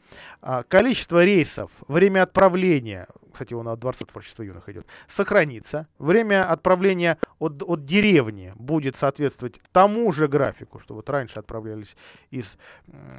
Количество 0.69 1.25
рейсов, 1.25 1.71
время 1.89 2.23
отправления 2.23 3.09
кстати, 3.39 3.55
он 3.55 3.69
от 3.69 3.79
Дворца 3.79 4.05
творчества 4.05 4.43
юных 4.43 4.69
идет, 4.69 4.85
сохранится. 5.07 5.87
Время 6.01 6.51
отправления 6.51 7.19
от, 7.39 7.63
от 7.63 7.85
деревни 7.85 8.53
будет 8.57 8.97
соответствовать 8.97 9.61
тому 9.71 10.11
же 10.11 10.27
графику, 10.27 10.81
что 10.81 10.95
вот 10.95 11.09
раньше 11.09 11.39
отправлялись 11.39 11.97
из, 12.33 12.59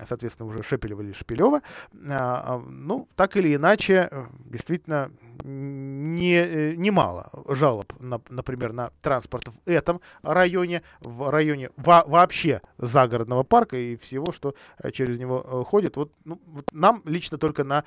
соответственно, 0.03 0.49
уже 0.49 0.61
Шепелева 0.61 1.01
или 1.01 1.13
Шепелева. 1.13 1.61
А, 2.09 2.61
ну, 2.67 3.07
так 3.15 3.37
или 3.37 3.55
иначе, 3.55 4.09
действительно, 4.43 5.09
не, 5.43 6.35
э, 6.35 6.75
немало 6.75 7.29
жалоб, 7.47 7.93
на, 7.99 8.21
например, 8.29 8.73
на 8.73 8.91
транспорт 9.01 9.47
в 9.47 9.69
этом 9.69 10.01
районе, 10.21 10.83
в 10.99 11.29
районе 11.29 11.69
во, 11.77 12.03
вообще 12.05 12.61
загородного 12.77 13.43
парка 13.43 13.77
и 13.77 13.95
всего, 13.95 14.31
что 14.31 14.53
э, 14.79 14.91
через 14.91 15.17
него 15.17 15.45
э, 15.45 15.63
ходит. 15.65 15.95
Вот, 15.95 16.11
ну, 16.25 16.41
вот 16.47 16.71
нам 16.73 17.01
лично 17.05 17.37
только 17.37 17.63
на 17.63 17.83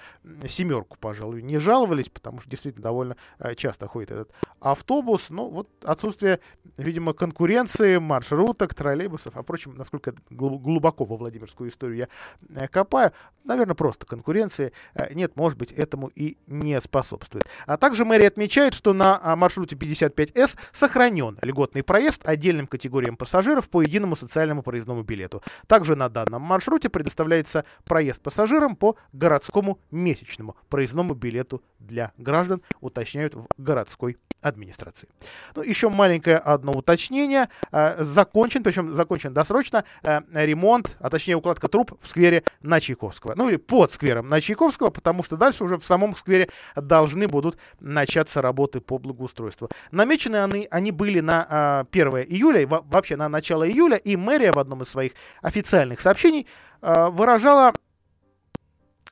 семерку, 0.49 0.97
пожалуй, 0.99 1.43
не 1.43 1.59
жаловались, 1.59 2.09
потому 2.23 2.41
что 2.41 2.51
действительно 2.51 2.85
довольно 2.85 3.17
часто 3.57 3.89
ходит 3.89 4.13
этот 4.13 4.33
автобус. 4.61 5.31
Ну, 5.31 5.49
вот 5.49 5.69
отсутствие, 5.85 6.41
видимо, 6.77 7.13
конкуренции, 7.13 7.99
маршруток, 7.99 8.75
троллейбусов, 8.75 9.37
а 9.37 9.43
впрочем, 9.43 9.75
насколько 9.77 10.15
глубоко 10.31 11.05
во 11.05 11.17
Владимирскую 11.17 11.71
историю 11.71 12.09
я 12.55 12.69
копаю, 12.69 13.13
наверное, 13.45 13.75
просто 13.75 14.07
конкуренции 14.07 14.73
нет, 15.15 15.37
может 15.37 15.59
быть, 15.59 15.73
этому 15.73 16.09
и 16.09 16.37
не 16.47 16.81
способствует. 16.81 17.47
А 17.67 17.77
также 17.77 18.05
мэрия 18.05 18.29
отмечает, 18.29 18.75
что 18.75 18.93
на 18.93 19.19
а, 19.23 19.37
маршруте 19.37 19.77
55С 19.77 20.59
сохранен 20.73 21.39
льготный 21.43 21.83
проезд 21.83 22.23
отдельным 22.25 22.67
категориям 22.67 23.17
пассажиров 23.17 23.69
по 23.69 23.83
единому 23.83 24.17
социальному 24.17 24.63
проездному 24.63 25.03
билету. 25.03 25.43
Также 25.67 25.97
на 25.97 26.09
данном 26.09 26.43
маршруте 26.43 26.89
предоставляется 26.89 27.65
проезд 27.85 28.21
пассажирам 28.23 28.77
по 28.77 28.97
городскому 29.13 29.81
месячному 29.91 30.57
проездному 30.69 31.15
билету 31.15 31.63
для 31.79 32.02
граждан, 32.17 32.63
уточняют 32.81 33.35
в 33.35 33.47
городской 33.57 34.19
администрации. 34.43 35.09
Ну, 35.55 35.63
еще 35.63 35.89
маленькое 35.89 36.37
одно 36.37 36.73
уточнение. 36.73 37.49
Э, 37.71 38.03
закончен, 38.03 38.63
причем 38.63 38.95
закончен 38.95 39.33
досрочно, 39.33 39.85
э, 40.03 40.21
ремонт, 40.33 40.97
а 41.01 41.09
точнее 41.11 41.37
укладка 41.37 41.69
труб 41.69 41.93
в 42.01 42.09
сквере 42.09 42.43
на 42.61 42.81
Чайковского. 42.81 43.35
Ну 43.37 43.49
или 43.49 43.57
под 43.57 43.93
сквером 43.93 44.29
на 44.29 44.41
Чайковского, 44.41 44.91
потому 44.91 45.23
что 45.23 45.37
дальше 45.37 45.65
уже 45.65 45.79
в 45.79 45.85
самом 45.85 46.17
сквере 46.17 46.51
должны 46.75 47.29
будут 47.29 47.57
начаться 47.81 48.43
работы 48.43 48.81
по 48.81 48.99
благоустройству. 48.99 49.71
Намечены 49.93 50.43
они, 50.43 50.67
они 50.71 50.91
были 50.91 51.21
на 51.21 51.87
1 51.93 52.15
э, 52.17 52.25
июля, 52.25 52.67
вообще 52.67 53.17
на 53.17 53.29
начало 53.29 53.69
июля, 53.69 53.97
и 53.97 54.17
мэрия 54.17 54.53
в 54.53 54.59
одном 54.59 54.83
из 54.83 54.89
своих 54.89 55.13
официальных 55.41 56.01
сообщений 56.01 56.47
выражала 56.81 57.73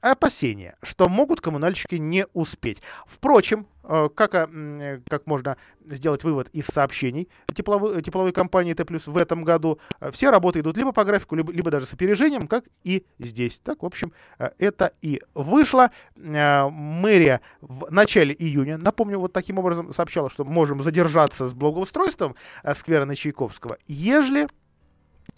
опасения, 0.01 0.77
что 0.83 1.09
могут 1.09 1.41
коммунальщики 1.41 1.97
не 1.97 2.27
успеть. 2.33 2.83
Впрочем, 3.07 3.67
э, 3.83 4.09
как, 4.15 4.35
э, 4.35 5.01
как 5.09 5.27
можно 5.27 5.57
сделать 5.85 6.25
вывод 6.25 6.49
из 6.53 6.67
сообщений 6.67 7.29
тепловой, 7.55 8.03
тепловой 8.03 8.33
компании 8.33 8.75
Т+, 8.75 8.85
в 8.85 9.17
этом 9.17 9.45
году, 9.45 9.79
э, 10.01 10.11
все 10.11 10.31
работы 10.31 10.61
идут 10.61 10.77
либо 10.77 10.93
по 10.93 11.05
графику, 11.05 11.35
либо, 11.35 11.53
либо 11.53 11.71
даже 11.71 11.87
с 11.87 11.95
опережением, 11.95 12.47
как 12.47 12.65
и 12.83 13.05
здесь. 13.19 13.61
Так, 13.61 13.83
в 13.83 13.87
общем, 13.87 14.13
это 14.39 14.93
и 15.03 15.21
вышло. 15.35 15.91
Мэрия 16.17 17.41
в 17.61 17.91
начале 17.91 18.35
июня, 18.39 18.79
напомню, 18.79 19.19
вот 19.19 19.33
таким 19.33 19.59
образом 19.59 19.93
сообщала, 19.93 20.31
что 20.31 20.45
можем 20.45 20.83
задержаться 20.83 21.47
с 21.47 21.53
благоустройством 21.53 22.37
сквера 22.75 23.05
на 23.05 23.17
Чайковского, 23.17 23.79
ежели 23.87 24.49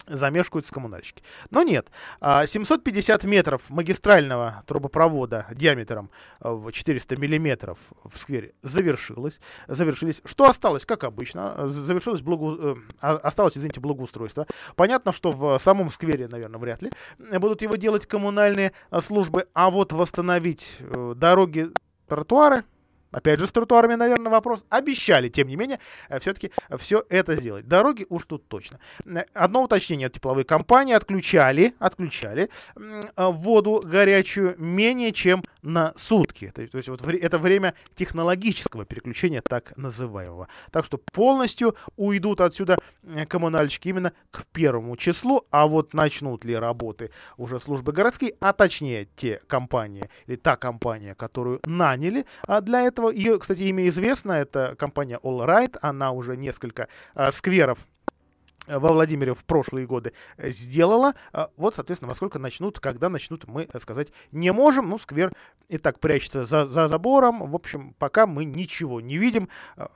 замешкаются 0.07 0.73
коммунальщики. 0.73 1.23
Но 1.49 1.63
нет, 1.63 1.87
750 2.21 3.23
а, 3.23 3.27
метров 3.27 3.69
магистрального 3.69 4.63
трубопровода 4.67 5.47
диаметром 5.51 6.09
а, 6.39 6.53
в 6.53 6.71
400 6.71 7.19
миллиметров 7.19 7.77
в 8.03 8.17
сквере 8.17 8.53
завершилось, 8.61 9.39
завершились. 9.67 10.21
Что 10.25 10.45
осталось, 10.45 10.85
как 10.85 11.03
обычно, 11.03 11.67
завершилось 11.67 12.21
благо... 12.21 12.77
Э, 13.01 13.07
осталось, 13.17 13.57
извините, 13.57 13.79
благоустройство. 13.79 14.47
Понятно, 14.75 15.11
что 15.11 15.31
в 15.31 15.57
самом 15.59 15.89
сквере, 15.89 16.27
наверное, 16.27 16.59
вряд 16.59 16.81
ли 16.81 16.91
будут 17.39 17.61
его 17.61 17.75
делать 17.75 18.05
коммунальные 18.05 18.73
а, 18.89 19.01
службы, 19.01 19.47
а 19.53 19.69
вот 19.69 19.93
восстановить 19.93 20.77
э, 20.79 21.13
дороги, 21.15 21.69
тротуары, 22.07 22.63
Опять 23.13 23.39
же, 23.39 23.47
с 23.47 23.51
тротуарами, 23.51 23.95
наверное, 23.95 24.31
вопрос. 24.31 24.65
Обещали, 24.69 25.29
тем 25.29 25.47
не 25.47 25.55
менее, 25.55 25.79
э, 26.09 26.19
все-таки 26.19 26.51
все 26.77 27.05
это 27.09 27.35
сделать. 27.35 27.67
Дороги 27.67 28.05
уж 28.09 28.25
тут 28.25 28.47
точно. 28.47 28.79
Э, 29.05 29.23
одно 29.33 29.63
уточнение 29.63 30.07
от 30.07 30.13
тепловой 30.13 30.43
компании. 30.43 30.95
Отключали, 30.95 31.75
отключали 31.79 32.49
э, 32.75 33.01
воду 33.15 33.81
горячую 33.85 34.55
менее 34.57 35.11
чем 35.11 35.43
на 35.61 35.93
сутки. 35.95 36.51
То 36.53 36.61
есть, 36.61 36.89
вот 36.89 37.01
это 37.07 37.37
время 37.37 37.75
технологического 37.95 38.85
переключения, 38.85 39.41
так 39.41 39.77
называемого. 39.77 40.47
Так 40.71 40.83
что 40.85 40.97
полностью 40.97 41.75
уйдут 41.95 42.41
отсюда 42.41 42.77
коммунальщики 43.27 43.89
именно 43.89 44.13
к 44.31 44.45
первому 44.47 44.97
числу. 44.97 45.45
А 45.51 45.67
вот 45.67 45.93
начнут 45.93 46.45
ли 46.45 46.55
работы 46.55 47.11
уже 47.37 47.59
службы 47.59 47.91
городские, 47.91 48.33
а 48.39 48.53
точнее 48.53 49.07
те 49.15 49.39
компании 49.47 50.09
или 50.25 50.35
та 50.35 50.55
компания, 50.55 51.13
которую 51.13 51.61
наняли 51.65 52.25
а 52.47 52.61
для 52.61 52.81
этого, 52.81 53.02
этого, 53.03 53.11
ее, 53.11 53.39
кстати, 53.39 53.61
имя 53.61 53.87
известно, 53.87 54.33
это 54.33 54.75
компания 54.77 55.19
All 55.23 55.45
Right, 55.45 55.77
она 55.81 56.11
уже 56.11 56.37
несколько 56.37 56.87
а, 57.13 57.31
скверов 57.31 57.79
во 58.65 58.93
Владимире 58.93 59.33
в 59.33 59.43
прошлые 59.43 59.85
годы 59.85 60.13
э, 60.37 60.49
сделала. 60.49 61.15
А, 61.33 61.49
вот, 61.57 61.75
соответственно, 61.75 62.07
во 62.07 62.15
сколько 62.15 62.39
начнут, 62.39 62.79
когда 62.79 63.09
начнут, 63.09 63.45
мы 63.45 63.67
э, 63.71 63.79
сказать 63.79 64.13
не 64.31 64.53
можем. 64.53 64.87
Ну, 64.87 64.97
сквер 64.97 65.33
и 65.67 65.77
так 65.77 65.99
прячется 65.99 66.45
за, 66.45 66.65
за 66.65 66.87
забором. 66.87 67.45
В 67.51 67.55
общем, 67.55 67.93
пока 67.99 68.25
мы 68.25 68.45
ничего 68.45 69.01
не 69.01 69.17
видим. 69.17 69.49
А, 69.75 69.91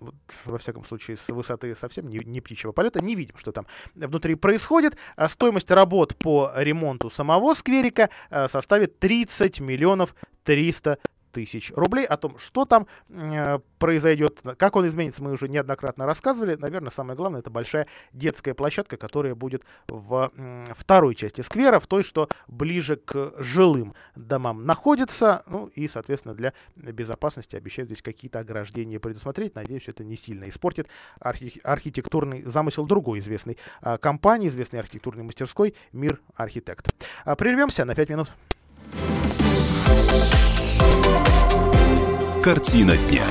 вот, 0.00 0.14
во 0.46 0.56
всяком 0.56 0.86
случае, 0.86 1.18
с 1.18 1.28
высоты 1.28 1.74
совсем 1.74 2.08
не, 2.08 2.20
не 2.20 2.40
птичьего 2.40 2.72
полета 2.72 3.04
не 3.04 3.14
видим, 3.14 3.36
что 3.36 3.52
там 3.52 3.66
внутри 3.94 4.34
происходит. 4.34 4.96
Стоимость 5.28 5.70
работ 5.70 6.16
по 6.16 6.52
ремонту 6.56 7.10
самого 7.10 7.52
скверика 7.52 8.08
э, 8.30 8.48
составит 8.48 8.98
30 8.98 9.60
миллионов 9.60 10.14
300 10.44 10.98
тысяч 11.36 11.70
рублей. 11.76 12.06
О 12.06 12.16
том, 12.16 12.38
что 12.38 12.64
там 12.64 12.86
э, 13.10 13.58
произойдет, 13.78 14.40
как 14.56 14.74
он 14.74 14.88
изменится, 14.88 15.22
мы 15.22 15.32
уже 15.32 15.48
неоднократно 15.48 16.06
рассказывали. 16.06 16.56
Наверное, 16.56 16.90
самое 16.90 17.14
главное, 17.14 17.40
это 17.40 17.50
большая 17.50 17.86
детская 18.14 18.54
площадка, 18.54 18.96
которая 18.96 19.34
будет 19.34 19.62
в 19.86 20.32
э, 20.34 20.64
второй 20.74 21.14
части 21.14 21.42
сквера, 21.42 21.78
в 21.78 21.86
той, 21.86 22.04
что 22.04 22.30
ближе 22.48 22.96
к 22.96 23.34
жилым 23.36 23.94
домам 24.14 24.64
находится. 24.64 25.42
Ну 25.46 25.66
и, 25.74 25.88
соответственно, 25.88 26.34
для 26.34 26.54
безопасности 26.74 27.54
обещают 27.54 27.90
здесь 27.90 28.00
какие-то 28.00 28.38
ограждения 28.38 28.98
предусмотреть. 28.98 29.54
Надеюсь, 29.54 29.88
это 29.88 30.04
не 30.04 30.16
сильно 30.16 30.48
испортит 30.48 30.88
архи- 31.20 31.60
архитектурный 31.64 32.44
замысел 32.44 32.86
другой 32.86 33.18
известной 33.18 33.58
э, 33.82 33.98
компании, 33.98 34.48
известной 34.48 34.80
архитектурной 34.80 35.22
мастерской 35.22 35.74
«Мир 35.92 36.18
Архитект». 36.34 36.94
А 37.26 37.36
прервемся 37.36 37.84
на 37.84 37.94
5 37.94 38.08
минут. 38.08 38.32
Картина 42.46 42.96
дня. 43.10 43.24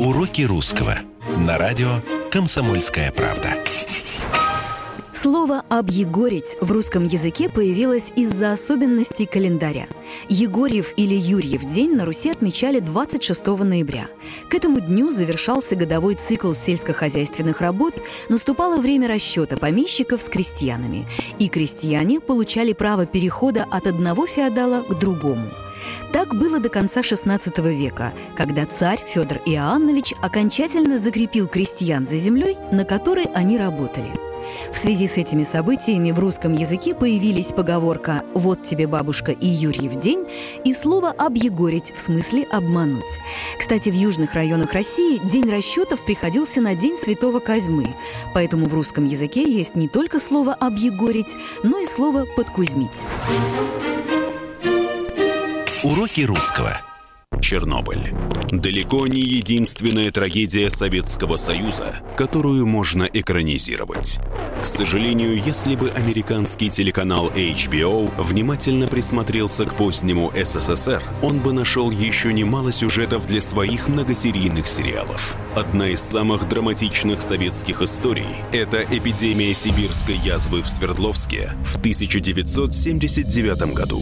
Уроки 0.00 0.42
русского 0.42 0.96
на 1.38 1.58
радио 1.58 2.00
«Комсомольская 2.32 3.12
правда». 3.12 3.50
Слово 5.12 5.62
«объегорить» 5.68 6.56
в 6.60 6.72
русском 6.72 7.04
языке 7.04 7.48
появилось 7.48 8.10
из-за 8.16 8.50
особенностей 8.50 9.26
календаря. 9.26 9.86
Егорьев 10.28 10.92
или 10.96 11.14
Юрьев 11.14 11.64
день 11.64 11.94
на 11.94 12.04
Руси 12.04 12.30
отмечали 12.30 12.80
26 12.80 13.46
ноября. 13.46 14.06
К 14.48 14.54
этому 14.54 14.80
дню 14.80 15.10
завершался 15.10 15.76
годовой 15.76 16.14
цикл 16.14 16.52
сельскохозяйственных 16.54 17.60
работ, 17.60 17.94
наступало 18.28 18.76
время 18.76 19.08
расчета 19.08 19.56
помещиков 19.56 20.22
с 20.22 20.26
крестьянами, 20.26 21.06
и 21.38 21.48
крестьяне 21.48 22.20
получали 22.20 22.72
право 22.72 23.06
перехода 23.06 23.66
от 23.70 23.86
одного 23.86 24.26
феодала 24.26 24.82
к 24.82 24.98
другому. 24.98 25.48
Так 26.12 26.34
было 26.34 26.60
до 26.60 26.68
конца 26.68 27.00
XVI 27.00 27.74
века, 27.74 28.12
когда 28.36 28.66
царь 28.66 29.02
Федор 29.06 29.38
Иоаннович 29.46 30.14
окончательно 30.20 30.98
закрепил 30.98 31.48
крестьян 31.48 32.06
за 32.06 32.16
землей, 32.16 32.56
на 32.70 32.84
которой 32.84 33.24
они 33.34 33.58
работали– 33.58 34.12
в 34.72 34.78
связи 34.78 35.06
с 35.06 35.16
этими 35.16 35.42
событиями 35.42 36.12
в 36.12 36.18
русском 36.18 36.52
языке 36.52 36.94
появились 36.94 37.46
поговорка 37.46 38.22
«Вот 38.34 38.62
тебе 38.62 38.86
бабушка 38.86 39.32
и 39.32 39.46
Юрьев 39.46 39.96
день» 39.96 40.26
и 40.64 40.72
слово 40.72 41.10
«объегорить» 41.10 41.92
в 41.94 41.98
смысле 41.98 42.44
«обмануть». 42.44 43.02
Кстати, 43.58 43.88
в 43.88 43.94
южных 43.94 44.34
районах 44.34 44.72
России 44.72 45.20
день 45.24 45.50
расчетов 45.50 46.04
приходился 46.04 46.60
на 46.60 46.74
День 46.74 46.96
Святого 46.96 47.38
Козьмы, 47.38 47.88
поэтому 48.34 48.66
в 48.66 48.74
русском 48.74 49.06
языке 49.06 49.50
есть 49.50 49.74
не 49.74 49.88
только 49.88 50.20
слово 50.20 50.54
«объегорить», 50.54 51.34
но 51.62 51.78
и 51.78 51.86
слово 51.86 52.24
«подкузмить». 52.36 53.00
Уроки 55.82 56.20
русского. 56.20 56.91
Чернобыль. 57.40 58.12
Далеко 58.50 59.06
не 59.06 59.20
единственная 59.20 60.10
трагедия 60.10 60.68
Советского 60.68 61.36
Союза, 61.36 62.00
которую 62.16 62.66
можно 62.66 63.04
экранизировать. 63.04 64.18
К 64.60 64.66
сожалению, 64.66 65.42
если 65.42 65.74
бы 65.74 65.88
американский 65.90 66.70
телеканал 66.70 67.30
HBO 67.30 68.12
внимательно 68.16 68.86
присмотрелся 68.86 69.64
к 69.64 69.74
позднему 69.74 70.32
СССР, 70.36 71.02
он 71.22 71.38
бы 71.38 71.52
нашел 71.52 71.90
еще 71.90 72.32
немало 72.32 72.72
сюжетов 72.72 73.26
для 73.26 73.40
своих 73.40 73.88
многосерийных 73.88 74.66
сериалов. 74.66 75.36
Одна 75.56 75.88
из 75.88 76.00
самых 76.00 76.48
драматичных 76.48 77.22
советских 77.22 77.82
историй– 77.82 78.26
это 78.52 78.82
эпидемия 78.82 79.52
сибирской 79.54 80.16
язвы 80.16 80.62
в 80.62 80.68
Свердловске 80.68 81.54
в 81.64 81.76
1979 81.76 83.74
году. 83.74 84.00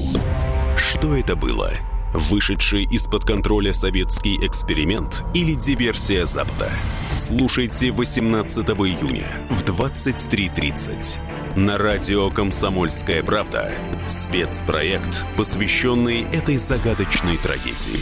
Что 0.77 1.17
это 1.17 1.37
было? 1.37 1.73
Вышедший 2.13 2.85
из-под 2.85 3.25
контроля 3.25 3.73
советский 3.73 4.37
эксперимент 4.45 5.23
или 5.33 5.55
диверсия 5.55 6.25
Запада? 6.25 6.69
Слушайте 7.11 7.93
18 7.93 8.59
июня 8.71 9.29
в 9.49 9.63
23.30 9.63 11.57
на 11.57 11.79
радио 11.79 12.31
«Комсомольская 12.31 13.23
правда» 13.23 13.73
спецпроект, 14.09 15.25
посвященный 15.37 16.23
этой 16.33 16.57
загадочной 16.57 17.37
трагедии. 17.37 18.01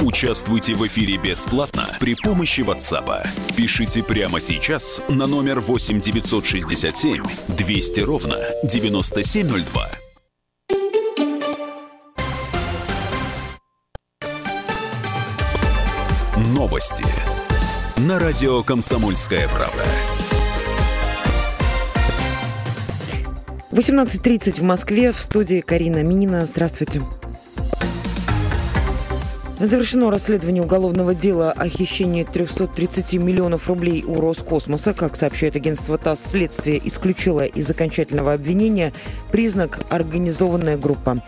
Участвуйте 0.00 0.74
в 0.74 0.86
эфире 0.86 1.18
бесплатно 1.18 1.86
при 2.00 2.14
помощи 2.14 2.62
WhatsApp. 2.62 3.28
Пишите 3.56 4.02
прямо 4.02 4.40
сейчас 4.40 5.02
на 5.10 5.26
номер 5.26 5.60
8 5.60 6.00
967 6.00 7.22
200 7.48 8.00
ровно 8.00 8.38
9702. 8.64 9.99
Новости 16.50 17.04
на 17.96 18.18
радио 18.18 18.64
«Комсомольская 18.64 19.46
правда». 19.46 19.84
18.30 23.70 24.58
в 24.58 24.62
Москве. 24.64 25.12
В 25.12 25.20
студии 25.20 25.60
Карина 25.60 26.02
Минина. 26.02 26.44
Здравствуйте. 26.46 27.02
Завершено 29.60 30.10
расследование 30.10 30.64
уголовного 30.64 31.14
дела 31.14 31.52
о 31.52 31.68
хищении 31.68 32.24
330 32.24 33.12
миллионов 33.14 33.68
рублей 33.68 34.02
у 34.04 34.20
Роскосмоса. 34.20 34.92
Как 34.92 35.14
сообщает 35.14 35.54
агентство 35.54 35.98
ТАСС, 35.98 36.30
следствие 36.30 36.80
исключило 36.82 37.44
из 37.44 37.70
окончательного 37.70 38.32
обвинения 38.32 38.92
признак 39.30 39.80
«организованная 39.88 40.76
группа». 40.76 41.22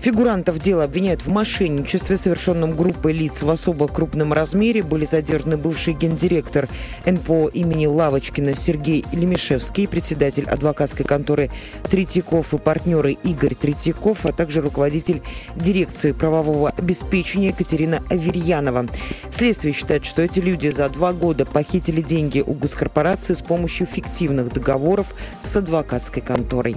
Фигурантов 0.00 0.60
дела 0.60 0.84
обвиняют 0.84 1.22
в 1.22 1.28
мошенничестве, 1.28 2.16
совершенном 2.16 2.76
группой 2.76 3.12
лиц 3.12 3.42
в 3.42 3.50
особо 3.50 3.88
крупном 3.88 4.32
размере. 4.32 4.82
Были 4.82 5.04
задержаны 5.04 5.56
бывший 5.56 5.94
гендиректор 5.94 6.68
НПО 7.04 7.48
имени 7.48 7.86
Лавочкина 7.86 8.54
Сергей 8.54 9.04
Лемешевский, 9.12 9.88
председатель 9.88 10.44
адвокатской 10.44 11.04
конторы 11.04 11.50
Третьяков 11.90 12.54
и 12.54 12.58
партнеры 12.58 13.12
Игорь 13.12 13.54
Третьяков, 13.54 14.26
а 14.26 14.32
также 14.32 14.60
руководитель 14.60 15.22
дирекции 15.56 16.12
правового 16.12 16.70
обеспечения 16.70 17.48
Екатерина 17.48 18.02
Аверьянова. 18.08 18.86
Следствие 19.30 19.74
считает, 19.74 20.04
что 20.04 20.22
эти 20.22 20.38
люди 20.38 20.68
за 20.68 20.88
два 20.88 21.12
года 21.12 21.44
похитили 21.46 22.00
деньги 22.00 22.40
у 22.46 22.52
госкорпорации 22.52 23.34
с 23.34 23.40
помощью 23.40 23.86
фиктивных 23.86 24.52
договоров 24.52 25.14
с 25.42 25.56
адвокатской 25.56 26.22
конторой. 26.22 26.76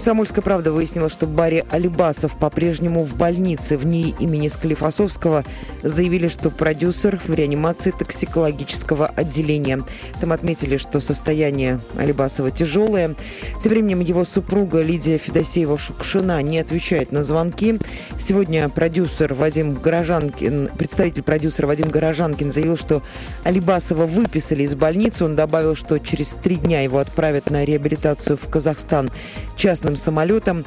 «Комсомольская 0.00 0.42
правда» 0.42 0.72
выяснила, 0.72 1.10
что 1.10 1.26
Барри 1.26 1.62
Алибасов 1.68 2.34
по-прежнему 2.38 3.04
в 3.04 3.16
больнице. 3.16 3.76
В 3.76 3.84
ней 3.84 4.14
имени 4.18 4.48
Склифосовского 4.48 5.44
заявили, 5.82 6.28
что 6.28 6.48
продюсер 6.48 7.20
в 7.22 7.34
реанимации 7.34 7.90
токсикологического 7.90 9.08
отделения. 9.08 9.82
Там 10.18 10.32
отметили, 10.32 10.78
что 10.78 11.00
состояние 11.00 11.80
Алибасова 11.98 12.50
тяжелое. 12.50 13.14
Тем 13.62 13.72
временем 13.72 14.00
его 14.00 14.24
супруга 14.24 14.80
Лидия 14.80 15.18
Федосеева-Шукшина 15.18 16.42
не 16.42 16.60
отвечает 16.60 17.12
на 17.12 17.22
звонки. 17.22 17.78
Сегодня 18.18 18.70
продюсер 18.70 19.34
Вадим 19.34 19.74
Горожанкин, 19.74 20.70
представитель 20.78 21.24
продюсера 21.24 21.66
Вадим 21.66 21.90
Горожанкин 21.90 22.50
заявил, 22.50 22.78
что 22.78 23.02
Алибасова 23.44 24.06
выписали 24.06 24.62
из 24.62 24.74
больницы. 24.74 25.26
Он 25.26 25.36
добавил, 25.36 25.74
что 25.74 25.98
через 25.98 26.30
три 26.30 26.56
дня 26.56 26.80
его 26.80 27.00
отправят 27.00 27.50
на 27.50 27.66
реабилитацию 27.66 28.38
в 28.38 28.48
Казахстан 28.48 29.10
частным 29.56 29.89
частным 29.90 29.96
самолетом. 29.96 30.64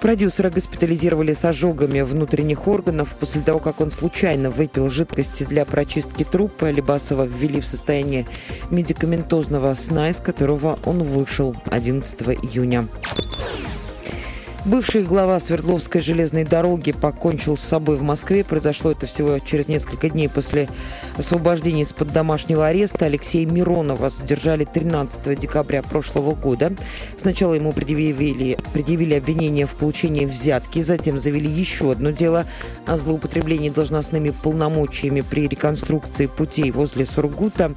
Продюсера 0.00 0.50
госпитализировали 0.50 1.32
с 1.32 1.44
ожогами 1.44 2.00
внутренних 2.00 2.66
органов 2.66 3.14
после 3.20 3.40
того, 3.40 3.60
как 3.60 3.80
он 3.80 3.90
случайно 3.90 4.50
выпил 4.50 4.90
жидкости 4.90 5.44
для 5.44 5.64
прочистки 5.64 6.24
трупа. 6.24 6.70
Либасова 6.70 7.24
ввели 7.24 7.60
в 7.60 7.66
состояние 7.66 8.26
медикаментозного 8.70 9.74
сна, 9.74 10.10
из 10.10 10.18
которого 10.18 10.78
он 10.84 11.02
вышел 11.02 11.54
11 11.70 12.20
июня. 12.42 12.88
Бывший 14.64 15.02
глава 15.02 15.40
Свердловской 15.40 16.00
железной 16.00 16.44
дороги 16.44 16.92
покончил 16.92 17.56
с 17.56 17.62
собой 17.62 17.96
в 17.96 18.02
Москве. 18.02 18.44
Произошло 18.44 18.92
это 18.92 19.08
всего 19.08 19.40
через 19.40 19.66
несколько 19.66 20.08
дней 20.08 20.28
после 20.28 20.68
освобождения 21.16 21.82
из-под 21.82 22.12
домашнего 22.12 22.68
ареста. 22.68 23.06
Алексея 23.06 23.44
Миронова 23.44 24.08
задержали 24.08 24.64
13 24.64 25.36
декабря 25.36 25.82
прошлого 25.82 26.36
года. 26.36 26.74
Сначала 27.18 27.54
ему 27.54 27.72
предъявили, 27.72 28.56
предъявили 28.72 29.14
обвинение 29.14 29.66
в 29.66 29.74
получении 29.74 30.26
взятки, 30.26 30.80
затем 30.80 31.18
завели 31.18 31.50
еще 31.50 31.90
одно 31.90 32.10
дело 32.10 32.46
о 32.86 32.96
злоупотреблении 32.96 33.70
должностными 33.70 34.30
полномочиями 34.30 35.22
при 35.22 35.48
реконструкции 35.48 36.26
путей 36.26 36.70
возле 36.70 37.04
Сургута. 37.04 37.74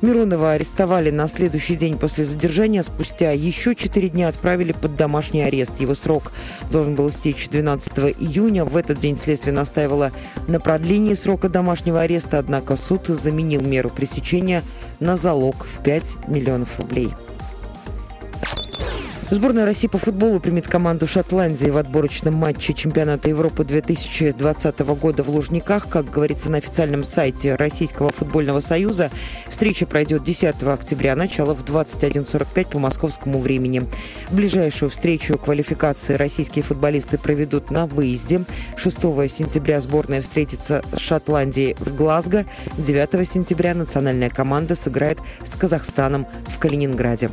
Миронова 0.00 0.52
арестовали 0.52 1.10
на 1.10 1.26
следующий 1.26 1.74
день 1.74 1.98
после 1.98 2.24
задержания. 2.24 2.82
Спустя 2.82 3.32
еще 3.32 3.74
четыре 3.74 4.08
дня 4.08 4.28
отправили 4.28 4.72
под 4.72 4.94
домашний 4.94 5.42
арест. 5.42 5.80
Его 5.80 5.94
срок 5.94 6.32
должен 6.70 6.94
был 6.94 7.08
истечь 7.08 7.48
12 7.48 8.16
июня. 8.18 8.64
В 8.64 8.76
этот 8.76 8.98
день 8.98 9.16
следствие 9.16 9.52
настаивало 9.52 10.12
на 10.46 10.60
продлении 10.60 11.14
срока 11.14 11.48
домашнего 11.48 12.00
ареста, 12.00 12.38
однако 12.38 12.76
суд 12.76 13.08
заменил 13.08 13.60
меру 13.60 13.90
пресечения 13.90 14.62
на 15.00 15.16
залог 15.16 15.64
в 15.64 15.82
5 15.82 16.28
миллионов 16.28 16.78
рублей. 16.78 17.12
Сборная 19.30 19.66
России 19.66 19.88
по 19.88 19.98
футболу 19.98 20.40
примет 20.40 20.68
команду 20.68 21.06
Шотландии 21.06 21.68
в 21.68 21.76
отборочном 21.76 22.32
матче 22.32 22.72
чемпионата 22.72 23.28
Европы 23.28 23.62
2020 23.62 24.78
года 24.98 25.22
в 25.22 25.28
Лужниках. 25.28 25.86
Как 25.86 26.10
говорится 26.10 26.50
на 26.50 26.56
официальном 26.56 27.04
сайте 27.04 27.54
Российского 27.54 28.10
футбольного 28.10 28.60
союза, 28.60 29.10
встреча 29.50 29.84
пройдет 29.84 30.24
10 30.24 30.62
октября, 30.62 31.14
начало 31.14 31.54
в 31.54 31.62
21.45 31.62 32.70
по 32.70 32.78
московскому 32.78 33.38
времени. 33.38 33.82
Ближайшую 34.30 34.88
встречу 34.88 35.36
квалификации 35.36 36.14
российские 36.14 36.62
футболисты 36.62 37.18
проведут 37.18 37.70
на 37.70 37.86
выезде. 37.86 38.46
6 38.78 38.98
сентября 39.30 39.82
сборная 39.82 40.22
встретится 40.22 40.82
с 40.96 41.00
Шотландией 41.00 41.76
в 41.78 41.94
Глазго. 41.94 42.46
9 42.78 43.28
сентября 43.28 43.74
национальная 43.74 44.30
команда 44.30 44.74
сыграет 44.74 45.18
с 45.44 45.54
Казахстаном 45.54 46.26
в 46.46 46.58
Калининграде. 46.58 47.30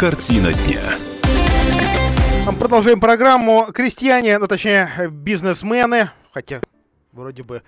Картина 0.00 0.54
дня. 0.54 0.80
Продолжаем 2.58 3.00
программу. 3.00 3.70
Крестьяне, 3.70 4.38
ну 4.38 4.46
точнее 4.46 4.88
бизнесмены, 5.10 6.08
хотя 6.32 6.62
вроде 7.12 7.42
бы 7.42 7.62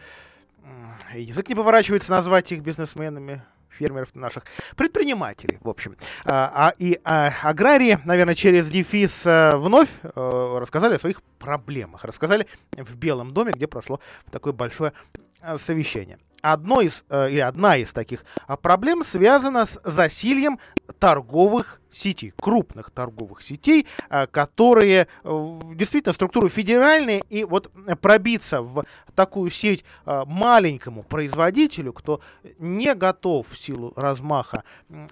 язык 1.13 1.51
не 1.51 1.55
поворачивается 1.55 2.11
назвать 2.11 2.51
их 2.51 2.63
бизнесменами, 2.63 3.43
фермеров 3.69 4.15
наших, 4.15 4.45
предпринимателей, 4.77 5.59
в 5.61 5.69
общем. 5.69 5.95
А, 6.25 6.51
а, 6.55 6.75
и 6.79 6.99
а, 7.05 7.35
аграрии, 7.43 7.99
наверное, 8.07 8.35
через 8.35 8.71
дефис 8.71 9.25
а, 9.27 9.59
вновь 9.59 9.91
а, 10.03 10.59
рассказали 10.59 10.95
о 10.95 10.99
своих 10.99 11.21
проблемах. 11.39 12.03
Рассказали 12.03 12.47
в 12.75 12.97
Белом 12.97 13.35
доме, 13.35 13.53
где 13.53 13.67
прошло 13.67 14.01
такое 14.31 14.55
большое 14.55 14.95
а, 15.43 15.59
совещание. 15.59 16.19
Одно 16.41 16.81
из, 16.81 17.05
или 17.11 17.41
одна 17.41 17.77
из 17.77 17.93
таких 17.93 18.25
а, 18.47 18.57
проблем 18.57 19.05
связана 19.05 19.67
с 19.67 19.79
засильем 19.85 20.59
торговых 20.99 21.82
сети, 21.93 22.33
крупных 22.41 22.91
торговых 22.91 23.43
сетей, 23.43 23.87
а, 24.09 24.27
которые 24.27 25.07
э, 25.25 25.61
действительно 25.75 26.13
структуру 26.13 26.49
федеральные, 26.49 27.23
и 27.31 27.45
вот 27.45 27.71
пробиться 28.01 28.63
в 28.63 28.85
такую 29.15 29.51
сеть 29.51 29.85
маленькому 30.07 31.03
производителю, 31.03 31.93
кто 31.93 32.21
не 32.59 32.95
готов 32.95 33.49
в 33.49 33.59
силу 33.59 33.93
размаха 33.97 34.65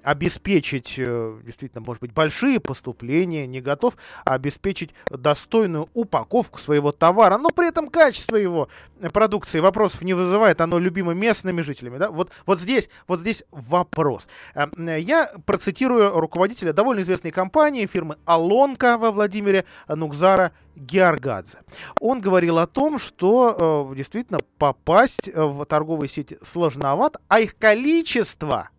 обеспечить 0.03 0.95
э, 0.99 1.39
действительно, 1.45 1.83
может 1.85 2.01
быть, 2.01 2.13
большие 2.13 2.61
поступления, 2.61 3.47
не 3.47 3.61
готов 3.61 3.97
обеспечить 4.25 4.95
достойную 5.11 5.89
упаковку 5.95 6.59
своего 6.59 6.93
товара, 6.93 7.39
но 7.39 7.51
при 7.51 7.69
этом 7.69 7.89
качество 7.89 8.37
его 8.37 8.69
продукции 9.13 9.61
вопросов 9.61 10.03
не 10.03 10.15
вызывает, 10.15 10.61
оно 10.61 10.79
любимо 10.79 11.13
местными 11.13 11.61
жителями. 11.61 11.99
Да? 11.99 12.11
Вот, 12.11 12.31
вот, 12.47 12.61
здесь, 12.61 12.89
вот 13.07 13.21
здесь 13.21 13.45
вопрос. 13.51 14.29
Э, 14.55 14.69
я 14.99 15.31
процитирую 15.47 16.19
руководителя 16.19 16.70
довольно 16.73 17.01
известной 17.01 17.31
компании, 17.31 17.87
фирмы 17.87 18.17
«Алонка» 18.25 18.99
во 18.99 19.11
Владимире 19.11 19.65
Нукзара 19.89 20.53
Георгадзе. 20.77 21.59
Он 22.01 22.21
говорил 22.21 22.59
о 22.59 22.67
том, 22.67 22.99
что 22.99 23.89
э, 23.91 23.97
действительно 23.97 24.41
попасть 24.59 25.29
в 25.35 25.65
торговые 25.67 26.09
сети 26.09 26.39
сложновато, 26.43 27.21
а 27.29 27.41
их 27.41 27.57
количество 27.57 28.71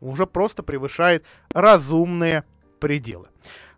уже 0.00 0.26
просто 0.26 0.62
превышает 0.62 1.24
разумные 1.52 2.44
пределы. 2.80 3.28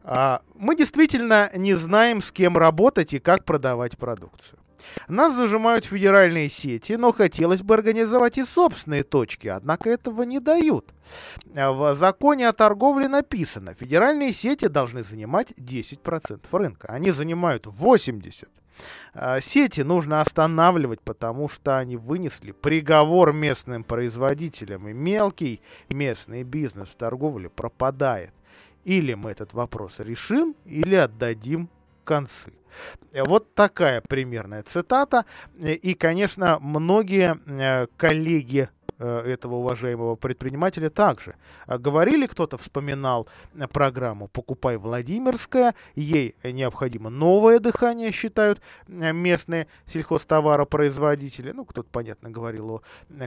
А, 0.02 0.42
мы 0.54 0.76
действительно 0.76 1.50
не 1.54 1.74
знаем, 1.74 2.22
с 2.22 2.32
кем 2.32 2.56
работать 2.56 3.12
и 3.12 3.18
как 3.18 3.44
продавать 3.44 3.98
продукцию. 3.98 4.59
Нас 5.08 5.34
зажимают 5.34 5.84
федеральные 5.84 6.48
сети, 6.48 6.92
но 6.92 7.12
хотелось 7.12 7.62
бы 7.62 7.74
организовать 7.74 8.38
и 8.38 8.44
собственные 8.44 9.02
точки, 9.02 9.48
однако 9.48 9.90
этого 9.90 10.22
не 10.22 10.40
дают. 10.40 10.92
В 11.54 11.94
законе 11.94 12.48
о 12.48 12.52
торговле 12.52 13.08
написано, 13.08 13.74
федеральные 13.74 14.32
сети 14.32 14.68
должны 14.68 15.02
занимать 15.02 15.52
10% 15.52 16.40
рынка, 16.52 16.88
они 16.88 17.10
занимают 17.10 17.66
80%. 17.66 18.48
А, 19.12 19.40
сети 19.40 19.82
нужно 19.82 20.20
останавливать, 20.20 21.00
потому 21.00 21.48
что 21.48 21.78
они 21.78 21.96
вынесли 21.96 22.52
приговор 22.52 23.32
местным 23.32 23.84
производителям, 23.84 24.88
и 24.88 24.92
мелкий 24.92 25.60
местный 25.88 26.42
бизнес 26.42 26.88
в 26.88 26.96
торговле 26.96 27.48
пропадает. 27.50 28.32
Или 28.84 29.14
мы 29.14 29.30
этот 29.30 29.52
вопрос 29.52 29.98
решим, 29.98 30.54
или 30.64 30.94
отдадим 30.94 31.68
концы. 32.04 32.52
Вот 33.12 33.54
такая 33.54 34.00
примерная 34.00 34.62
цитата. 34.62 35.24
И, 35.58 35.94
конечно, 35.94 36.58
многие 36.60 37.38
э, 37.46 37.86
коллеги 37.96 38.68
Э, 38.79 38.79
этого 39.00 39.56
уважаемого 39.56 40.14
предпринимателя 40.14 40.90
также. 40.90 41.34
А 41.66 41.78
говорили, 41.78 42.26
кто-то 42.26 42.58
вспоминал 42.58 43.26
э, 43.54 43.66
программу 43.66 44.28
«Покупай 44.28 44.76
Владимирская», 44.76 45.74
ей 45.94 46.34
необходимо 46.44 47.08
новое 47.10 47.58
дыхание, 47.60 48.12
считают 48.12 48.60
э, 48.88 49.12
местные 49.12 49.66
сельхозтоваропроизводители. 49.86 51.52
Ну, 51.52 51.64
кто-то, 51.64 51.88
понятно, 51.90 52.30
говорил 52.30 52.70
о 52.70 52.82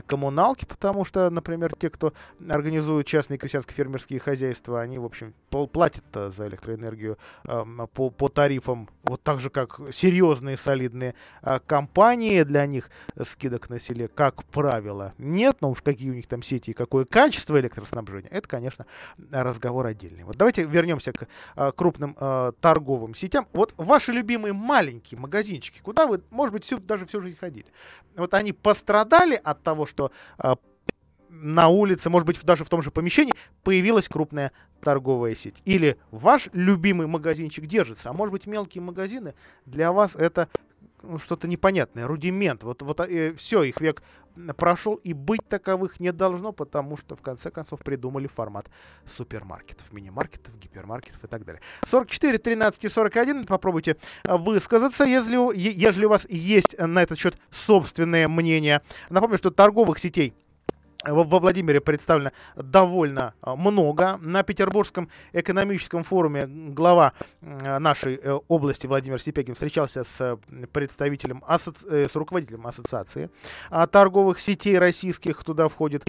коммуналке, 0.06 0.66
потому 0.66 1.04
что, 1.04 1.28
например, 1.30 1.74
те, 1.76 1.90
кто 1.90 2.12
организуют 2.48 3.06
частные 3.06 3.38
крестьянско-фермерские 3.38 4.20
хозяйства, 4.20 4.80
они, 4.80 4.98
в 4.98 5.04
общем, 5.04 5.34
платят 5.50 6.04
за 6.14 6.46
электроэнергию 6.46 7.18
по, 7.42 8.10
по 8.10 8.28
тарифам, 8.28 8.88
вот 9.02 9.22
так 9.22 9.40
же, 9.40 9.50
как 9.50 9.80
серьезные, 9.92 10.56
солидные 10.56 11.14
компании, 11.66 12.42
для 12.44 12.66
них 12.66 12.90
скидок 13.22 13.70
на 13.70 13.80
селе, 13.80 14.08
как 14.08 14.44
правило, 14.44 15.14
нет, 15.18 15.60
но 15.64 15.70
уж 15.70 15.80
какие 15.80 16.10
у 16.10 16.14
них 16.14 16.26
там 16.26 16.42
сети 16.42 16.72
и 16.72 16.74
какое 16.74 17.06
качество 17.06 17.58
электроснабжения, 17.58 18.28
это, 18.28 18.46
конечно, 18.46 18.84
разговор 19.30 19.86
отдельный. 19.86 20.24
Вот 20.24 20.36
давайте 20.36 20.64
вернемся 20.64 21.14
к 21.14 21.26
а, 21.56 21.72
крупным 21.72 22.14
а, 22.20 22.52
торговым 22.60 23.14
сетям. 23.14 23.48
Вот 23.54 23.72
ваши 23.78 24.12
любимые 24.12 24.52
маленькие 24.52 25.18
магазинчики, 25.18 25.80
куда 25.82 26.06
вы, 26.06 26.20
может 26.28 26.52
быть, 26.52 26.66
всю, 26.66 26.80
даже 26.80 27.06
всю 27.06 27.22
жизнь 27.22 27.38
ходили, 27.38 27.64
вот 28.14 28.34
они 28.34 28.52
пострадали 28.52 29.40
от 29.42 29.62
того, 29.62 29.86
что 29.86 30.12
а, 30.36 30.56
на 31.30 31.68
улице, 31.68 32.10
может 32.10 32.26
быть, 32.26 32.38
даже 32.44 32.62
в 32.66 32.68
том 32.68 32.82
же 32.82 32.90
помещении 32.90 33.32
появилась 33.62 34.06
крупная 34.06 34.52
торговая 34.82 35.34
сеть. 35.34 35.62
Или 35.64 35.96
ваш 36.10 36.50
любимый 36.52 37.06
магазинчик 37.06 37.64
держится, 37.64 38.10
а 38.10 38.12
может 38.12 38.32
быть, 38.32 38.46
мелкие 38.46 38.82
магазины 38.82 39.32
для 39.64 39.92
вас 39.92 40.14
это 40.14 40.50
ну, 41.06 41.18
что-то 41.18 41.48
непонятное, 41.48 42.06
рудимент. 42.06 42.62
Вот, 42.62 42.82
вот 42.82 43.00
э, 43.00 43.34
все, 43.34 43.62
их 43.62 43.80
век 43.80 44.02
прошел, 44.56 44.94
и 44.94 45.12
быть 45.12 45.46
таковых 45.48 46.00
не 46.00 46.12
должно, 46.12 46.52
потому 46.52 46.96
что 46.96 47.16
в 47.16 47.22
конце 47.22 47.50
концов 47.50 47.80
придумали 47.80 48.26
формат 48.26 48.66
супермаркетов, 49.06 49.92
мини-маркетов, 49.92 50.58
гипермаркетов 50.58 51.22
и 51.22 51.26
так 51.26 51.44
далее. 51.44 51.62
44, 51.86 52.38
13 52.38 52.84
и 52.84 52.88
41, 52.88 53.44
попробуйте 53.44 53.96
э, 54.24 54.36
высказаться, 54.36 55.04
если, 55.04 55.36
если 55.56 56.04
у 56.04 56.08
вас 56.08 56.26
есть 56.28 56.76
на 56.78 57.02
этот 57.02 57.18
счет 57.18 57.36
собственное 57.50 58.28
мнение. 58.28 58.82
Напомню, 59.10 59.38
что 59.38 59.50
торговых 59.50 59.98
сетей 59.98 60.34
во 61.06 61.38
Владимире 61.38 61.80
представлено 61.80 62.32
довольно 62.56 63.34
а, 63.40 63.56
много. 63.56 64.18
На 64.20 64.42
Петербургском 64.42 65.08
экономическом 65.32 66.04
форуме 66.04 66.46
глава 66.46 67.12
нашей 67.40 68.14
э, 68.16 68.38
области 68.48 68.86
Владимир 68.86 69.20
Сипегин 69.20 69.54
встречался 69.54 70.04
с 70.04 70.38
представителем, 70.72 71.42
асоци... 71.46 71.86
Э, 71.88 72.08
с 72.08 72.16
руководителем 72.16 72.66
ассоциации 72.66 73.30
а, 73.70 73.86
торговых 73.86 74.40
сетей 74.40 74.78
российских. 74.78 75.42
Туда 75.44 75.68
входит 75.68 76.06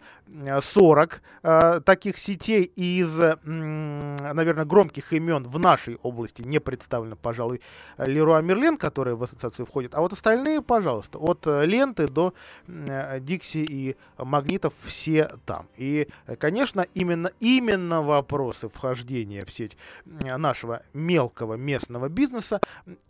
40 0.60 1.22
а, 1.42 1.80
таких 1.80 2.18
сетей 2.18 2.64
из, 2.64 3.18
наверное, 3.44 4.64
громких 4.64 5.12
имен 5.12 5.44
в 5.44 5.58
нашей 5.58 5.96
области 6.02 6.42
не 6.42 6.58
представлено, 6.58 7.16
пожалуй, 7.16 7.60
Леруа 7.98 8.40
Мерлен, 8.40 8.76
который 8.76 9.14
в 9.14 9.22
ассоциацию 9.22 9.66
входит. 9.66 9.94
А 9.94 10.00
вот 10.00 10.12
остальные, 10.12 10.62
пожалуйста, 10.62 11.18
от 11.18 11.46
э, 11.46 11.66
ленты 11.66 12.08
до 12.08 12.34
Дикси 12.66 13.58
и 13.58 13.96
Магнитов 14.18 14.74
все 14.86 15.30
там. 15.44 15.68
И, 15.76 16.08
конечно, 16.38 16.86
именно, 16.94 17.30
именно 17.40 18.02
вопросы 18.02 18.68
вхождения 18.68 19.44
в 19.44 19.52
сеть 19.52 19.76
нашего 20.04 20.82
мелкого 20.94 21.54
местного 21.54 22.08
бизнеса 22.08 22.60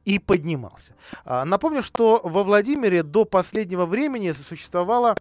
и 0.04 0.18
поднимался. 0.18 0.94
А, 1.24 1.44
напомню, 1.44 1.82
что 1.82 2.20
во 2.24 2.42
Владимире 2.42 3.02
до 3.02 3.24
последнего 3.24 3.86
времени 3.86 4.32
существовала 4.32 5.16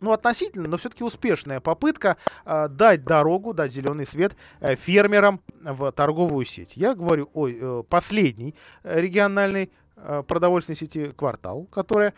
ну, 0.00 0.12
относительно, 0.12 0.68
но 0.68 0.76
все-таки 0.76 1.02
успешная 1.02 1.60
попытка 1.60 2.18
э, 2.44 2.68
дать 2.68 3.04
дорогу, 3.04 3.54
дать 3.54 3.72
зеленый 3.72 4.06
свет 4.06 4.36
э, 4.60 4.76
фермерам 4.76 5.40
в 5.62 5.90
торговую 5.92 6.44
сеть. 6.44 6.76
Я 6.76 6.94
говорю 6.94 7.30
о 7.32 7.48
э, 7.48 7.82
последней 7.88 8.54
региональной 8.82 9.70
Э, 9.83 9.83
продовольственной 9.96 10.76
сети 10.76 11.10
«Квартал», 11.16 11.66
которая 11.70 12.14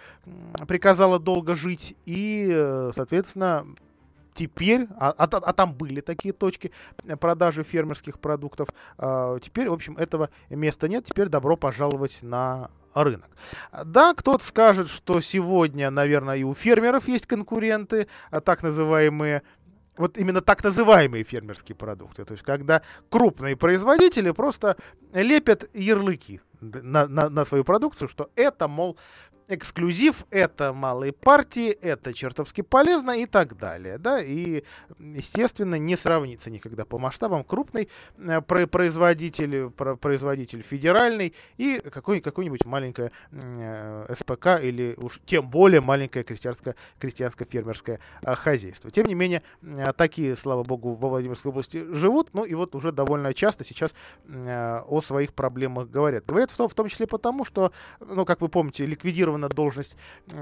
приказала 0.66 1.18
долго 1.18 1.54
жить, 1.54 1.96
и, 2.04 2.48
э, 2.50 2.92
соответственно, 2.94 3.66
теперь, 4.36 4.86
а, 4.98 5.10
а, 5.10 5.24
а 5.24 5.52
там 5.52 5.74
были 5.74 6.00
такие 6.00 6.32
точки 6.32 6.70
продажи 7.20 7.64
фермерских 7.64 8.20
продуктов, 8.20 8.68
а, 8.98 9.38
теперь, 9.40 9.68
в 9.68 9.72
общем, 9.72 9.96
этого 9.96 10.30
места 10.50 10.88
нет, 10.88 11.04
теперь 11.04 11.28
добро 11.28 11.56
пожаловать 11.56 12.18
на 12.22 12.70
рынок. 12.94 13.28
Да, 13.84 14.14
кто-то 14.14 14.44
скажет, 14.44 14.88
что 14.88 15.20
сегодня, 15.20 15.90
наверное, 15.90 16.36
и 16.36 16.44
у 16.44 16.54
фермеров 16.54 17.08
есть 17.08 17.26
конкуренты, 17.26 18.06
а 18.30 18.40
так 18.40 18.62
называемые 18.62 19.42
вот 19.96 20.18
именно 20.18 20.42
так 20.42 20.62
называемые 20.62 21.24
фермерские 21.24 21.74
продукты. 21.74 22.26
То 22.26 22.32
есть, 22.32 22.44
когда 22.44 22.82
крупные 23.08 23.56
производители 23.56 24.30
просто 24.30 24.76
лепят 25.14 25.70
ярлыки 25.74 26.42
на, 26.60 27.06
на, 27.06 27.28
на 27.28 27.44
свою 27.44 27.64
продукцию, 27.64 28.08
что 28.08 28.30
это, 28.36 28.68
мол, 28.68 28.96
эксклюзив, 29.48 30.26
это 30.30 30.72
малые 30.72 31.12
партии, 31.12 31.70
это 31.70 32.12
чертовски 32.12 32.62
полезно 32.62 33.18
и 33.18 33.26
так 33.26 33.56
далее. 33.56 33.98
Да? 33.98 34.20
И, 34.20 34.64
естественно, 34.98 35.76
не 35.76 35.96
сравнится 35.96 36.50
никогда 36.50 36.84
по 36.84 36.98
масштабам 36.98 37.44
крупный 37.44 37.88
э, 38.18 38.40
производитель, 38.40 39.70
производитель 39.70 40.62
федеральный 40.62 41.34
и 41.56 41.80
какой, 41.92 42.20
какой-нибудь 42.20 42.64
маленькое 42.64 43.12
э, 43.30 44.14
СПК 44.14 44.60
или 44.62 44.94
уж 44.96 45.20
тем 45.26 45.48
более 45.48 45.80
маленькое 45.80 46.24
крестьянское, 46.24 46.74
крестьянско-фермерское 47.00 48.00
э, 48.22 48.34
хозяйство. 48.34 48.90
Тем 48.90 49.06
не 49.06 49.14
менее, 49.14 49.42
э, 49.62 49.92
такие, 49.92 50.36
слава 50.36 50.64
богу, 50.64 50.94
во 50.94 51.08
Владимирской 51.08 51.50
области 51.50 51.84
живут, 51.92 52.30
ну 52.32 52.44
и 52.44 52.54
вот 52.54 52.74
уже 52.74 52.92
довольно 52.92 53.32
часто 53.34 53.64
сейчас 53.64 53.94
о 54.28 55.00
своих 55.00 55.32
проблемах 55.34 55.88
говорят. 55.88 56.24
Говорят 56.26 56.50
в 56.50 56.56
том, 56.56 56.68
в 56.68 56.74
том 56.74 56.88
числе 56.88 57.06
потому, 57.06 57.44
что, 57.44 57.72
ну, 58.00 58.24
как 58.24 58.40
вы 58.40 58.48
помните, 58.48 58.86
ликвидирован 58.86 59.35
на 59.36 59.48
должность 59.48 59.96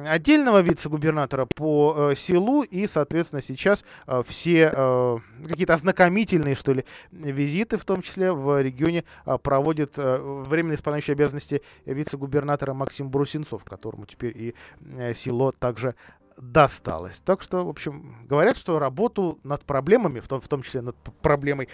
отдельного 0.06 0.60
вице-губернатора 0.60 1.46
по 1.46 2.10
э, 2.10 2.14
селу, 2.14 2.62
и, 2.62 2.86
соответственно, 2.86 3.42
сейчас 3.42 3.84
э, 4.06 4.22
все 4.26 4.72
э, 4.74 5.18
какие-то 5.48 5.74
ознакомительные, 5.74 6.54
что 6.54 6.72
ли, 6.72 6.84
визиты, 7.10 7.76
в 7.76 7.84
том 7.84 8.02
числе 8.02 8.32
в 8.32 8.62
регионе, 8.62 9.04
э, 9.26 9.38
проводит 9.38 9.94
э, 9.96 10.18
временно 10.18 10.74
исполняющий 10.74 11.12
обязанности 11.12 11.62
вице-губернатора 11.84 12.74
Максим 12.74 13.08
Брусенцов, 13.08 13.64
которому 13.64 14.06
теперь 14.06 14.36
и 14.36 14.54
э, 14.98 15.14
село 15.14 15.52
также 15.52 15.94
досталось. 16.36 17.20
Так 17.24 17.42
что, 17.42 17.64
в 17.64 17.68
общем, 17.68 18.26
говорят, 18.26 18.56
что 18.56 18.78
работу 18.78 19.38
над 19.42 19.64
проблемами, 19.64 20.20
в 20.20 20.28
том, 20.28 20.40
в 20.40 20.48
том 20.48 20.62
числе 20.62 20.80
над 20.80 20.96
проблемой 21.22 21.68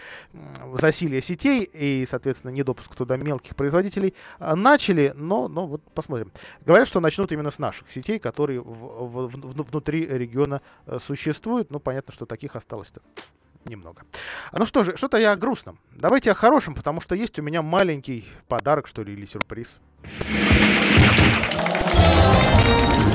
засилия 0.74 1.20
сетей 1.20 1.64
и, 1.64 2.06
соответственно, 2.08 2.50
недопуск 2.52 2.94
туда 2.94 3.16
мелких 3.16 3.56
производителей, 3.56 4.14
а, 4.38 4.56
начали, 4.56 5.12
но, 5.16 5.48
но 5.48 5.66
вот 5.66 5.82
посмотрим. 5.94 6.32
Говорят, 6.64 6.88
что 6.88 7.00
начнут 7.00 7.32
именно 7.32 7.50
с 7.50 7.58
наших 7.58 7.90
сетей, 7.90 8.18
которые 8.18 8.60
в, 8.60 8.64
в, 8.64 9.28
в, 9.28 9.70
внутри 9.70 10.06
региона 10.06 10.60
э, 10.86 10.98
существуют. 11.00 11.70
Ну, 11.70 11.80
понятно, 11.80 12.12
что 12.12 12.26
таких 12.26 12.56
осталось-то 12.56 13.00
немного. 13.64 14.02
Ну 14.52 14.66
что 14.66 14.84
же, 14.84 14.96
что-то 14.96 15.18
я 15.18 15.32
о 15.32 15.36
грустном. 15.36 15.78
Давайте 15.92 16.30
о 16.30 16.34
хорошем, 16.34 16.74
потому 16.74 17.00
что 17.00 17.14
есть 17.14 17.38
у 17.38 17.42
меня 17.42 17.62
маленький 17.62 18.24
подарок, 18.48 18.86
что 18.86 19.02
ли, 19.02 19.12
или 19.12 19.26
сюрприз. 19.26 19.78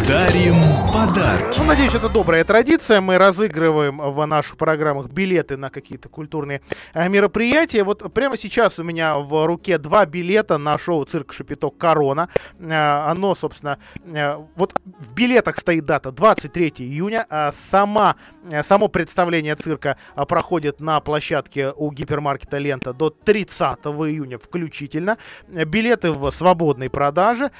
Дарим 0.07 0.55
подарки. 0.93 1.57
Ну, 1.57 1.63
надеюсь, 1.65 1.95
это 1.95 2.09
добрая 2.09 2.43
традиция. 2.43 3.01
Мы 3.01 3.17
разыгрываем 3.17 3.97
в 3.97 4.25
наших 4.25 4.55
программах 4.55 5.09
билеты 5.09 5.57
на 5.57 5.69
какие-то 5.69 6.09
культурные 6.09 6.61
э, 6.93 7.09
мероприятия. 7.09 7.83
Вот 7.83 8.13
прямо 8.13 8.37
сейчас 8.37 8.77
у 8.77 8.83
меня 8.83 9.17
в 9.17 9.45
руке 9.47 9.77
два 9.77 10.05
билета 10.05 10.57
на 10.57 10.77
шоу 10.77 11.05
«Цирк 11.05 11.33
Шапито 11.33 11.71
Корона». 11.71 12.29
Э, 12.59 13.09
оно, 13.09 13.33
собственно, 13.33 13.79
э, 14.05 14.37
вот 14.55 14.79
в 14.99 15.13
билетах 15.13 15.57
стоит 15.57 15.85
дата 15.85 16.11
23 16.11 16.73
июня. 16.77 17.25
Сама, 17.51 18.15
само 18.61 18.87
представление 18.87 19.55
цирка 19.55 19.97
проходит 20.27 20.79
на 20.79 20.99
площадке 20.99 21.71
у 21.75 21.91
гипермаркета 21.91 22.57
«Лента» 22.59 22.93
до 22.93 23.09
30 23.09 23.79
июня 23.85 24.37
включительно. 24.37 25.17
Билеты 25.47 26.11
в 26.11 26.29
свободной 26.31 26.89
продаже. 26.89 27.51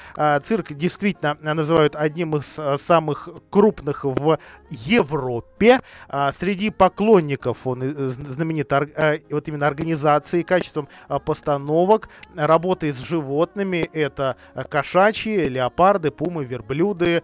Цирк 0.44 0.72
действительно 0.72 1.36
называют 1.42 1.96
одним 1.96 2.35
из 2.35 2.35
э, 2.56 2.76
самых 2.78 3.28
крупных 3.50 4.04
в 4.04 4.38
Европе. 4.70 5.80
А, 6.08 6.32
среди 6.32 6.70
поклонников 6.70 7.66
он 7.66 7.82
э, 7.82 8.10
знаменит 8.10 8.72
э, 8.72 9.20
вот 9.30 9.48
именно 9.48 9.66
организацией, 9.66 10.42
качеством 10.42 10.88
постановок, 11.24 12.08
работой 12.34 12.92
с 12.92 12.98
животными. 12.98 13.88
Это 13.92 14.36
кошачьи, 14.70 15.48
леопарды, 15.48 16.10
пумы, 16.10 16.44
верблюды, 16.44 17.22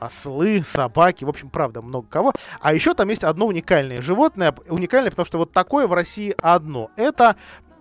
ослы, 0.00 0.62
собаки, 0.62 1.24
в 1.24 1.28
общем, 1.28 1.48
правда, 1.48 1.80
много 1.80 2.06
кого. 2.06 2.32
А 2.60 2.74
еще 2.74 2.92
там 2.94 3.08
есть 3.08 3.24
одно 3.24 3.46
уникальное 3.46 4.02
животное, 4.02 4.54
уникальное, 4.68 5.10
потому 5.10 5.24
что 5.24 5.38
вот 5.38 5.52
такое 5.52 5.86
в 5.86 5.94
России 5.94 6.34
одно. 6.42 6.90
Это 6.96 7.36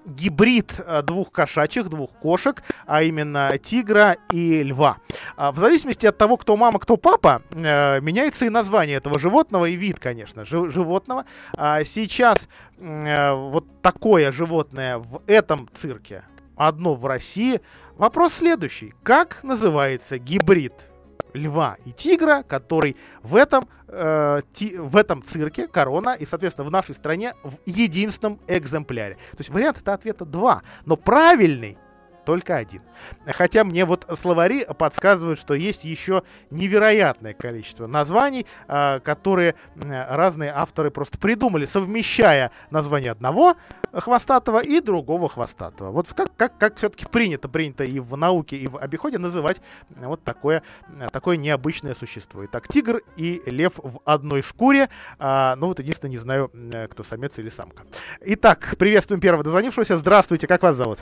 гибрид 0.06 0.80
э, 0.80 1.01
двух 1.01 1.32
кошачьих, 1.32 1.89
двух 1.89 2.12
кошек, 2.12 2.64
а 2.86 3.04
именно 3.04 3.58
тигра 3.58 4.18
и 4.32 4.64
льва. 4.64 4.97
А 5.36 5.51
в 5.51 5.58
зависимости 5.58 6.06
от 6.06 6.18
того, 6.18 6.38
кто 6.38 6.58
мама, 6.58 6.80
кто 6.80 6.97
папа, 6.97 7.41
э, 7.51 7.99
меняется 8.01 8.45
и 8.45 8.49
название 8.49 8.97
этого 8.97 9.20
животного, 9.20 9.66
и 9.66 9.76
вид, 9.76 9.99
конечно, 9.99 10.45
животного. 10.45 11.26
А 11.56 11.84
сейчас 11.84 12.47
э, 12.78 13.34
вот 13.34 13.66
такое 13.82 14.32
животное 14.32 14.97
в 14.97 15.22
этом 15.28 15.70
цирке, 15.74 16.24
одно 16.56 16.93
в 16.93 17.06
России. 17.06 17.62
Вопрос 17.97 18.34
следующий. 18.34 18.93
Как 19.04 19.43
называется 19.43 20.18
гибрид 20.18 20.74
льва 21.34 21.78
и 21.86 21.92
тигра, 21.92 22.44
который 22.44 22.96
в 23.22 23.36
этом, 23.36 23.68
э, 23.88 24.42
ти, 24.54 24.78
в 24.78 24.96
этом 24.96 25.24
цирке 25.24 25.68
корона 25.68 26.16
и, 26.16 26.26
соответственно, 26.26 26.68
в 26.68 26.72
нашей 26.72 26.96
стране 26.96 27.34
в 27.44 27.56
единственном 27.66 28.40
экземпляре. 28.48 29.16
То 29.32 29.38
есть 29.40 29.50
вариант 29.50 29.80
это 29.80 29.94
ответа 29.94 30.26
два, 30.26 30.62
но 30.86 30.96
правильный 30.96 31.78
только 32.26 32.55
один. 32.55 32.82
Хотя 33.26 33.63
мне 33.63 33.86
вот 33.86 34.05
словари 34.15 34.65
подсказывают, 34.65 35.39
что 35.39 35.53
есть 35.53 35.84
еще 35.84 36.24
невероятное 36.49 37.34
количество 37.34 37.88
названий, 37.88 38.45
а, 38.67 38.99
которые 38.99 39.55
разные 39.76 40.51
авторы 40.51 40.91
просто 40.91 41.17
придумали, 41.17 41.65
совмещая 41.65 42.51
название 42.69 43.11
одного 43.11 43.55
хвостатого 43.93 44.59
и 44.63 44.80
другого 44.80 45.30
хвостатого. 45.30 45.91
Вот 45.91 46.11
как, 46.13 46.36
как, 46.36 46.57
как 46.57 46.78
все-таки 46.78 47.05
принято, 47.05 47.47
принято 47.47 47.84
и 47.84 47.99
в 47.99 48.15
науке, 48.17 48.57
и 48.57 48.67
в 48.67 48.78
обиходе 48.78 49.17
называть 49.17 49.61
вот 49.89 50.24
такое, 50.24 50.63
такое 51.11 51.38
необычное 51.38 51.93
существо. 51.93 52.45
Итак, 52.45 52.67
тигр 52.67 53.01
и 53.15 53.41
лев 53.45 53.74
в 53.78 53.99
одной 54.05 54.41
шкуре. 54.41 54.89
А, 55.19 55.55
ну 55.57 55.67
вот 55.67 55.80
единственное, 55.80 56.11
не 56.11 56.17
знаю, 56.17 56.51
кто 56.89 57.03
самец 57.03 57.38
или 57.38 57.49
самка. 57.49 57.84
Итак, 58.21 58.76
приветствуем 58.78 59.21
первого 59.21 59.43
дозвонившегося. 59.43 59.97
Здравствуйте, 59.97 60.47
как 60.47 60.63
вас 60.63 60.76
зовут? 60.76 60.99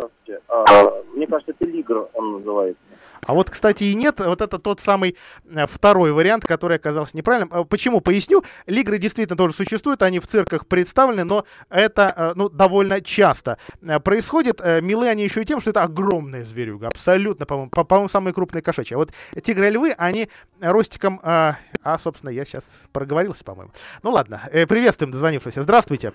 Здравствуйте. 0.00 0.40
А, 0.48 1.02
мне 1.14 1.26
кажется, 1.26 1.52
это 1.52 1.68
Лигр 1.68 2.08
он 2.14 2.38
называется. 2.38 2.82
А 3.22 3.34
вот, 3.34 3.50
кстати, 3.50 3.84
и 3.84 3.94
нет. 3.94 4.18
Вот 4.20 4.40
это 4.40 4.58
тот 4.58 4.80
самый 4.80 5.16
э, 5.44 5.66
второй 5.66 6.12
вариант, 6.12 6.44
который 6.46 6.78
оказался 6.78 7.16
неправильным. 7.16 7.50
А 7.52 7.64
почему? 7.64 8.00
Поясню. 8.00 8.42
Лигры 8.66 8.98
действительно 8.98 9.36
тоже 9.36 9.54
существуют, 9.54 10.02
они 10.02 10.20
в 10.20 10.26
цирках 10.26 10.66
представлены, 10.66 11.24
но 11.24 11.44
это 11.68 12.14
э, 12.16 12.32
ну, 12.34 12.48
довольно 12.48 13.00
часто 13.02 13.58
э, 13.82 14.00
происходит. 14.00 14.60
Милы 14.82 15.08
они 15.08 15.24
еще 15.24 15.42
и 15.42 15.44
тем, 15.44 15.60
что 15.60 15.70
это 15.70 15.82
огромная 15.82 16.42
зверюга. 16.44 16.88
Абсолютно, 16.88 17.44
по-моему, 17.44 17.70
по-моему, 17.70 18.08
самые 18.08 18.32
крупные 18.32 18.62
кошачьи. 18.62 18.94
А 18.94 18.98
вот 18.98 19.10
тигры 19.42 19.68
и 19.68 19.70
львы, 19.70 19.92
они 19.98 20.30
ростиком... 20.60 21.20
А, 21.22 21.56
собственно, 21.98 22.30
я 22.30 22.44
сейчас 22.44 22.84
проговорился, 22.92 23.44
по-моему. 23.44 23.72
Ну 24.02 24.10
ладно, 24.10 24.40
приветствуем 24.50 25.12
дозвонившегося. 25.12 25.62
Здравствуйте. 25.62 26.12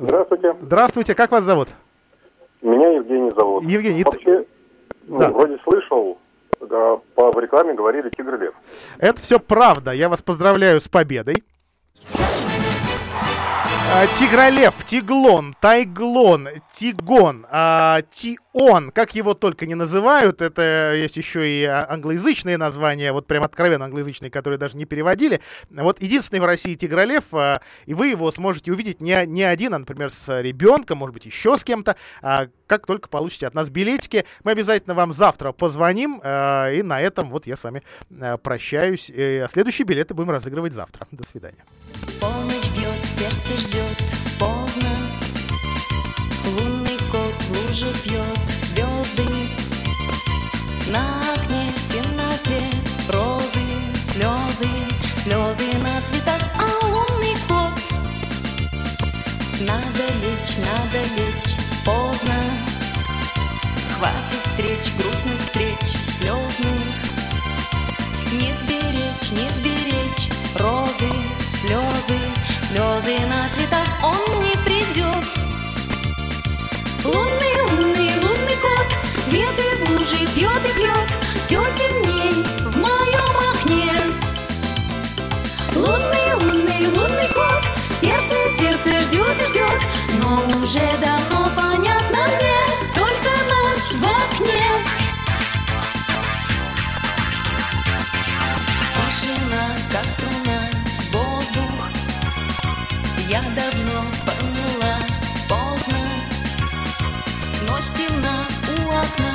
Здравствуйте. 0.00 0.56
Здравствуйте, 0.62 1.14
как 1.14 1.30
вас 1.30 1.44
зовут? 1.44 1.68
Меня 2.62 2.88
Евгений 2.94 3.30
зовут. 3.30 3.64
Евгений, 3.64 4.02
Вообще, 4.02 4.44
ну, 5.06 5.18
да. 5.18 5.28
вроде 5.28 5.58
слышал, 5.62 6.18
да, 6.60 6.96
по 7.14 7.38
рекламе 7.38 7.74
говорили 7.74 8.08
«Тигр 8.08 8.38
Лев». 8.40 8.54
Это 8.98 9.20
все 9.20 9.38
правда. 9.38 9.92
Я 9.92 10.08
вас 10.08 10.22
поздравляю 10.22 10.80
с 10.80 10.88
победой. 10.88 11.44
А, 13.92 14.06
Тигролев, 14.06 14.84
Тиглон, 14.84 15.56
Тайглон, 15.60 16.48
Тигон, 16.72 17.44
а, 17.50 18.02
Тион, 18.14 18.92
как 18.92 19.16
его 19.16 19.34
только 19.34 19.66
не 19.66 19.74
называют, 19.74 20.40
это 20.40 20.94
есть 20.94 21.16
еще 21.16 21.50
и 21.50 21.64
англоязычные 21.64 22.56
названия, 22.56 23.12
вот 23.12 23.26
прям 23.26 23.42
откровенно 23.42 23.86
англоязычные, 23.86 24.30
которые 24.30 24.58
даже 24.58 24.76
не 24.76 24.84
переводили. 24.84 25.40
Вот 25.70 26.00
единственный 26.00 26.38
в 26.38 26.44
России 26.44 26.74
Тигролев, 26.74 27.24
а, 27.32 27.60
и 27.84 27.92
вы 27.92 28.06
его 28.06 28.30
сможете 28.30 28.70
увидеть 28.70 29.00
не, 29.00 29.26
не 29.26 29.42
один, 29.42 29.74
а, 29.74 29.80
например, 29.80 30.12
с 30.12 30.40
ребенком, 30.40 30.98
может 30.98 31.12
быть, 31.12 31.26
еще 31.26 31.58
с 31.58 31.64
кем-то, 31.64 31.96
как 32.68 32.86
только 32.86 33.08
получите 33.08 33.48
от 33.48 33.54
нас 33.54 33.70
билетики. 33.70 34.24
Мы 34.44 34.52
обязательно 34.52 34.94
вам 34.94 35.12
завтра 35.12 35.50
позвоним, 35.50 36.18
и 36.18 36.82
на 36.82 37.00
этом 37.00 37.28
вот 37.30 37.48
я 37.48 37.56
с 37.56 37.64
вами 37.64 37.82
прощаюсь. 38.44 39.10
И 39.12 39.44
следующие 39.50 39.84
билеты 39.84 40.14
будем 40.14 40.30
разыгрывать 40.30 40.74
завтра. 40.74 41.08
До 41.10 41.24
свидания. 41.26 41.64
Сердце 43.20 43.58
ждет, 43.58 43.98
поздно. 44.38 44.88
Лунный 46.46 46.96
кот 47.12 47.34
лужи 47.50 47.92
пьет, 48.02 48.24
звезды. 48.64 49.28
На 50.88 51.20
окне 51.34 51.70
в 51.76 51.92
темноте 51.92 52.64
розы, 53.10 53.60
слезы 53.94 54.68
Слезы 55.22 55.66
на 55.82 56.00
цветах, 56.00 56.40
а 56.56 56.86
лунный 56.86 57.36
кот. 57.46 57.78
Надо 59.60 60.06
лечь, 60.22 60.56
надо 60.56 61.06
лечь, 61.14 61.58
поздно. 61.84 62.40
Хватит 63.98 64.40
встреч, 64.44 64.94
грустных 64.96 65.38
встреч, 65.40 65.76
слезных. 66.16 66.80
Не 68.32 68.54
сберечь, 68.54 69.30
не 69.32 69.50
сберечь 69.50 70.30
розы, 70.54 71.12
слезы, 71.60 72.18
слезы 72.70 73.18
на 73.26 73.48
цветах. 73.52 73.88
Он 74.04 74.29
Я 103.30 103.42
давно 103.42 104.02
поняла, 104.26 104.96
поздно. 105.48 105.98
Ночь 107.62 107.84
темна 107.96 108.44
у 108.66 108.88
окна, 108.88 109.32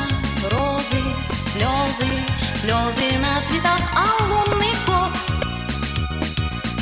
розы, 0.51 1.01
слезы 1.31 2.11
Слезы 2.59 3.17
на 3.19 3.41
цветах, 3.47 3.79
а 3.95 4.05
лунный 4.25 4.75
кот. 4.85 5.13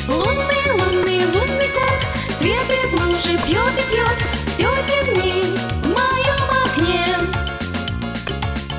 Лунный, 0.08 0.72
лунный, 0.72 1.24
лунный 1.26 1.68
кот 1.68 2.00
Свет 2.36 2.68
из 2.82 3.00
лужи 3.00 3.38
пьет 3.46 3.74
и 3.78 3.94
пьет 3.94 4.18
Все 4.48 4.68
темней 4.88 5.44
в 5.84 5.88
моем 5.90 6.42
окне. 6.64 7.06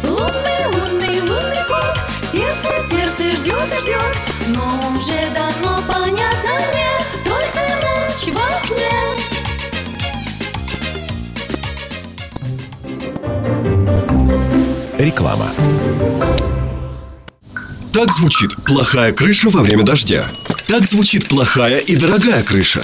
Лунный, 0.04 0.66
лунный, 0.74 1.22
лунный 1.22 1.64
кот 1.70 1.98
Сердце, 2.34 2.86
сердце 2.90 3.24
Но 4.50 4.82
уже 4.94 5.30
давно 5.34 5.82
понятно 5.88 6.55
Реклама. 14.98 15.50
Так 17.94 18.14
звучит 18.14 18.56
плохая 18.66 19.14
крыша 19.14 19.50
во 19.50 19.62
время 19.62 19.84
дождя. 19.84 20.26
Так 20.68 20.86
звучит 20.86 21.28
плохая 21.28 21.80
и 21.80 21.96
дорогая 21.96 22.44
крыша. 22.44 22.84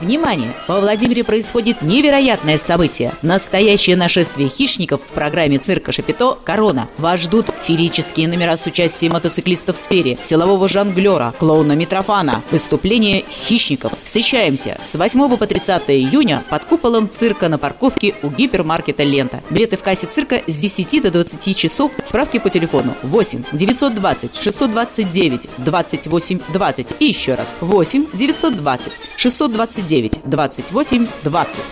Внимание! 0.00 0.54
Во 0.68 0.80
Владимире 0.80 1.22
происходит 1.22 1.82
невероятное 1.82 2.56
событие. 2.56 3.12
Настоящее 3.20 3.94
нашествие 3.94 4.48
хищников 4.48 5.02
в 5.02 5.12
программе 5.12 5.58
цирка 5.58 5.92
Шапито 5.92 6.38
«Корона». 6.42 6.88
Вас 6.96 7.20
ждут 7.20 7.50
феерические 7.62 8.26
номера 8.26 8.56
с 8.56 8.64
участием 8.64 9.12
мотоциклистов 9.12 9.76
в 9.76 9.78
сфере, 9.78 10.16
силового 10.22 10.66
жонглера, 10.66 11.34
клоуна 11.38 11.72
Митрофана, 11.72 12.42
выступление 12.50 13.24
хищников. 13.30 13.92
Встречаемся 14.02 14.78
с 14.80 14.94
8 14.94 15.36
по 15.36 15.46
30 15.46 15.82
июня 15.90 16.42
под 16.48 16.64
куполом 16.64 17.10
цирка 17.10 17.50
на 17.50 17.58
парковке 17.58 18.14
у 18.22 18.30
гипермаркета 18.30 19.02
«Лента». 19.02 19.42
Билеты 19.50 19.76
в 19.76 19.82
кассе 19.82 20.06
цирка 20.06 20.40
с 20.46 20.58
10 20.58 21.02
до 21.02 21.10
20 21.10 21.54
часов. 21.54 21.92
Справки 22.02 22.38
по 22.38 22.48
телефону 22.48 22.96
8 23.02 23.44
920 23.52 24.40
629 24.40 25.48
28 25.58 26.38
20 26.50 26.86
и 26.98 27.04
еще 27.04 27.34
раз 27.34 27.56
8 27.60 28.06
920 28.14 28.92
629 29.16 29.81
28 30.24 31.06
20. 31.24 31.62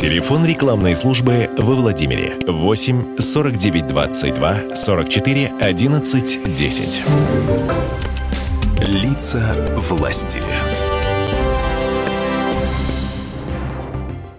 Телефон 0.00 0.46
рекламной 0.46 0.94
службы 0.94 1.50
во 1.58 1.74
Владимире 1.74 2.36
8 2.46 3.18
49 3.18 3.86
22 3.88 4.74
44 4.74 5.52
11 5.60 6.52
10. 6.54 7.02
Лица 8.80 9.54
власти. 9.76 10.40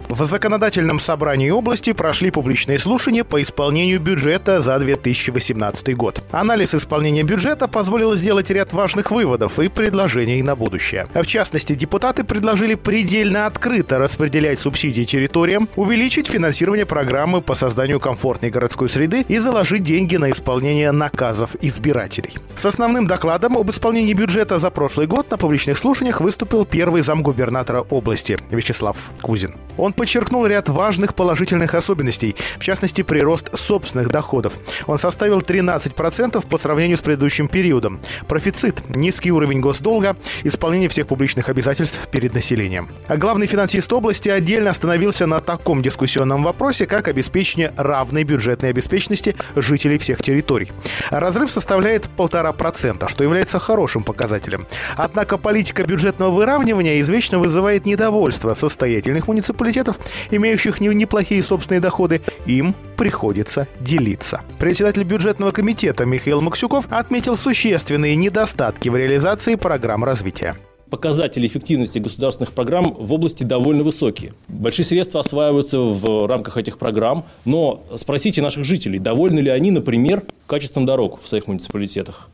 В 0.10 0.24
законодательном 0.24 1.02
собрании 1.02 1.50
области 1.50 1.92
прошли 1.92 2.32
публичные 2.32 2.80
слушания 2.80 3.26
по 3.26 3.42
исполнению 3.42 4.00
бюджета 4.00 4.62
за 4.62 4.80
2018 4.80 5.98
год. 5.98 6.24
Анализ 6.32 6.74
исполнения 6.74 7.24
бюджета 7.24 7.68
позволил 7.68 8.16
сделать 8.16 8.50
ряд 8.50 8.72
важных 8.72 9.12
выводов 9.12 9.60
и 9.60 9.68
предложений 9.68 10.44
на 10.44 10.56
будущее. 10.56 11.08
В 11.14 11.26
частности, 11.26 11.74
депутаты 11.74 12.24
предложили 12.24 12.76
предельно 12.76 13.48
открыто 13.48 14.00
распределять 14.00 14.62
субсидии 14.62 15.04
территориям, 15.04 15.68
увеличить 15.76 16.28
финансирование 16.28 16.86
программы 16.86 17.42
по 17.42 17.54
созданию 17.54 18.00
комфортной 18.00 18.50
городской 18.50 18.88
среды 18.88 19.26
и 19.28 19.40
заложить 19.40 19.84
деньги 19.84 20.16
на 20.16 20.32
исполнение 20.32 20.92
наказов 20.92 21.58
избирателей. 21.60 22.34
С 22.56 22.66
основным 22.66 23.08
докладом 23.08 23.58
об 23.58 23.70
исполнении 23.70 24.14
бюджета 24.14 24.58
за 24.58 24.70
прошлый 24.70 25.06
год 25.06 25.30
на 25.32 25.38
публичных 25.38 25.78
слушаниях 25.78 26.22
выступил 26.22 26.66
первый 26.66 27.02
замгубернатора 27.02 27.82
области 27.82 28.38
Вячеслав 28.52 28.96
Кузин. 29.22 29.58
Он 29.78 29.94
подчеркнул 29.98 30.46
ряд 30.46 30.70
важных 30.70 31.16
положительных 31.16 31.74
особенностей, 31.74 32.36
в 32.58 32.64
частности, 32.64 33.02
прирост 33.02 33.58
собственных 33.58 34.10
доходов. 34.10 34.54
Он 34.86 34.98
составил 34.98 35.40
13% 35.40 36.48
по 36.48 36.58
сравнению 36.58 36.98
с 36.98 37.02
предыдущим 37.02 37.50
периодом. 37.50 38.00
Профицит, 38.28 38.96
низкий 38.96 39.32
уровень 39.32 39.60
госдолга, 39.60 40.16
исполнение 40.44 40.88
всех 40.88 41.08
публичных 41.08 41.50
обязательств 41.50 42.08
перед 42.12 42.34
населением. 42.34 42.90
А 43.08 43.18
главный 43.18 43.48
финансист 43.48 43.92
области 43.92 44.30
отдельно 44.30 44.70
остановился 44.70 45.26
на 45.26 45.40
таком 45.40 45.82
дискуссионном 45.82 46.44
вопросе, 46.44 46.86
как 46.86 47.08
обеспечение 47.08 47.74
равной 47.76 48.24
бюджетной 48.24 48.70
обеспеченности 48.70 49.36
жителей 49.56 49.98
всех 49.98 50.22
территорий. 50.22 50.72
Разрыв 51.10 51.50
составляет 51.50 52.08
1,5%, 52.18 53.10
что 53.10 53.24
является 53.24 53.58
хорошим 53.58 54.04
показателем. 54.04 54.68
Однако 54.96 55.38
политика 55.38 55.84
бюджетного 55.84 56.30
выравнивания 56.30 57.02
извечно 57.02 57.40
вызывает 57.40 57.86
недовольство 57.86 58.54
состоятельных 58.54 59.28
муниципалитетов, 59.28 59.87
имеющих 60.32 60.82
неплохие 60.82 61.44
собственные 61.44 61.82
доходы, 61.82 62.22
им 62.46 62.76
приходится 62.96 63.68
делиться. 63.80 64.42
Председатель 64.60 65.04
бюджетного 65.04 65.52
комитета 65.52 66.06
Михаил 66.06 66.42
Максюков 66.42 66.88
отметил 66.90 67.38
существенные 67.38 68.16
недостатки 68.16 68.90
в 68.90 68.96
реализации 68.96 69.56
программ 69.56 70.04
развития 70.04 70.56
показатели 70.90 71.46
эффективности 71.48 72.00
государственных 72.00 72.54
программ 72.54 72.96
в 72.98 73.14
области 73.14 73.44
довольно 73.44 73.84
высокие. 73.84 74.34
Большие 74.48 74.86
средства 74.86 75.20
осваиваются 75.20 75.80
в 75.80 76.28
рамках 76.28 76.58
этих 76.58 76.78
программ, 76.78 77.26
но 77.46 77.84
спросите 77.96 78.42
наших 78.42 78.64
жителей, 78.64 79.00
довольны 79.00 79.40
ли 79.40 79.50
они, 79.50 79.72
например, 79.72 80.24
качеством 80.46 80.86
дорог 80.86 81.22
в 81.22 81.28
своих 81.28 81.48
муниципалитетах. 81.48 82.30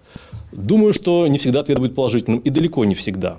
Думаю, 0.51 0.93
что 0.93 1.27
не 1.27 1.39
всегда 1.39 1.61
ответ 1.61 1.79
будет 1.79 1.95
положительным 1.95 2.39
и 2.39 2.49
далеко 2.49 2.85
не 2.85 2.93
всегда. 2.93 3.37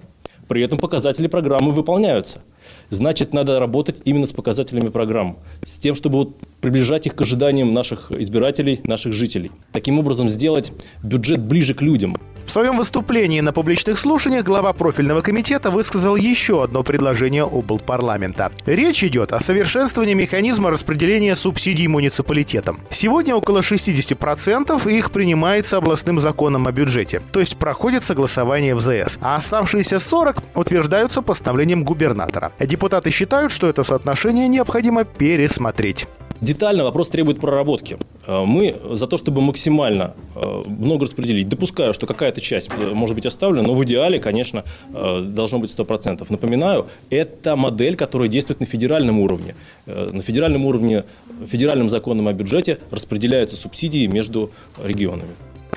При 0.49 0.63
этом 0.63 0.79
показатели 0.79 1.27
программы 1.27 1.71
выполняются. 1.71 2.43
Значит, 2.91 3.35
надо 3.35 3.59
работать 3.59 4.01
именно 4.05 4.27
с 4.27 4.33
показателями 4.33 4.89
программ, 4.89 5.39
с 5.65 5.79
тем, 5.79 5.95
чтобы 5.95 6.19
вот 6.19 6.37
приближать 6.61 7.07
их 7.07 7.15
к 7.15 7.21
ожиданиям 7.23 7.73
наших 7.73 8.13
избирателей, 8.13 8.81
наших 8.85 9.13
жителей. 9.13 9.51
Таким 9.73 9.99
образом, 9.99 10.29
сделать 10.29 10.73
бюджет 11.03 11.41
ближе 11.41 11.75
к 11.75 11.83
людям. 11.83 12.17
В 12.45 12.51
своем 12.51 12.77
выступлении 12.77 13.41
на 13.41 13.53
публичных 13.53 13.99
слушаниях 13.99 14.45
глава 14.45 14.73
профильного 14.75 15.23
комитета 15.23 15.71
высказал 15.71 16.15
еще 16.15 16.63
одно 16.63 16.83
предложение 16.83 17.43
облпарламента. 17.43 18.53
Речь 18.67 19.03
идет 19.03 19.33
о 19.33 19.41
совершенствовании 19.41 20.15
механизма 20.15 20.71
распределения 20.71 21.37
субсидий 21.37 21.87
муниципалитетам. 21.87 22.81
Сегодня 22.91 23.35
около 23.35 23.61
60% 23.61 24.93
их 24.93 25.11
принимается 25.11 25.79
областным 25.79 26.21
законом 26.21 26.69
о 26.69 26.73
бюджете, 26.73 27.23
то 27.33 27.41
есть 27.41 27.57
проходит 27.57 28.05
согласование 28.05 28.75
в 28.75 28.83
ЗС, 28.83 29.19
а 29.21 29.37
оставшиеся 29.37 29.99
40 29.99 30.37
утверждаются 30.55 31.23
постановлением 31.23 31.83
губернатора. 31.83 32.53
Депутаты 32.75 33.11
считают, 33.11 33.53
что 33.53 33.69
это 33.69 33.85
соотношение 33.85 34.49
необходимо 34.49 35.05
пересмотреть. 35.05 36.09
Детально 36.41 36.83
вопрос 36.83 37.09
требует 37.09 37.39
проработки. 37.39 37.99
Э, 38.27 38.45
мы 38.45 38.75
за 38.91 39.07
то, 39.07 39.17
чтобы 39.17 39.41
максимально 39.43 40.15
э, 40.35 40.65
много 40.67 41.05
распределить. 41.05 41.49
Допускаю, 41.49 41.95
что 41.95 42.09
какая-то 42.09 42.41
часть 42.41 42.71
э, 42.77 42.93
может 42.93 43.15
быть 43.15 43.27
оставлена, 43.27 43.63
но 43.63 43.75
в 43.75 43.85
идеале, 43.85 44.19
конечно, 44.19 44.65
должно 44.93 45.61
быть 45.61 45.71
100%. 45.71 46.27
Напоминаю, 46.29 46.89
это 47.11 47.55
модель, 47.55 47.95
которая 47.95 48.29
действует 48.29 48.59
на 48.59 48.67
федеральном 48.67 49.21
уровне. 49.21 49.55
На 49.87 50.23
федеральном 50.23 50.67
уровне, 50.67 51.05
федеральным 51.47 51.89
законом 51.89 52.27
о 52.27 52.33
бюджете 52.33 52.79
распределяются 52.91 53.57
субсидии 53.57 54.09
между 54.09 54.51
регионами. 54.83 55.31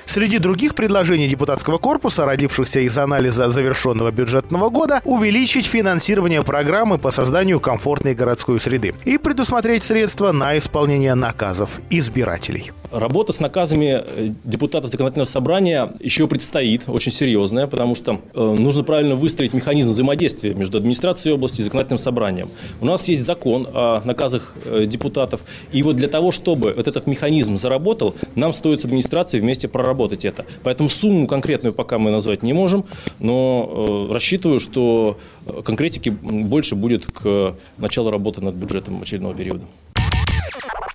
Среди 0.08 0.38
других 0.38 0.74
предложений 0.74 1.28
депутатского 1.28 1.76
корпуса, 1.76 2.24
родившихся 2.24 2.80
из 2.80 2.96
анализа 2.96 3.50
завершенного 3.50 4.10
бюджетного 4.10 4.70
года, 4.70 5.02
увеличить 5.04 5.66
финансирование 5.66 6.42
программы 6.42 6.96
по 6.96 7.10
созданию 7.10 7.60
комфортной 7.60 8.14
городской 8.14 8.58
среды 8.58 8.94
и 9.04 9.18
предусмотреть 9.18 9.82
средства 9.82 10.32
на 10.32 10.56
исполнение 10.56 11.14
наказов 11.14 11.82
избирателей. 11.90 12.72
Работа 12.90 13.34
с 13.34 13.40
наказами 13.40 14.02
э, 14.02 14.30
депутатов 14.44 14.90
законодательного 14.90 15.28
собрания 15.28 15.92
еще 16.00 16.26
предстоит, 16.26 16.84
очень 16.86 17.12
серьезная, 17.12 17.66
потому 17.66 17.94
что 17.94 18.22
э, 18.32 18.40
нужно 18.58 18.84
правильно 18.84 19.14
выстроить 19.14 19.52
механизм 19.52 19.90
взаимодействия 19.90 20.54
между 20.54 20.78
администрацией 20.78 21.34
области 21.34 21.60
и 21.60 21.64
законодательным 21.64 21.98
собранием. 21.98 22.48
У 22.80 22.86
нас 22.86 23.06
есть 23.08 23.22
закон 23.22 23.68
о 23.74 24.00
наказах 24.06 24.54
э, 24.64 24.86
депутатов, 24.86 25.42
и 25.70 25.82
вот 25.82 25.96
для 25.96 26.08
того, 26.08 26.32
чтобы 26.32 26.72
вот 26.72 26.88
этот 26.88 27.06
механизм 27.06 27.58
заработал, 27.58 28.14
нам 28.36 28.54
стоит 28.54 28.80
с 28.80 28.86
администрацией 28.86 29.42
вместе 29.42 29.68
проработать 29.68 29.97
проработать 29.98 30.24
это. 30.24 30.44
Поэтому 30.62 30.88
сумму 30.88 31.26
конкретную 31.26 31.72
пока 31.72 31.98
мы 31.98 32.10
назвать 32.10 32.42
не 32.42 32.52
можем, 32.52 32.84
но 33.18 34.08
э, 34.08 34.12
рассчитываю, 34.12 34.60
что 34.60 35.16
э, 35.46 35.60
конкретики 35.64 36.10
больше 36.10 36.74
будет 36.74 37.06
к 37.06 37.54
началу 37.78 38.10
работы 38.10 38.40
над 38.40 38.54
бюджетом 38.54 39.02
очередного 39.02 39.34
периода. 39.34 39.64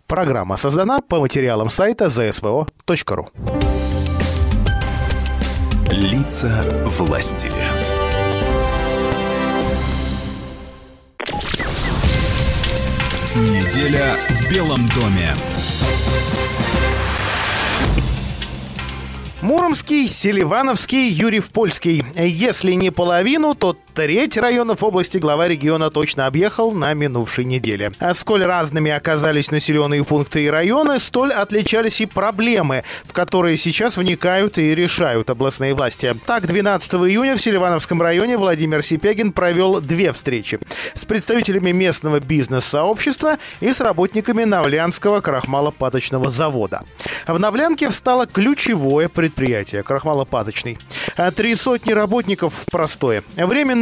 Программа 0.08 0.58
создана 0.58 1.00
по 1.00 1.20
материалам 1.20 1.70
сайта 1.70 2.06
zsvo.ru. 2.06 3.28
Лица 5.92 6.64
власти. 7.00 7.48
Неделя 13.36 14.16
в 14.30 14.50
Белом 14.50 14.88
доме. 14.96 15.34
Муромский, 19.44 20.08
Селивановский, 20.08 21.10
Юрьев-Польский. 21.10 22.06
Если 22.16 22.72
не 22.72 22.92
половину, 22.92 23.56
то 23.56 23.76
треть 23.94 24.38
районов 24.38 24.84
области 24.84 25.18
глава 25.18 25.48
региона 25.48 25.90
точно 25.90 26.26
объехал 26.26 26.72
на 26.72 26.94
минувшей 26.94 27.46
неделе. 27.46 27.92
А 28.00 28.14
сколь 28.14 28.44
разными 28.44 28.92
оказались 28.92 29.52
населенные 29.52 30.04
пункты 30.04 30.44
и 30.44 30.50
районы, 30.50 31.00
столь 31.00 31.32
отличались 31.32 32.02
и 32.02 32.06
проблемы, 32.06 32.84
в 33.06 33.14
которые 33.14 33.56
сейчас 33.58 33.98
вникают 33.98 34.58
и 34.58 34.74
решают 34.74 35.30
областные 35.30 35.76
власти. 35.76 36.16
Так, 36.26 36.48
12 36.48 36.94
июня 36.94 37.36
в 37.36 37.42
Селивановском 37.42 38.02
районе 38.02 38.38
Владимир 38.38 38.84
Сипягин 38.84 39.32
провел 39.32 39.80
две 39.80 40.12
встречи 40.12 40.60
с 40.94 41.06
представителями 41.06 41.72
местного 41.72 42.20
бизнес-сообщества 42.20 43.38
и 43.60 43.72
с 43.72 43.80
работниками 43.80 44.44
Навлянского 44.44 45.22
крахмалопаточного 45.22 46.30
завода. 46.30 46.84
В 47.28 47.38
Навлянке 47.38 47.90
встало 47.90 48.26
ключевое 48.26 49.08
предприятие 49.08 49.84
крахмалопаточный. 49.84 50.78
А 51.16 51.32
три 51.32 51.56
сотни 51.56 51.92
работников 51.92 52.66
простое. 52.72 53.24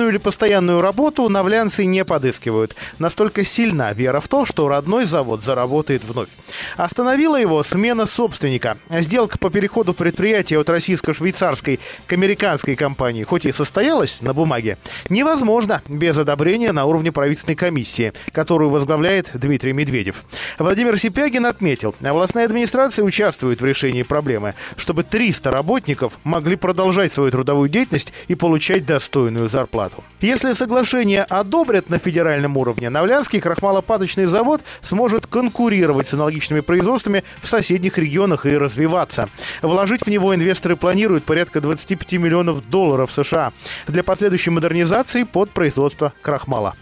Временную 0.01 0.17
или 0.17 0.23
постоянную 0.23 0.81
работу 0.81 1.29
навлянцы 1.29 1.85
не 1.85 2.03
подыскивают. 2.03 2.75
Настолько 2.97 3.43
сильна 3.43 3.93
вера 3.93 4.19
в 4.19 4.27
то, 4.27 4.45
что 4.45 4.67
родной 4.67 5.05
завод 5.05 5.43
заработает 5.43 6.03
вновь. 6.03 6.29
Остановила 6.75 7.39
его 7.39 7.61
смена 7.61 8.05
собственника. 8.05 8.77
Сделка 8.89 9.37
по 9.37 9.51
переходу 9.51 9.93
предприятия 9.93 10.57
от 10.57 10.69
российско-швейцарской 10.69 11.79
к 12.07 12.13
американской 12.13 12.75
компании, 12.75 13.23
хоть 13.23 13.45
и 13.45 13.51
состоялась 13.51 14.21
на 14.21 14.33
бумаге, 14.33 14.79
невозможно 15.09 15.83
без 15.87 16.17
одобрения 16.17 16.71
на 16.71 16.85
уровне 16.85 17.11
правительственной 17.11 17.55
комиссии, 17.55 18.13
которую 18.31 18.71
возглавляет 18.71 19.29
Дмитрий 19.33 19.73
Медведев. 19.73 20.23
Владимир 20.57 20.97
Сипягин 20.97 21.45
отметил, 21.45 21.93
областная 22.03 22.45
администрация 22.45 23.05
участвует 23.05 23.61
в 23.61 23.65
решении 23.65 24.03
проблемы, 24.03 24.55
чтобы 24.77 25.03
300 25.03 25.41
300 25.41 25.51
работников 25.51 26.19
могли 26.23 26.55
продолжать 26.55 27.13
свою 27.13 27.31
трудовую 27.31 27.69
деятельность 27.69 28.13
и 28.27 28.35
получать 28.35 28.85
достойную 28.85 29.49
зарплату. 29.49 29.90
Если 30.21 30.53
соглашение 30.53 31.23
одобрят 31.23 31.89
на 31.89 31.97
федеральном 31.97 32.57
уровне, 32.57 32.89
Навлянский 32.89 33.39
крахмалопаточный 33.39 34.25
завод 34.25 34.61
сможет 34.81 35.27
конкурировать 35.27 36.07
с 36.07 36.13
аналогичными 36.13 36.59
производствами 36.59 37.23
в 37.41 37.47
соседних 37.47 37.97
регионах 37.97 38.45
и 38.45 38.55
развиваться. 38.55 39.29
Вложить 39.61 40.05
в 40.05 40.09
него 40.09 40.35
инвесторы 40.35 40.75
планируют 40.75 41.23
порядка 41.23 41.61
25 41.61 42.13
миллионов 42.13 42.69
долларов 42.69 43.11
США 43.11 43.51
для 43.87 44.03
последующей 44.03 44.51
модернизации 44.51 45.23
под 45.23 45.49
производство 45.51 46.13
крахмала. 46.21 46.75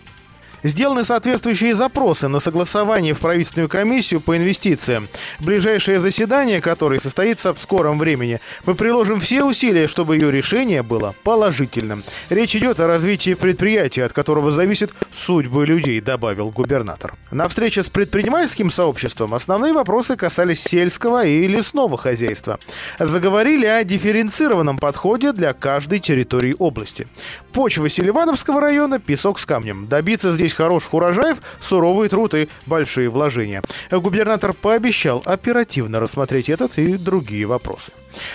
Сделаны 0.64 1.06
соответствующие 1.06 1.74
запросы 1.74 2.28
на 2.28 2.40
согласование 2.40 3.14
в 3.14 3.20
правительственную 3.20 3.70
комиссию 3.70 4.22
по 4.22 4.36
инвестициям. 4.36 5.08
Ближайшее 5.40 6.00
заседание, 6.00 6.60
которое 6.62 7.00
состоится 7.00 7.54
в 7.54 7.60
скором 7.60 7.98
времени, 7.98 8.40
мы 8.66 8.76
приложим 8.76 9.20
все 9.20 9.44
усилия, 9.44 9.88
чтобы 9.88 10.16
ее 10.16 10.32
решение 10.32 10.84
было 10.84 11.16
положительным. 11.24 12.04
Речь 12.30 12.56
идет 12.56 12.80
о 12.80 12.88
развитии 12.88 13.36
предприятия, 13.36 14.04
от 14.04 14.14
которого 14.14 14.52
зависит 14.52 14.92
судьбы 15.12 15.66
людей, 15.66 16.02
добавил 16.02 16.50
губернатор. 16.50 17.16
На 17.32 17.48
встрече 17.48 17.84
с 17.84 17.90
предпринимательским 17.90 18.70
сообществом 18.70 19.34
основные 19.34 19.74
вопросы 19.74 20.16
касались 20.16 20.62
сельского 20.62 21.26
и 21.26 21.48
лесного 21.48 21.98
хозяйства. 21.98 22.60
Заговорили 23.00 23.66
о 23.66 23.84
дифференцированном 23.84 24.78
подходе 24.78 25.32
для 25.32 25.54
каждой 25.54 26.00
территории 26.00 26.56
области. 26.60 27.08
Почва 27.54 27.88
Селивановского 27.88 28.60
района– 28.60 29.00
песок 29.00 29.40
с 29.40 29.46
камнем. 29.46 29.88
Добиться 29.88 30.32
здесь 30.32 30.49
хороших 30.54 30.94
урожаев, 30.94 31.38
суровый 31.60 32.10
труд 32.10 32.34
и 32.36 32.50
большие 32.66 33.10
вложения. 33.10 33.62
Губернатор 33.92 34.54
пообещал 34.54 35.22
оперативно 35.26 36.00
рассмотреть 36.00 36.50
этот 36.50 36.78
и 36.78 36.98
другие 36.98 37.46
вопросы. 37.46 37.92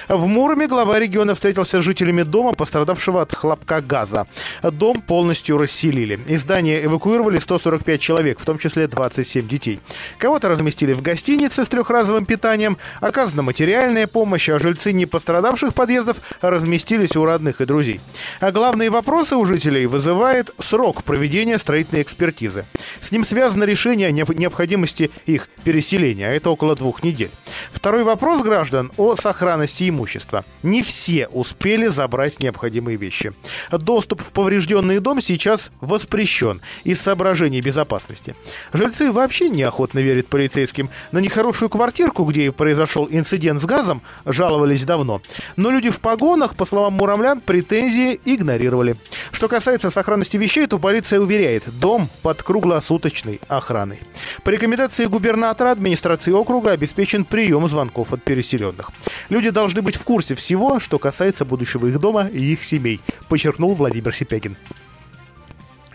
В 0.08 0.26
Муроме 0.26 0.68
глава 0.68 0.98
региона 0.98 1.34
встретился 1.34 1.80
с 1.80 1.84
жителями 1.84 2.22
дома, 2.22 2.52
пострадавшего 2.52 3.22
от 3.22 3.34
хлопка 3.34 3.80
газа. 3.80 4.26
Дом 4.62 5.02
полностью 5.02 5.58
расселили. 5.58 6.20
Из 6.26 6.42
здания 6.42 6.84
эвакуировали 6.84 7.38
145 7.38 8.00
человек, 8.00 8.38
в 8.38 8.44
том 8.44 8.58
числе 8.58 8.86
27 8.86 9.48
детей. 9.48 9.80
Кого-то 10.18 10.48
разместили 10.48 10.92
в 10.92 11.02
гостинице 11.02 11.64
с 11.64 11.68
трехразовым 11.68 12.24
питанием, 12.26 12.78
оказана 13.00 13.42
материальная 13.42 14.06
помощь, 14.06 14.48
а 14.48 14.58
жильцы 14.58 14.92
не 14.92 15.06
пострадавших 15.06 15.74
подъездов 15.74 16.18
разместились 16.40 17.16
у 17.16 17.24
родных 17.24 17.60
и 17.60 17.66
друзей. 17.66 18.00
А 18.40 18.52
главные 18.52 18.90
вопросы 18.90 19.36
у 19.36 19.44
жителей 19.44 19.86
вызывает 19.86 20.54
срок 20.58 21.02
проведения 21.02 21.58
строительной 21.58 22.03
экспертизы. 22.04 22.66
С 23.00 23.10
ним 23.10 23.24
связано 23.24 23.64
решение 23.64 24.08
о 24.08 24.12
необходимости 24.12 25.10
их 25.26 25.48
переселения, 25.64 26.28
а 26.28 26.32
это 26.32 26.50
около 26.50 26.76
двух 26.76 27.02
недель. 27.02 27.30
Второй 27.72 28.04
вопрос 28.04 28.42
граждан 28.42 28.92
о 28.96 29.16
сохранности 29.16 29.88
имущества. 29.88 30.44
Не 30.62 30.82
все 30.82 31.26
успели 31.28 31.88
забрать 31.88 32.40
необходимые 32.40 32.96
вещи. 32.96 33.32
Доступ 33.70 34.22
в 34.22 34.30
поврежденный 34.30 35.00
дом 35.00 35.20
сейчас 35.20 35.70
воспрещен 35.80 36.60
из 36.84 37.00
соображений 37.00 37.60
безопасности. 37.60 38.36
Жильцы 38.72 39.10
вообще 39.10 39.48
неохотно 39.48 39.98
верят 39.98 40.28
полицейским. 40.28 40.90
На 41.12 41.18
нехорошую 41.18 41.68
квартирку, 41.68 42.24
где 42.24 42.52
произошел 42.52 43.08
инцидент 43.10 43.60
с 43.60 43.64
газом, 43.64 44.02
жаловались 44.24 44.84
давно. 44.84 45.22
Но 45.56 45.70
люди 45.70 45.90
в 45.90 46.00
погонах, 46.00 46.54
по 46.54 46.66
словам 46.66 46.94
муромлян, 46.94 47.40
претензии 47.40 48.20
игнорировали. 48.24 48.96
Что 49.32 49.48
касается 49.48 49.90
сохранности 49.90 50.36
вещей, 50.36 50.66
то 50.66 50.78
полиция 50.78 51.20
уверяет, 51.20 51.64
дом 51.78 51.93
под 52.22 52.42
круглосуточной 52.42 53.40
охраной. 53.48 54.00
По 54.42 54.50
рекомендации 54.50 55.06
губернатора 55.06 55.70
администрации 55.70 56.32
округа 56.32 56.72
обеспечен 56.72 57.24
прием 57.24 57.66
звонков 57.68 58.12
от 58.12 58.22
переселенных. 58.22 58.90
Люди 59.28 59.50
должны 59.50 59.82
быть 59.82 59.96
в 59.96 60.04
курсе 60.04 60.34
всего, 60.34 60.78
что 60.80 60.98
касается 60.98 61.44
будущего 61.44 61.86
их 61.86 61.98
дома 61.98 62.26
и 62.26 62.52
их 62.52 62.64
семей, 62.64 63.00
подчеркнул 63.28 63.74
Владимир 63.74 64.14
Сипягин. 64.14 64.56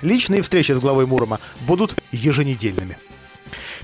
Личные 0.01 0.41
встречи 0.41 0.71
с 0.71 0.79
главой 0.79 1.05
Мурома 1.05 1.39
будут 1.61 1.95
еженедельными. 2.11 2.97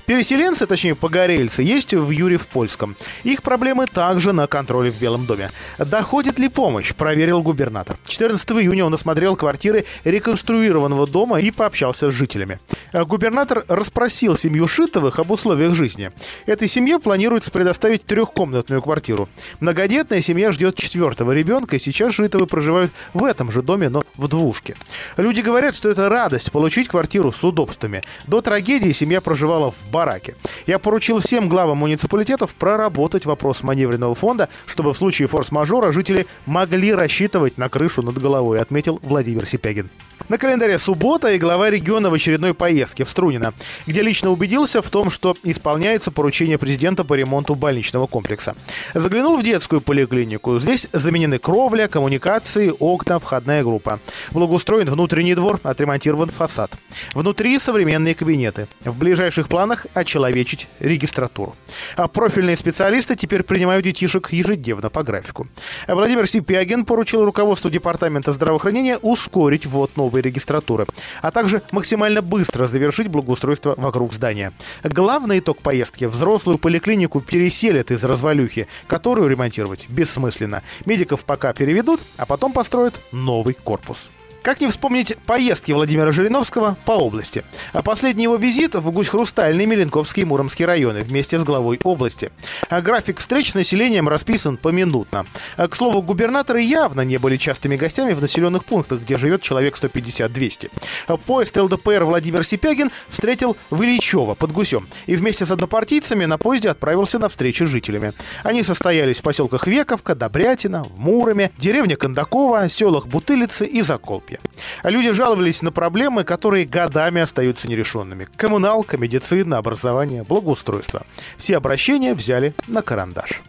Переселенцы, 0.06 0.66
точнее 0.66 0.94
погорельцы, 0.94 1.64
есть 1.64 1.92
в 1.92 2.10
Юрьев-Польском. 2.10 2.94
Их 3.24 3.42
проблемы 3.42 3.88
также 3.88 4.32
на 4.32 4.46
контроле 4.46 4.92
в 4.92 5.00
Белом 5.00 5.26
доме. 5.26 5.48
Доходит 5.78 6.38
ли 6.38 6.48
помощь, 6.48 6.94
проверил 6.94 7.42
губернатор. 7.42 7.98
14 8.06 8.48
июня 8.52 8.84
он 8.84 8.94
осмотрел 8.94 9.34
квартиры 9.34 9.84
реконструированного 10.04 11.08
дома 11.08 11.40
и 11.40 11.50
пообщался 11.50 12.08
с 12.08 12.14
жителями. 12.14 12.60
Губернатор 12.92 13.64
расспросил 13.66 14.36
семью 14.36 14.68
Шитовых 14.68 15.18
об 15.18 15.32
условиях 15.32 15.74
жизни. 15.74 16.12
Этой 16.46 16.68
семье 16.68 17.00
планируется 17.00 17.50
предоставить 17.50 18.06
трехкомнатную 18.06 18.80
квартиру. 18.82 19.28
Многодетная 19.58 20.20
семья 20.20 20.52
ждет 20.52 20.76
четвертого 20.76 21.32
ребенка, 21.32 21.76
и 21.76 21.80
сейчас 21.80 22.14
Шитовы 22.14 22.46
проживают 22.46 22.92
в 23.12 23.24
этом 23.24 23.50
же 23.50 23.60
доме, 23.60 23.88
но 23.88 24.04
в 24.16 24.28
двушке. 24.28 24.76
Люди 25.16 25.40
говорят, 25.40 25.74
что 25.74 25.90
это 25.90 26.08
радость 26.08 26.52
получить 26.52 26.86
квартиру 26.86 27.32
с 27.32 27.42
удобствами. 27.42 28.02
До 28.28 28.40
трагедии 28.40 28.92
семья 28.92 29.20
проживала 29.20 29.72
в 29.72 29.95
бараке. 29.96 30.34
Я 30.66 30.78
поручил 30.78 31.20
всем 31.20 31.48
главам 31.48 31.78
муниципалитетов 31.78 32.54
проработать 32.54 33.24
вопрос 33.24 33.62
маневренного 33.62 34.14
фонда, 34.14 34.50
чтобы 34.66 34.92
в 34.92 34.98
случае 34.98 35.26
форс-мажора 35.26 35.90
жители 35.90 36.26
могли 36.44 36.92
рассчитывать 36.92 37.56
на 37.56 37.70
крышу 37.70 38.02
над 38.02 38.18
головой, 38.18 38.60
отметил 38.60 39.00
Владимир 39.02 39.46
Сипягин. 39.46 39.88
На 40.28 40.38
календаре 40.38 40.76
суббота 40.78 41.32
и 41.32 41.38
глава 41.38 41.70
региона 41.70 42.10
в 42.10 42.14
очередной 42.14 42.52
поездке 42.52 43.04
в 43.04 43.10
Струнино, 43.10 43.54
где 43.86 44.02
лично 44.02 44.30
убедился 44.30 44.82
в 44.82 44.90
том, 44.90 45.08
что 45.08 45.36
исполняется 45.44 46.10
поручение 46.10 46.58
президента 46.58 47.04
по 47.04 47.14
ремонту 47.14 47.54
больничного 47.54 48.08
комплекса. 48.08 48.56
Заглянул 48.92 49.36
в 49.36 49.44
детскую 49.44 49.80
поликлинику. 49.80 50.58
Здесь 50.58 50.88
заменены 50.92 51.38
кровля, 51.38 51.86
коммуникации, 51.86 52.74
окна, 52.76 53.20
входная 53.20 53.62
группа. 53.62 54.00
Благоустроен 54.32 54.90
внутренний 54.90 55.36
двор, 55.36 55.60
отремонтирован 55.62 56.30
фасад. 56.30 56.72
Внутри 57.14 57.56
современные 57.60 58.16
кабинеты. 58.16 58.66
В 58.84 58.98
ближайших 58.98 59.48
планах 59.48 59.85
как 59.86 59.96
очеловечить 59.96 60.68
регистратуру. 60.80 61.56
А 61.96 62.08
профильные 62.08 62.56
специалисты 62.56 63.16
теперь 63.16 63.42
принимают 63.42 63.84
детишек 63.84 64.32
ежедневно 64.32 64.90
по 64.90 65.02
графику. 65.02 65.46
Владимир 65.88 66.26
Сипягин 66.26 66.84
поручил 66.84 67.24
руководству 67.24 67.70
Департамента 67.70 68.32
здравоохранения 68.32 68.98
ускорить 68.98 69.66
ввод 69.66 69.96
новой 69.96 70.20
регистратуры, 70.20 70.86
а 71.22 71.30
также 71.30 71.62
максимально 71.72 72.22
быстро 72.22 72.66
завершить 72.66 73.08
благоустройство 73.08 73.74
вокруг 73.76 74.12
здания. 74.12 74.52
Главный 74.82 75.38
итог 75.40 75.60
поездки– 75.60 76.04
взрослую 76.06 76.58
поликлинику 76.58 77.20
переселят 77.20 77.90
из 77.90 78.04
развалюхи, 78.04 78.68
которую 78.86 79.28
ремонтировать 79.28 79.88
бессмысленно. 79.88 80.62
Медиков 80.84 81.24
пока 81.24 81.52
переведут, 81.52 82.02
а 82.16 82.26
потом 82.26 82.52
построят 82.52 83.00
новый 83.12 83.54
корпус. 83.54 84.10
Как 84.46 84.60
не 84.60 84.68
вспомнить 84.68 85.16
поездки 85.26 85.72
Владимира 85.72 86.12
Жириновского 86.12 86.76
по 86.84 86.92
области? 86.92 87.42
А 87.72 87.82
последний 87.82 88.22
его 88.22 88.36
визит 88.36 88.76
в 88.76 88.90
Гусь-Хрустальный, 88.92 89.66
Меленковский 89.66 90.22
и 90.22 90.24
Муромский 90.24 90.64
районы 90.64 91.02
вместе 91.02 91.40
с 91.40 91.42
главой 91.42 91.80
области. 91.82 92.30
А 92.68 92.80
график 92.80 93.18
встреч 93.18 93.50
с 93.50 93.54
населением 93.56 94.08
расписан 94.08 94.56
поминутно. 94.56 95.26
А, 95.56 95.66
к 95.66 95.74
слову, 95.74 96.00
губернаторы 96.00 96.60
явно 96.60 97.00
не 97.00 97.18
были 97.18 97.36
частыми 97.38 97.74
гостями 97.74 98.12
в 98.12 98.20
населенных 98.20 98.64
пунктах, 98.64 99.00
где 99.00 99.18
живет 99.18 99.42
человек 99.42 99.76
150-200. 99.76 100.70
А 101.08 101.16
поезд 101.16 101.56
ЛДПР 101.56 102.04
Владимир 102.04 102.44
Сипягин 102.44 102.92
встретил 103.08 103.56
в 103.70 103.82
Ильичево 103.82 104.34
под 104.34 104.52
Гусем 104.52 104.86
и 105.06 105.16
вместе 105.16 105.44
с 105.44 105.50
однопартийцами 105.50 106.24
на 106.24 106.38
поезде 106.38 106.70
отправился 106.70 107.18
на 107.18 107.28
встречу 107.28 107.66
с 107.66 107.68
жителями. 107.68 108.12
Они 108.44 108.62
состоялись 108.62 109.18
в 109.18 109.22
поселках 109.22 109.66
Вековка, 109.66 110.14
Добрятина, 110.14 110.84
в 110.84 111.00
Муроме, 111.00 111.50
деревне 111.58 111.96
Кондакова, 111.96 112.68
селах 112.68 113.08
Бутылицы 113.08 113.66
и 113.66 113.82
Заколпье. 113.82 114.35
А 114.82 114.90
люди 114.90 115.12
жаловались 115.12 115.62
на 115.62 115.72
проблемы, 115.72 116.24
которые 116.24 116.66
годами 116.66 117.20
остаются 117.20 117.68
нерешенными. 117.68 118.28
Коммуналка, 118.36 118.98
медицина, 118.98 119.58
образование, 119.58 120.22
благоустройство. 120.22 121.06
Все 121.36 121.56
обращения 121.56 122.14
взяли 122.14 122.54
на 122.66 122.82
карандаш. 122.82 123.42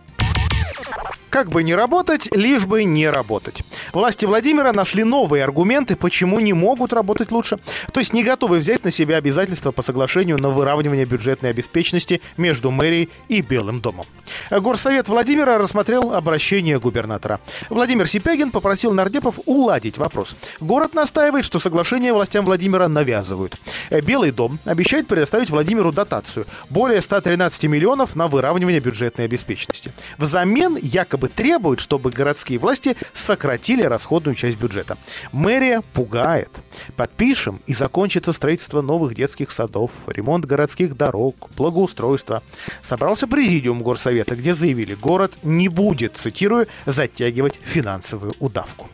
Как 1.30 1.50
бы 1.50 1.64
не 1.64 1.76
работать, 1.76 2.30
лишь 2.36 2.66
бы 2.66 2.84
не 2.84 3.10
работать. 3.10 3.64
Власти 3.94 4.26
Владимира 4.26 4.72
нашли 4.72 5.04
новые 5.04 5.44
аргументы, 5.44 5.96
почему 5.96 6.40
не 6.40 6.54
могут 6.54 6.94
работать 6.94 7.32
лучше. 7.32 7.58
То 7.92 8.00
есть 8.00 8.14
не 8.14 8.24
готовы 8.24 8.60
взять 8.60 8.84
на 8.84 8.92
себя 8.92 9.18
обязательства 9.18 9.72
по 9.72 9.82
соглашению 9.82 10.38
на 10.38 10.50
выравнивание 10.50 11.06
бюджетной 11.06 11.50
обеспеченности 11.50 12.22
между 12.38 12.72
мэрией 12.72 13.10
и 13.28 13.42
Белым 13.42 13.82
домом. 13.82 14.06
Горсовет 14.52 15.10
Владимира 15.10 15.58
рассмотрел 15.58 16.14
обращение 16.14 16.80
губернатора. 16.80 17.40
Владимир 17.70 18.08
Сипягин 18.08 18.52
попросил 18.52 18.94
нардепов 18.94 19.40
уладить 19.46 19.98
вопрос. 19.98 20.36
Город 20.60 20.94
настаивает, 20.94 21.46
что 21.46 21.60
соглашение 21.60 22.14
властям 22.14 22.46
Владимира 22.46 22.88
навязывают. 22.88 23.60
Белый 23.90 24.32
дом 24.32 24.60
обещает 24.66 25.08
предоставить 25.08 25.50
Владимиру 25.50 25.92
дотацию– 25.92 26.46
более 26.70 27.02
113 27.02 27.64
миллионов 27.64 28.16
на 28.16 28.28
выравнивание 28.28 28.80
бюджетной 28.80 29.26
обеспеченности. 29.26 29.92
Взамен 30.18 30.78
якобы 30.80 31.17
якобы 31.18 31.30
требует, 31.30 31.80
чтобы 31.80 32.12
городские 32.12 32.60
власти 32.60 32.96
сократили 33.14 33.84
расходную 33.84 34.36
часть 34.36 34.58
бюджета. 34.58 34.98
Мэрия 35.32 35.82
пугает. 35.94 36.50
Подпишем, 36.96 37.62
и 37.66 37.74
закончится 37.74 38.34
строительство 38.34 38.82
новых 38.82 39.16
детских 39.16 39.52
садов, 39.52 39.92
ремонт 40.08 40.46
городских 40.46 40.96
дорог, 40.96 41.50
благоустройство. 41.58 42.44
Собрался 42.82 43.28
президиум 43.28 43.82
горсовета, 43.82 44.36
где 44.36 44.54
заявили, 44.54 44.94
город 44.94 45.40
не 45.44 45.70
будет, 45.70 46.18
цитирую, 46.18 46.68
затягивать 46.86 47.60
финансовую 47.64 48.34
удавку. 48.40 48.88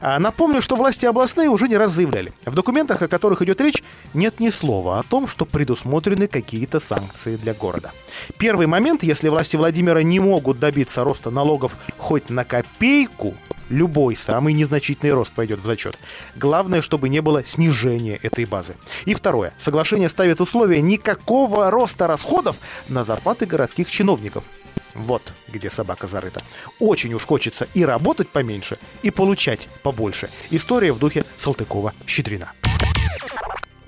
А 0.00 0.18
напомню, 0.18 0.62
что 0.62 0.76
власти 0.76 1.06
областные 1.06 1.48
уже 1.48 1.68
не 1.68 1.76
раз 1.76 1.92
заявляли. 1.92 2.32
В 2.44 2.54
документах, 2.54 3.02
о 3.02 3.08
которых 3.08 3.42
идет 3.42 3.60
речь, 3.60 3.82
нет 4.14 4.40
ни 4.40 4.50
слова 4.50 4.98
о 4.98 5.02
том, 5.02 5.26
что 5.26 5.44
предусмотрены 5.44 6.28
какие-то 6.28 6.80
санкции 6.80 7.36
для 7.36 7.54
города. 7.54 7.92
Первый 8.38 8.66
момент, 8.66 9.02
если 9.02 9.28
власти 9.28 9.56
Владимира 9.56 10.02
не 10.02 10.20
могут 10.20 10.58
добиться 10.58 11.04
роста 11.04 11.30
налогов 11.30 11.76
хоть 11.96 12.30
на 12.30 12.44
копейку, 12.44 13.34
любой 13.68 14.16
самый 14.16 14.54
незначительный 14.54 15.12
рост 15.12 15.32
пойдет 15.32 15.60
в 15.60 15.66
зачет. 15.66 15.98
Главное, 16.36 16.80
чтобы 16.80 17.08
не 17.08 17.20
было 17.20 17.44
снижения 17.44 18.18
этой 18.22 18.44
базы. 18.44 18.76
И 19.04 19.14
второе. 19.14 19.52
Соглашение 19.58 20.08
ставит 20.08 20.40
условия 20.40 20.80
никакого 20.80 21.70
роста 21.70 22.06
расходов 22.06 22.56
на 22.88 23.04
зарплаты 23.04 23.46
городских 23.46 23.90
чиновников. 23.90 24.44
Вот 24.98 25.32
где 25.46 25.70
собака 25.70 26.06
зарыта. 26.06 26.42
Очень 26.80 27.14
уж 27.14 27.24
хочется 27.24 27.68
и 27.72 27.84
работать 27.84 28.28
поменьше, 28.28 28.78
и 29.02 29.10
получать 29.10 29.68
побольше. 29.82 30.28
История 30.50 30.92
в 30.92 30.98
духе 30.98 31.24
Салтыкова-Щедрина. 31.38 32.48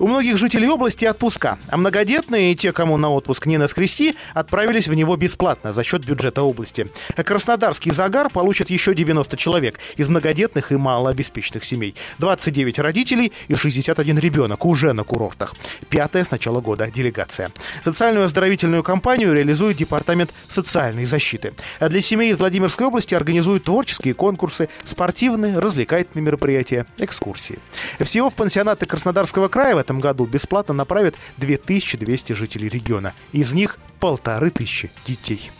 У 0.01 0.07
многих 0.07 0.37
жителей 0.37 0.67
области 0.67 1.05
отпуска, 1.05 1.59
а 1.69 1.77
многодетные 1.77 2.53
и 2.53 2.55
те, 2.55 2.71
кому 2.71 2.97
на 2.97 3.11
отпуск 3.11 3.45
не 3.45 3.59
наскрести, 3.59 4.15
отправились 4.33 4.87
в 4.87 4.93
него 4.95 5.15
бесплатно 5.15 5.73
за 5.73 5.83
счет 5.83 6.03
бюджета 6.03 6.41
области. 6.41 6.87
Краснодарский 7.15 7.91
загар 7.91 8.31
получит 8.31 8.71
еще 8.71 8.95
90 8.95 9.37
человек 9.37 9.79
из 9.97 10.09
многодетных 10.09 10.71
и 10.71 10.75
малообеспеченных 10.75 11.63
семей. 11.63 11.93
29 12.17 12.79
родителей 12.79 13.31
и 13.47 13.53
61 13.53 14.17
ребенок 14.17 14.65
уже 14.65 14.93
на 14.93 15.03
курортах. 15.03 15.53
Пятая 15.87 16.23
с 16.23 16.31
начала 16.31 16.61
года 16.61 16.89
делегация. 16.89 17.51
Социальную 17.83 18.25
оздоровительную 18.25 18.81
кампанию 18.81 19.31
реализует 19.33 19.77
Департамент 19.77 20.33
социальной 20.47 21.05
защиты. 21.05 21.53
А 21.79 21.89
для 21.89 22.01
семей 22.01 22.31
из 22.31 22.39
Владимирской 22.39 22.87
области 22.87 23.13
организуют 23.13 23.65
творческие 23.65 24.15
конкурсы, 24.15 24.67
спортивные, 24.83 25.59
развлекательные 25.59 26.25
мероприятия, 26.25 26.87
экскурсии. 26.97 27.59
Всего 27.99 28.31
в 28.31 28.33
пансионаты 28.33 28.87
Краснодарского 28.87 29.47
края 29.47 29.75
в 29.75 29.77
этом 29.77 29.90
году 29.99 30.25
бесплатно 30.25 30.73
направят 30.73 31.15
2200 31.37 32.33
жителей 32.33 32.69
региона. 32.69 33.13
Из 33.31 33.53
них 33.53 33.77
полторы 33.99 34.49
тысячи 34.49 34.91
детей. 35.05 35.51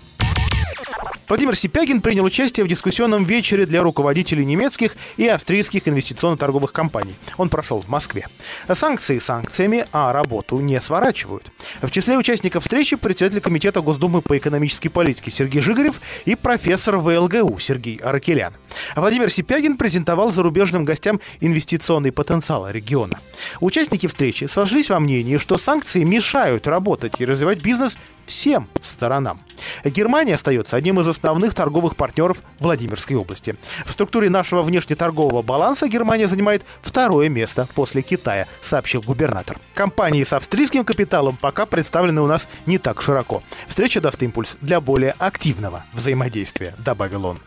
Владимир 1.31 1.55
Сипягин 1.55 2.01
принял 2.01 2.25
участие 2.25 2.65
в 2.65 2.67
дискуссионном 2.67 3.23
вечере 3.23 3.65
для 3.65 3.81
руководителей 3.83 4.43
немецких 4.43 4.97
и 5.15 5.29
австрийских 5.29 5.87
инвестиционно-торговых 5.87 6.73
компаний. 6.73 7.15
Он 7.37 7.47
прошел 7.47 7.79
в 7.79 7.87
Москве. 7.87 8.27
Санкции 8.69 9.17
санкциями, 9.17 9.85
а 9.93 10.11
работу 10.11 10.59
не 10.59 10.77
сворачивают. 10.81 11.49
В 11.81 11.89
числе 11.89 12.17
участников 12.17 12.63
встречи 12.63 12.97
председатель 12.97 13.39
Комитета 13.39 13.79
Госдумы 13.79 14.21
по 14.21 14.37
экономической 14.37 14.89
политике 14.89 15.31
Сергей 15.31 15.61
Жигарев 15.61 16.01
и 16.25 16.35
профессор 16.35 16.97
ВЛГУ 16.97 17.59
Сергей 17.59 17.95
Аракелян. 17.95 18.53
Владимир 18.97 19.31
Сипягин 19.31 19.77
презентовал 19.77 20.33
зарубежным 20.33 20.83
гостям 20.83 21.21
инвестиционный 21.39 22.11
потенциал 22.11 22.69
региона. 22.69 23.17
Участники 23.61 24.05
встречи 24.07 24.49
сошлись 24.49 24.89
во 24.89 24.99
мнении, 24.99 25.37
что 25.37 25.57
санкции 25.57 26.03
мешают 26.03 26.67
работать 26.67 27.21
и 27.21 27.25
развивать 27.25 27.61
бизнес 27.61 27.95
всем 28.31 28.69
сторонам. 28.81 29.41
Германия 29.83 30.35
остается 30.35 30.77
одним 30.77 31.01
из 31.01 31.07
основных 31.07 31.53
торговых 31.53 31.97
партнеров 31.97 32.41
Владимирской 32.59 33.17
области. 33.17 33.57
В 33.85 33.91
структуре 33.91 34.29
нашего 34.29 34.63
внешнеторгового 34.63 35.41
баланса 35.41 35.89
Германия 35.89 36.27
занимает 36.27 36.63
второе 36.81 37.27
место 37.27 37.67
после 37.75 38.01
Китая, 38.01 38.47
сообщил 38.61 39.01
губернатор. 39.01 39.59
Компании 39.73 40.23
с 40.23 40.31
австрийским 40.31 40.85
капиталом 40.85 41.37
пока 41.39 41.65
представлены 41.65 42.21
у 42.21 42.27
нас 42.27 42.47
не 42.65 42.77
так 42.77 43.01
широко. 43.01 43.43
Встреча 43.67 43.99
даст 43.99 44.23
импульс 44.23 44.57
для 44.61 44.79
более 44.79 45.11
активного 45.19 45.83
взаимодействия, 45.93 46.73
добавил 46.79 47.25
он. 47.25 47.39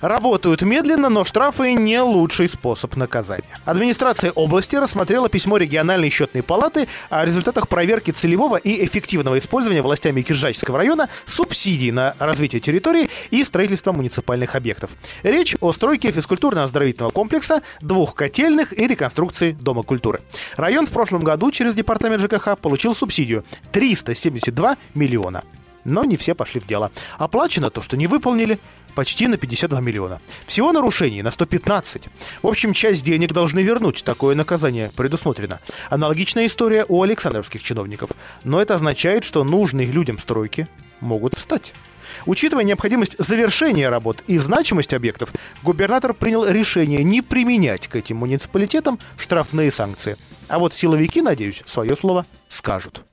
Работают 0.00 0.62
медленно, 0.62 1.10
но 1.10 1.24
штрафы 1.24 1.74
не 1.74 2.00
лучший 2.00 2.48
способ 2.48 2.96
наказания. 2.96 3.58
Администрация 3.66 4.32
области 4.32 4.76
рассмотрела 4.76 5.28
письмо 5.28 5.58
региональной 5.58 6.08
счетной 6.08 6.42
палаты 6.42 6.88
о 7.10 7.24
результатах 7.24 7.68
проверки 7.68 8.10
целевого 8.10 8.56
и 8.56 8.82
эффективного 8.84 9.38
использования 9.38 9.82
властями 9.82 10.22
Киржачского 10.22 10.78
района 10.78 11.08
субсидий 11.26 11.90
на 11.90 12.14
развитие 12.18 12.60
территории 12.60 13.10
и 13.30 13.44
строительство 13.44 13.92
муниципальных 13.92 14.54
объектов. 14.54 14.90
Речь 15.22 15.54
о 15.60 15.72
стройке 15.72 16.10
физкультурно-оздоровительного 16.10 17.10
комплекса, 17.10 17.62
двух 17.82 18.14
котельных 18.14 18.78
и 18.78 18.86
реконструкции 18.86 19.52
Дома 19.52 19.82
культуры. 19.82 20.20
Район 20.56 20.86
в 20.86 20.90
прошлом 20.90 21.20
году 21.20 21.50
через 21.50 21.74
департамент 21.74 22.22
ЖКХ 22.22 22.56
получил 22.58 22.94
субсидию 22.94 23.44
372 23.72 24.76
миллиона. 24.94 25.42
Но 25.84 26.04
не 26.04 26.16
все 26.16 26.34
пошли 26.34 26.60
в 26.60 26.66
дело. 26.66 26.90
Оплачено 27.18 27.70
то, 27.70 27.82
что 27.82 27.96
не 27.96 28.06
выполнили, 28.06 28.58
почти 28.90 29.28
на 29.28 29.36
52 29.36 29.80
миллиона. 29.80 30.20
Всего 30.46 30.72
нарушений 30.72 31.22
на 31.22 31.30
115. 31.30 32.08
В 32.42 32.46
общем, 32.46 32.72
часть 32.72 33.04
денег 33.04 33.32
должны 33.32 33.60
вернуть. 33.60 34.02
Такое 34.04 34.34
наказание 34.34 34.90
предусмотрено. 34.96 35.60
Аналогичная 35.88 36.46
история 36.46 36.84
у 36.88 37.02
Александровских 37.02 37.62
чиновников. 37.62 38.10
Но 38.44 38.60
это 38.60 38.74
означает, 38.74 39.24
что 39.24 39.44
нужные 39.44 39.90
людям 39.90 40.18
стройки 40.18 40.68
могут 41.00 41.34
встать. 41.34 41.72
Учитывая 42.26 42.64
необходимость 42.64 43.16
завершения 43.18 43.88
работ 43.88 44.22
и 44.26 44.38
значимость 44.38 44.94
объектов, 44.94 45.32
губернатор 45.62 46.14
принял 46.14 46.46
решение 46.46 47.02
не 47.02 47.22
применять 47.22 47.88
к 47.88 47.96
этим 47.96 48.18
муниципалитетам 48.18 48.98
штрафные 49.16 49.70
санкции. 49.70 50.16
А 50.48 50.58
вот 50.58 50.74
силовики, 50.74 51.22
надеюсь, 51.22 51.62
свое 51.66 51.96
слово 51.96 52.26
скажут. 52.48 53.04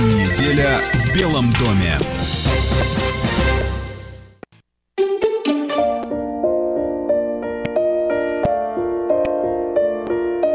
Неделя 0.00 0.78
в 0.92 1.14
Белом 1.14 1.52
доме. 1.54 1.98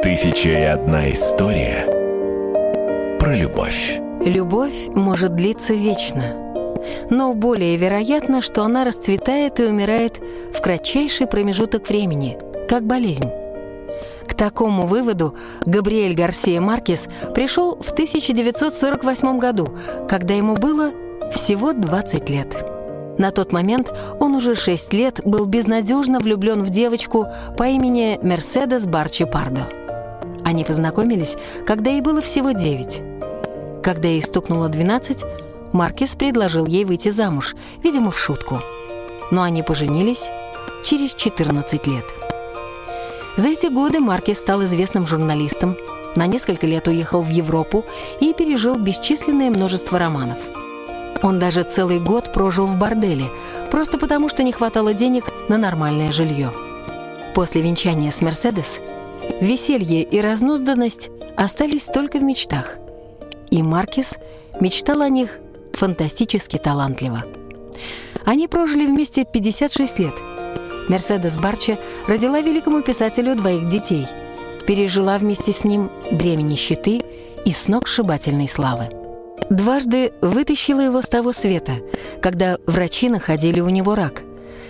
Тысяча 0.03 0.49
и 0.49 0.63
одна 0.63 1.13
история 1.13 1.87
любовь. 3.21 4.01
Любовь 4.19 4.87
может 4.89 5.33
длиться 5.35 5.73
вечно. 5.73 6.35
Но 7.09 7.33
более 7.33 7.77
вероятно, 7.77 8.41
что 8.41 8.63
она 8.63 8.83
расцветает 8.83 9.61
и 9.61 9.63
умирает 9.63 10.19
в 10.53 10.61
кратчайший 10.61 11.25
промежуток 11.25 11.87
времени, 11.87 12.37
как 12.67 12.83
болезнь. 12.83 13.29
К 14.27 14.33
такому 14.33 14.87
выводу 14.87 15.37
Габриэль 15.65 16.15
Гарсия 16.15 16.59
Маркес 16.59 17.07
пришел 17.33 17.77
в 17.77 17.91
1948 17.91 19.39
году, 19.39 19.69
когда 20.09 20.33
ему 20.33 20.57
было 20.57 20.91
всего 21.31 21.71
20 21.71 22.29
лет. 22.29 22.57
На 23.17 23.31
тот 23.31 23.53
момент 23.53 23.93
он 24.19 24.35
уже 24.35 24.53
6 24.53 24.93
лет 24.93 25.21
был 25.23 25.45
безнадежно 25.45 26.19
влюблен 26.19 26.63
в 26.63 26.71
девочку 26.71 27.27
по 27.57 27.63
имени 27.63 28.19
Мерседес 28.21 28.85
Барчи 28.85 29.23
Пардо. 29.23 29.69
Они 30.43 30.63
познакомились, 30.63 31.37
когда 31.65 31.91
ей 31.91 32.01
было 32.01 32.21
всего 32.21 32.51
9. 32.51 33.01
Когда 33.81 34.07
ей 34.07 34.21
стукнуло 34.21 34.69
12, 34.69 35.23
Маркес 35.73 36.15
предложил 36.15 36.65
ей 36.65 36.85
выйти 36.85 37.09
замуж, 37.09 37.55
видимо, 37.83 38.11
в 38.11 38.19
шутку. 38.19 38.61
Но 39.31 39.43
они 39.43 39.63
поженились 39.63 40.29
через 40.83 41.15
14 41.15 41.87
лет. 41.87 42.05
За 43.35 43.49
эти 43.49 43.67
годы 43.67 43.99
Маркес 43.99 44.37
стал 44.39 44.63
известным 44.63 45.07
журналистом, 45.07 45.75
на 46.15 46.27
несколько 46.27 46.67
лет 46.67 46.87
уехал 46.87 47.21
в 47.21 47.29
Европу 47.29 47.85
и 48.19 48.33
пережил 48.33 48.75
бесчисленное 48.75 49.49
множество 49.49 49.97
романов. 49.97 50.37
Он 51.23 51.39
даже 51.39 51.63
целый 51.63 51.99
год 51.99 52.31
прожил 52.31 52.67
в 52.67 52.77
борделе, 52.77 53.25
просто 53.71 53.97
потому 53.97 54.29
что 54.29 54.43
не 54.43 54.51
хватало 54.51 54.93
денег 54.93 55.31
на 55.49 55.57
нормальное 55.57 56.11
жилье. 56.11 56.51
После 57.33 57.61
венчания 57.61 58.11
с 58.11 58.21
Мерседес 58.21 58.81
веселье 59.41 60.03
и 60.03 60.21
разнузданность 60.21 61.09
остались 61.35 61.85
только 61.85 62.19
в 62.19 62.23
мечтах. 62.23 62.77
И 63.49 63.61
Маркес 63.61 64.15
мечтал 64.59 65.01
о 65.01 65.09
них 65.09 65.39
фантастически 65.73 66.57
талантливо. 66.57 67.23
Они 68.25 68.47
прожили 68.47 68.85
вместе 68.85 69.25
56 69.25 69.99
лет– 69.99 70.15
Мерседес 70.87 71.37
Барча 71.37 71.79
родила 72.07 72.41
великому 72.41 72.81
писателю 72.81 73.35
двоих 73.35 73.69
детей, 73.69 74.05
пережила 74.67 75.17
вместе 75.17 75.51
с 75.51 75.63
ним 75.63 75.89
бремя 76.11 76.41
нищеты 76.41 77.01
и 77.45 77.51
сногсшибательной 77.51 78.47
славы. 78.47 78.89
Дважды 79.49 80.13
вытащила 80.21 80.81
его 80.81 81.01
с 81.01 81.07
того 81.07 81.31
света, 81.31 81.73
когда 82.21 82.57
врачи 82.65 83.09
находили 83.09 83.59
у 83.59 83.69
него 83.69 83.95
рак. 83.95 84.23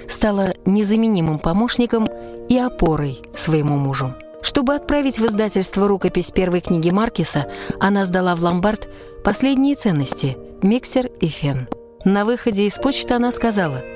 Стала 0.07 0.53
незаменимым 0.65 1.39
помощником 1.39 2.07
и 2.49 2.57
опорой 2.57 3.19
своему 3.33 3.77
мужу. 3.77 4.13
Чтобы 4.43 4.75
отправить 4.75 5.17
в 5.17 5.25
издательство 5.25 5.87
рукопись 5.87 6.29
первой 6.29 6.61
книги 6.61 6.91
Маркиса, 6.91 7.47
она 7.79 8.05
сдала 8.05 8.35
в 8.35 8.43
ломбард 8.43 8.87
последние 9.23 9.75
ценности– 9.75 10.37
миксер 10.61 11.07
и 11.19 11.27
фен. 11.27 11.67
На 12.05 12.25
выходе 12.25 12.67
из 12.67 12.75
почты 12.75 13.15
она 13.15 13.31
сказала– 13.31 13.81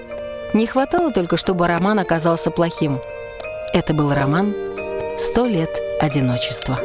не 0.54 0.66
хватало 0.66 1.12
только, 1.12 1.38
чтобы 1.38 1.68
роман 1.68 2.00
оказался 2.00 2.52
плохим. 2.52 3.00
Это 3.74 3.93
был 3.93 4.14
роман 4.14 4.56
«Сто 5.18 5.45
лет 5.45 5.70
одиночества». 6.00 6.80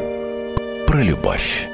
Про 0.87 1.03
любовь. 1.03 1.72